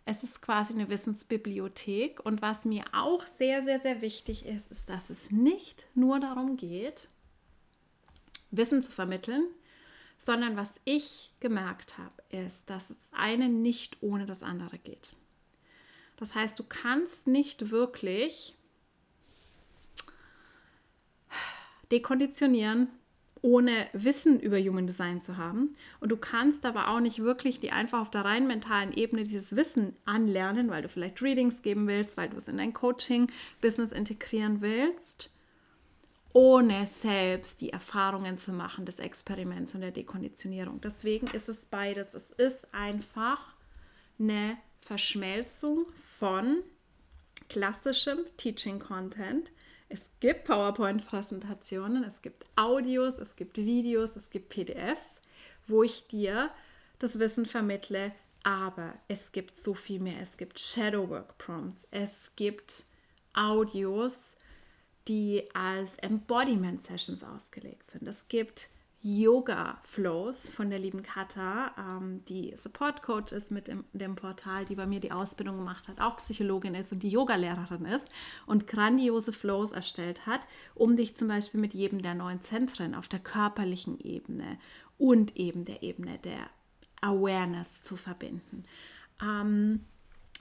Es 0.08 0.22
ist 0.22 0.40
quasi 0.40 0.72
eine 0.72 0.88
Wissensbibliothek 0.88 2.24
und 2.24 2.40
was 2.40 2.64
mir 2.64 2.84
auch 2.92 3.26
sehr, 3.26 3.60
sehr, 3.60 3.80
sehr 3.80 4.00
wichtig 4.00 4.46
ist, 4.46 4.70
ist, 4.70 4.88
dass 4.88 5.10
es 5.10 5.32
nicht 5.32 5.88
nur 5.94 6.20
darum 6.20 6.56
geht, 6.56 7.08
Wissen 8.52 8.82
zu 8.82 8.92
vermitteln, 8.92 9.48
sondern 10.16 10.56
was 10.56 10.80
ich 10.84 11.32
gemerkt 11.40 11.98
habe, 11.98 12.22
ist, 12.30 12.70
dass 12.70 12.88
das 12.88 13.10
eine 13.12 13.48
nicht 13.48 13.98
ohne 14.00 14.26
das 14.26 14.44
andere 14.44 14.78
geht. 14.78 15.16
Das 16.16 16.36
heißt, 16.36 16.56
du 16.56 16.62
kannst 16.62 17.26
nicht 17.26 17.72
wirklich 17.72 18.54
dekonditionieren, 21.90 22.88
ohne 23.42 23.86
Wissen 23.92 24.40
über 24.40 24.58
Human 24.58 24.86
Design 24.86 25.20
zu 25.20 25.36
haben. 25.36 25.76
Und 26.00 26.10
du 26.10 26.16
kannst 26.16 26.64
aber 26.64 26.88
auch 26.88 27.00
nicht 27.00 27.20
wirklich 27.20 27.60
die 27.60 27.70
einfach 27.70 28.00
auf 28.00 28.10
der 28.10 28.24
rein 28.24 28.46
mentalen 28.46 28.92
Ebene 28.92 29.24
dieses 29.24 29.54
Wissen 29.56 29.94
anlernen, 30.04 30.70
weil 30.70 30.82
du 30.82 30.88
vielleicht 30.88 31.22
Readings 31.22 31.62
geben 31.62 31.86
willst, 31.86 32.16
weil 32.16 32.28
du 32.28 32.36
es 32.36 32.48
in 32.48 32.58
dein 32.58 32.72
Coaching-Business 32.72 33.92
integrieren 33.92 34.60
willst, 34.60 35.30
ohne 36.32 36.86
selbst 36.86 37.60
die 37.60 37.70
Erfahrungen 37.70 38.38
zu 38.38 38.52
machen 38.52 38.84
des 38.84 38.98
Experiments 38.98 39.74
und 39.74 39.80
der 39.80 39.92
Dekonditionierung. 39.92 40.80
Deswegen 40.80 41.26
ist 41.28 41.48
es 41.48 41.64
beides. 41.64 42.14
Es 42.14 42.30
ist 42.30 42.74
einfach 42.74 43.54
eine 44.18 44.56
Verschmelzung 44.80 45.86
von 46.18 46.62
klassischem 47.48 48.18
Teaching-Content 48.36 49.50
es 49.88 50.10
gibt 50.20 50.44
PowerPoint-Präsentationen, 50.44 52.04
es 52.04 52.22
gibt 52.22 52.44
Audios, 52.56 53.18
es 53.18 53.36
gibt 53.36 53.56
Videos, 53.56 54.16
es 54.16 54.30
gibt 54.30 54.48
PDFs, 54.48 55.20
wo 55.66 55.82
ich 55.82 56.06
dir 56.08 56.50
das 56.98 57.18
Wissen 57.18 57.46
vermittle, 57.46 58.12
aber 58.42 58.94
es 59.08 59.32
gibt 59.32 59.56
so 59.56 59.74
viel 59.74 60.00
mehr. 60.00 60.20
Es 60.20 60.36
gibt 60.36 60.58
Shadowwork 60.58 61.38
Prompts, 61.38 61.86
es 61.90 62.32
gibt 62.36 62.84
Audios, 63.34 64.36
die 65.08 65.44
als 65.54 65.96
Embodiment 65.98 66.82
Sessions 66.82 67.22
ausgelegt 67.22 67.90
sind. 67.90 68.08
Es 68.08 68.26
gibt 68.28 68.68
Yoga 69.08 69.80
Flows 69.84 70.48
von 70.48 70.68
der 70.68 70.80
lieben 70.80 71.04
Katha, 71.04 71.70
ähm, 71.78 72.24
die 72.24 72.52
Support 72.56 73.04
Coach 73.04 73.30
ist 73.30 73.52
mit 73.52 73.68
dem, 73.68 73.84
dem, 73.92 74.16
Portal, 74.16 74.64
die 74.64 74.74
bei 74.74 74.84
mir 74.84 74.98
die 74.98 75.12
Ausbildung 75.12 75.58
gemacht 75.58 75.86
hat, 75.86 76.00
auch 76.00 76.16
Psychologin 76.16 76.74
ist 76.74 76.90
und 76.90 77.04
die 77.04 77.10
Yoga-Lehrerin 77.10 77.84
ist 77.84 78.08
und 78.46 78.66
grandiose 78.66 79.32
Flows 79.32 79.70
erstellt 79.70 80.26
hat, 80.26 80.40
um 80.74 80.96
dich 80.96 81.16
zum 81.16 81.28
Beispiel 81.28 81.60
mit 81.60 81.72
jedem 81.72 82.02
der 82.02 82.14
neuen 82.14 82.40
Zentren 82.40 82.96
auf 82.96 83.06
der 83.06 83.20
körperlichen 83.20 84.00
Ebene 84.00 84.58
und 84.98 85.36
eben 85.36 85.64
der 85.64 85.84
Ebene 85.84 86.18
der 86.18 86.50
Awareness 87.00 87.82
zu 87.82 87.94
verbinden. 87.94 88.64
Ähm, 89.22 89.84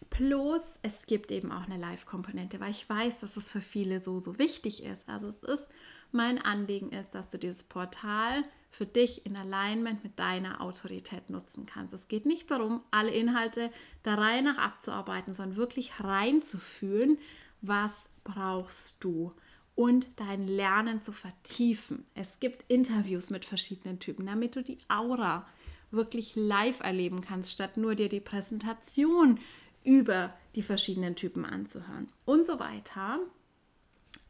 Plus, 0.09 0.79
es 0.81 1.05
gibt 1.05 1.31
eben 1.31 1.51
auch 1.51 1.65
eine 1.65 1.77
Live-Komponente, 1.77 2.59
weil 2.59 2.71
ich 2.71 2.89
weiß, 2.89 3.21
dass 3.21 3.37
es 3.37 3.51
für 3.51 3.61
viele 3.61 3.99
so, 3.99 4.19
so 4.19 4.37
wichtig 4.37 4.83
ist. 4.83 5.07
Also 5.07 5.27
es 5.27 5.41
ist 5.41 5.69
mein 6.15 6.41
Anliegen 6.41 6.91
ist, 6.91 7.13
dass 7.13 7.29
du 7.29 7.37
dieses 7.37 7.63
Portal 7.63 8.43
für 8.71 8.85
dich 8.85 9.25
in 9.25 9.37
Alignment 9.37 10.03
mit 10.03 10.19
deiner 10.19 10.61
Autorität 10.61 11.29
nutzen 11.29 11.65
kannst. 11.65 11.93
Es 11.93 12.07
geht 12.07 12.25
nicht 12.25 12.49
darum, 12.51 12.81
alle 12.91 13.11
Inhalte 13.11 13.71
der 14.03 14.17
Reihe 14.17 14.41
nach 14.41 14.57
abzuarbeiten, 14.57 15.33
sondern 15.33 15.57
wirklich 15.57 15.99
reinzufühlen, 15.99 17.17
was 17.61 18.09
brauchst 18.23 19.03
du 19.03 19.31
und 19.75 20.07
dein 20.17 20.47
Lernen 20.47 21.01
zu 21.01 21.11
vertiefen. 21.11 22.05
Es 22.15 22.39
gibt 22.39 22.69
Interviews 22.69 23.29
mit 23.29 23.45
verschiedenen 23.45 23.99
Typen, 23.99 24.25
damit 24.25 24.55
du 24.55 24.63
die 24.63 24.77
Aura 24.87 25.47
wirklich 25.91 26.35
live 26.35 26.79
erleben 26.81 27.21
kannst, 27.21 27.51
statt 27.51 27.77
nur 27.77 27.95
dir 27.95 28.09
die 28.09 28.19
Präsentation 28.19 29.39
über 29.83 30.33
die 30.55 30.63
verschiedenen 30.63 31.15
Typen 31.15 31.45
anzuhören 31.45 32.09
und 32.25 32.45
so 32.45 32.59
weiter. 32.59 33.19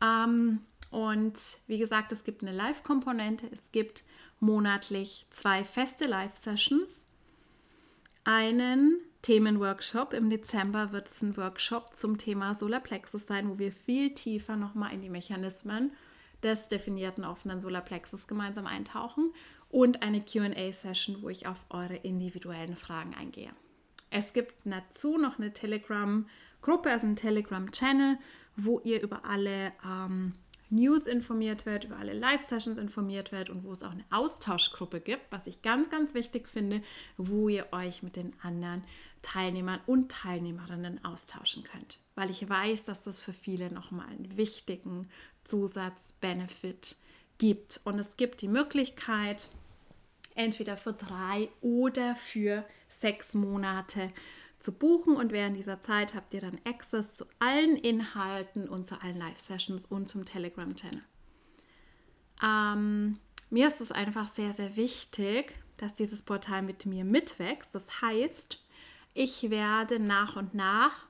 Ähm, 0.05 0.59
und 0.91 1.39
wie 1.67 1.77
gesagt, 1.77 2.11
es 2.11 2.23
gibt 2.23 2.41
eine 2.41 2.51
Live-Komponente, 2.51 3.47
es 3.51 3.71
gibt 3.71 4.03
monatlich 4.39 5.25
zwei 5.29 5.63
feste 5.63 6.05
Live-Sessions, 6.05 7.07
einen 8.23 8.99
Themenworkshop. 9.21 10.13
Im 10.13 10.29
Dezember 10.29 10.91
wird 10.91 11.07
es 11.07 11.21
ein 11.21 11.35
Workshop 11.37 11.95
zum 11.95 12.17
Thema 12.17 12.53
Solarplexus 12.53 13.25
sein, 13.25 13.49
wo 13.49 13.57
wir 13.59 13.71
viel 13.71 14.13
tiefer 14.13 14.55
nochmal 14.55 14.93
in 14.93 15.01
die 15.01 15.09
Mechanismen 15.09 15.91
des 16.43 16.69
definierten 16.69 17.25
offenen 17.25 17.61
Solarplexus 17.61 18.27
gemeinsam 18.27 18.67
eintauchen 18.67 19.33
und 19.69 20.03
eine 20.03 20.21
QA-Session, 20.21 21.21
wo 21.21 21.29
ich 21.29 21.47
auf 21.47 21.65
eure 21.69 21.95
individuellen 21.95 22.75
Fragen 22.75 23.15
eingehe. 23.15 23.51
Es 24.11 24.31
gibt 24.31 24.53
dazu 24.63 25.17
noch 25.17 25.39
eine 25.39 25.53
Telegram-Gruppe, 25.53 26.91
also 26.91 27.07
einen 27.07 27.15
Telegram-Channel, 27.15 28.17
wo 28.55 28.79
ihr 28.81 29.01
über 29.01 29.25
alle 29.25 29.73
ähm, 29.83 30.33
News 30.69 31.07
informiert 31.07 31.65
wird, 31.65 31.85
über 31.85 31.97
alle 31.97 32.13
Live-Sessions 32.13 32.77
informiert 32.77 33.31
wird 33.31 33.49
und 33.49 33.63
wo 33.63 33.71
es 33.71 33.83
auch 33.83 33.91
eine 33.91 34.05
Austauschgruppe 34.09 34.99
gibt, 34.99 35.31
was 35.31 35.47
ich 35.47 35.61
ganz, 35.61 35.89
ganz 35.89 36.13
wichtig 36.13 36.47
finde, 36.47 36.81
wo 37.17 37.49
ihr 37.49 37.67
euch 37.71 38.03
mit 38.03 38.15
den 38.15 38.33
anderen 38.41 38.83
Teilnehmern 39.21 39.79
und 39.85 40.11
Teilnehmerinnen 40.11 41.03
austauschen 41.03 41.63
könnt. 41.63 41.99
Weil 42.15 42.31
ich 42.31 42.47
weiß, 42.47 42.83
dass 42.83 43.03
das 43.03 43.19
für 43.19 43.33
viele 43.33 43.71
nochmal 43.71 44.07
einen 44.07 44.37
wichtigen 44.37 45.07
Zusatzbenefit 45.43 46.95
gibt. 47.37 47.81
Und 47.83 47.99
es 47.99 48.17
gibt 48.17 48.41
die 48.41 48.47
Möglichkeit, 48.47 49.49
entweder 50.35 50.77
für 50.77 50.93
drei 50.93 51.49
oder 51.61 52.15
für 52.15 52.65
sechs 52.89 53.33
Monate 53.33 54.11
zu 54.59 54.71
buchen 54.71 55.15
und 55.15 55.31
während 55.31 55.57
dieser 55.57 55.81
Zeit 55.81 56.13
habt 56.13 56.33
ihr 56.33 56.41
dann 56.41 56.59
Access 56.65 57.13
zu 57.13 57.25
allen 57.39 57.75
Inhalten 57.75 58.67
und 58.67 58.87
zu 58.87 59.01
allen 59.01 59.17
Live-Sessions 59.17 59.85
und 59.85 60.09
zum 60.09 60.25
Telegram-Channel. 60.25 61.03
Ähm, 62.43 63.19
mir 63.49 63.67
ist 63.67 63.81
es 63.81 63.91
einfach 63.91 64.27
sehr, 64.27 64.53
sehr 64.53 64.75
wichtig, 64.75 65.53
dass 65.77 65.93
dieses 65.93 66.23
Portal 66.23 66.61
mit 66.61 66.85
mir 66.85 67.03
mitwächst. 67.03 67.73
Das 67.73 68.01
heißt, 68.01 68.61
ich 69.13 69.49
werde 69.49 69.99
nach 69.99 70.35
und 70.35 70.53
nach, 70.53 71.05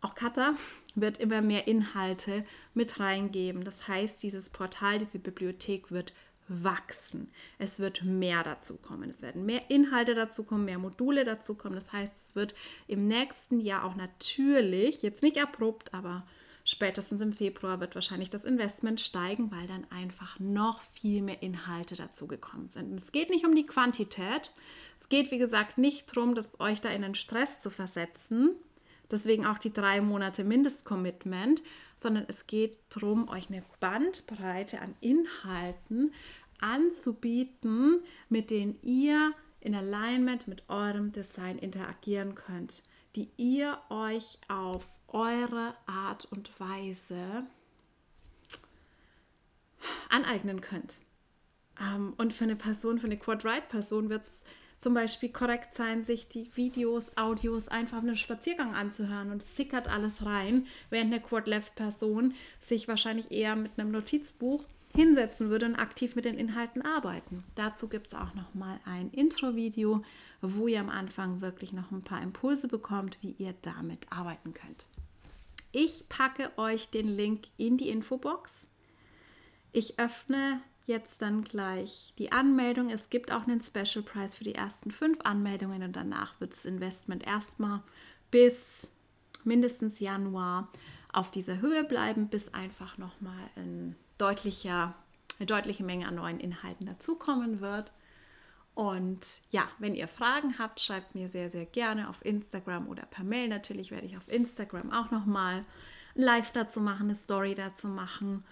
auch 0.00 0.14
Katha, 0.14 0.54
wird 0.94 1.18
immer 1.18 1.42
mehr 1.42 1.66
Inhalte 1.66 2.44
mit 2.74 3.00
reingeben. 3.00 3.64
Das 3.64 3.88
heißt, 3.88 4.22
dieses 4.22 4.48
Portal, 4.50 4.98
diese 4.98 5.18
Bibliothek 5.18 5.90
wird 5.90 6.12
wachsen. 6.48 7.30
Es 7.58 7.78
wird 7.78 8.04
mehr 8.04 8.42
dazu 8.42 8.76
kommen. 8.76 9.10
Es 9.10 9.22
werden 9.22 9.46
mehr 9.46 9.70
Inhalte 9.70 10.14
dazu 10.14 10.44
kommen, 10.44 10.64
mehr 10.64 10.78
Module 10.78 11.24
dazu 11.24 11.54
kommen. 11.54 11.74
Das 11.74 11.92
heißt, 11.92 12.14
es 12.16 12.34
wird 12.34 12.54
im 12.86 13.06
nächsten 13.06 13.60
Jahr 13.60 13.84
auch 13.84 13.94
natürlich, 13.94 15.02
jetzt 15.02 15.22
nicht 15.22 15.42
abrupt, 15.42 15.94
aber 15.94 16.26
spätestens 16.64 17.20
im 17.20 17.32
Februar 17.32 17.80
wird 17.80 17.94
wahrscheinlich 17.94 18.30
das 18.30 18.44
Investment 18.44 19.00
steigen, 19.00 19.50
weil 19.50 19.66
dann 19.66 19.86
einfach 19.90 20.38
noch 20.38 20.80
viel 20.80 21.22
mehr 21.22 21.42
Inhalte 21.42 21.96
dazu 21.96 22.26
gekommen 22.26 22.68
sind. 22.68 22.90
Und 22.90 23.00
es 23.00 23.12
geht 23.12 23.30
nicht 23.30 23.46
um 23.46 23.54
die 23.54 23.66
Quantität. 23.66 24.52
Es 24.98 25.08
geht, 25.08 25.30
wie 25.30 25.38
gesagt, 25.38 25.78
nicht 25.78 26.14
darum, 26.14 26.34
dass 26.34 26.60
euch 26.60 26.80
da 26.80 26.90
in 26.90 27.02
den 27.02 27.14
Stress 27.14 27.60
zu 27.60 27.70
versetzen. 27.70 28.56
Deswegen 29.10 29.46
auch 29.46 29.58
die 29.58 29.72
drei 29.72 30.00
Monate 30.00 30.44
Mindestcommitment, 30.44 31.62
sondern 31.96 32.24
es 32.28 32.46
geht 32.46 32.78
darum, 32.90 33.28
euch 33.28 33.48
eine 33.48 33.64
Bandbreite 33.80 34.80
an 34.80 34.94
Inhalten 35.00 36.12
anzubieten, 36.60 38.00
mit 38.28 38.50
denen 38.50 38.78
ihr 38.82 39.32
in 39.60 39.74
Alignment 39.74 40.46
mit 40.46 40.68
eurem 40.68 41.12
Design 41.12 41.58
interagieren 41.58 42.34
könnt, 42.34 42.82
die 43.16 43.30
ihr 43.36 43.78
euch 43.90 44.38
auf 44.48 44.84
eure 45.08 45.74
Art 45.86 46.26
und 46.30 46.58
Weise 46.60 47.44
aneignen 50.08 50.60
könnt. 50.60 50.98
Ähm, 51.80 52.14
und 52.16 52.32
für 52.32 52.44
eine 52.44 52.56
Person, 52.56 52.98
für 52.98 53.06
eine 53.06 53.18
Quad-Right-Person 53.18 54.08
wird 54.08 54.26
es 54.26 54.42
zum 54.78 54.94
Beispiel 54.94 55.30
korrekt 55.30 55.74
sein, 55.74 56.04
sich 56.04 56.28
die 56.28 56.50
Videos, 56.56 57.16
Audios 57.16 57.68
einfach 57.68 57.98
auf 57.98 58.04
einem 58.04 58.16
Spaziergang 58.16 58.74
anzuhören 58.74 59.30
und 59.30 59.42
sickert 59.42 59.88
alles 59.88 60.24
rein, 60.24 60.66
während 60.90 61.12
eine 61.12 61.22
Quad-Left-Person 61.22 62.34
sich 62.60 62.88
wahrscheinlich 62.88 63.30
eher 63.30 63.56
mit 63.56 63.72
einem 63.78 63.90
Notizbuch 63.90 64.64
hinsetzen 64.94 65.50
würde 65.50 65.66
und 65.66 65.74
aktiv 65.74 66.14
mit 66.14 66.24
den 66.24 66.38
Inhalten 66.38 66.82
arbeiten. 66.82 67.44
Dazu 67.54 67.88
gibt 67.88 68.08
es 68.08 68.14
auch 68.14 68.34
noch 68.34 68.54
mal 68.54 68.78
ein 68.84 69.10
Intro-Video, 69.10 70.04
wo 70.40 70.68
ihr 70.68 70.80
am 70.80 70.90
Anfang 70.90 71.40
wirklich 71.40 71.72
noch 71.72 71.90
ein 71.90 72.02
paar 72.02 72.22
Impulse 72.22 72.68
bekommt, 72.68 73.18
wie 73.22 73.34
ihr 73.38 73.54
damit 73.62 74.06
arbeiten 74.10 74.54
könnt. 74.54 74.86
Ich 75.72 76.08
packe 76.08 76.52
euch 76.56 76.90
den 76.90 77.08
Link 77.08 77.46
in 77.56 77.76
die 77.76 77.88
Infobox. 77.88 78.66
Ich 79.72 79.98
öffne 79.98 80.60
jetzt 80.86 81.22
dann 81.22 81.42
gleich 81.42 82.12
die 82.18 82.32
Anmeldung. 82.32 82.90
Es 82.90 83.10
gibt 83.10 83.32
auch 83.32 83.46
einen 83.46 83.60
Special 83.60 84.04
Price 84.04 84.34
für 84.34 84.44
die 84.44 84.54
ersten 84.54 84.90
fünf 84.90 85.20
Anmeldungen 85.22 85.82
und 85.82 85.94
danach 85.94 86.38
wird 86.40 86.52
das 86.52 86.64
Investment 86.64 87.26
erstmal 87.26 87.82
bis 88.30 88.92
mindestens 89.44 90.00
Januar 90.00 90.68
auf 91.12 91.30
dieser 91.30 91.60
Höhe 91.60 91.84
bleiben, 91.84 92.28
bis 92.28 92.52
einfach 92.52 92.98
nochmal 92.98 93.50
ein 93.56 93.96
deutlicher, 94.18 94.94
eine 95.38 95.46
deutliche 95.46 95.84
Menge 95.84 96.08
an 96.08 96.16
neuen 96.16 96.40
Inhalten 96.40 96.86
dazukommen 96.86 97.60
wird. 97.60 97.92
Und 98.74 99.20
ja, 99.50 99.68
wenn 99.78 99.94
ihr 99.94 100.08
Fragen 100.08 100.58
habt, 100.58 100.80
schreibt 100.80 101.14
mir 101.14 101.28
sehr, 101.28 101.48
sehr 101.48 101.64
gerne 101.64 102.08
auf 102.08 102.24
Instagram 102.24 102.88
oder 102.88 103.06
per 103.06 103.22
Mail. 103.22 103.48
Natürlich 103.48 103.92
werde 103.92 104.06
ich 104.06 104.16
auf 104.16 104.28
Instagram 104.28 104.92
auch 104.92 105.12
nochmal 105.12 105.62
Live 106.14 106.50
dazu 106.50 106.80
machen, 106.80 107.04
eine 107.04 107.14
Story 107.14 107.54
dazu 107.54 107.86
machen 107.86 108.44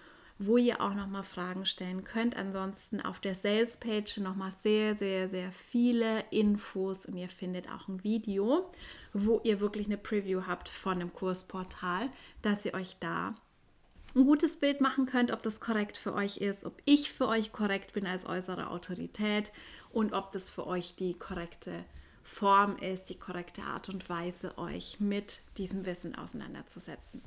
wo 0.46 0.56
ihr 0.56 0.80
auch 0.80 0.94
nochmal 0.94 1.22
Fragen 1.22 1.66
stellen 1.66 2.04
könnt. 2.04 2.36
Ansonsten 2.36 3.00
auf 3.00 3.20
der 3.20 3.34
Sales 3.34 3.76
Page 3.76 4.18
nochmal 4.18 4.52
sehr, 4.60 4.94
sehr, 4.96 5.28
sehr 5.28 5.52
viele 5.52 6.24
Infos 6.30 7.06
und 7.06 7.16
ihr 7.16 7.28
findet 7.28 7.70
auch 7.70 7.88
ein 7.88 8.02
Video, 8.02 8.70
wo 9.12 9.40
ihr 9.44 9.60
wirklich 9.60 9.86
eine 9.86 9.98
Preview 9.98 10.42
habt 10.46 10.68
von 10.68 10.98
dem 10.98 11.12
Kursportal, 11.12 12.10
dass 12.42 12.64
ihr 12.64 12.74
euch 12.74 12.96
da 12.98 13.34
ein 14.14 14.24
gutes 14.24 14.58
Bild 14.58 14.80
machen 14.80 15.06
könnt, 15.06 15.30
ob 15.32 15.42
das 15.42 15.60
korrekt 15.60 15.96
für 15.96 16.12
euch 16.12 16.38
ist, 16.38 16.64
ob 16.64 16.82
ich 16.84 17.12
für 17.12 17.28
euch 17.28 17.52
korrekt 17.52 17.92
bin 17.92 18.06
als 18.06 18.26
äußere 18.26 18.68
Autorität 18.68 19.52
und 19.90 20.12
ob 20.12 20.32
das 20.32 20.48
für 20.48 20.66
euch 20.66 20.96
die 20.96 21.14
korrekte 21.14 21.84
Form 22.22 22.76
ist, 22.76 23.04
die 23.04 23.18
korrekte 23.18 23.62
Art 23.62 23.88
und 23.88 24.08
Weise, 24.08 24.56
euch 24.58 25.00
mit 25.00 25.38
diesem 25.56 25.86
Wissen 25.86 26.14
auseinanderzusetzen. 26.14 27.22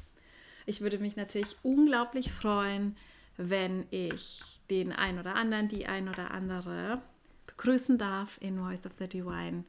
Ich 0.66 0.82
würde 0.82 0.98
mich 0.98 1.16
natürlich 1.16 1.56
unglaublich 1.64 2.32
freuen, 2.32 2.98
wenn 3.38 3.86
ich 3.92 4.42
den 4.70 4.92
ein 4.92 5.20
oder 5.20 5.36
anderen, 5.36 5.68
die 5.68 5.86
ein 5.86 6.10
oder 6.10 6.32
andere 6.32 7.02
begrüßen 7.46 7.98
darf 7.98 8.38
in 8.42 8.60
Voice 8.60 8.86
of 8.86 8.94
the 8.98 9.08
Divine. 9.08 9.64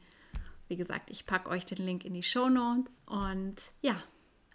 Wie 0.68 0.76
gesagt, 0.76 1.10
ich 1.10 1.26
packe 1.26 1.50
euch 1.50 1.64
den 1.66 1.84
Link 1.84 2.04
in 2.04 2.14
die 2.14 2.22
Show 2.22 2.48
Notes 2.48 3.00
und 3.06 3.70
ja, 3.82 4.02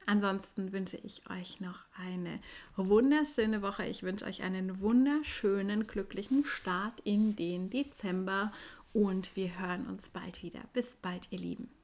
ansonsten 0.06 0.74
wünsche 0.74 0.98
ich 0.98 1.30
euch 1.30 1.62
noch 1.62 1.80
eine 1.98 2.40
wunderschöne 2.76 3.62
Woche. 3.62 3.86
Ich 3.86 4.04
wünsche 4.04 4.26
euch 4.26 4.42
einen 4.42 4.82
wunderschönen, 4.82 5.88
glücklichen 5.88 6.44
Start 6.44 7.00
in 7.04 7.36
den 7.36 7.70
Dezember 7.70 8.52
und 8.94 9.36
wir 9.36 9.60
hören 9.60 9.88
uns 9.88 10.10
bald 10.10 10.44
wieder. 10.44 10.62
Bis 10.74 10.96
bald, 10.96 11.28
ihr 11.32 11.40
Lieben. 11.40 11.81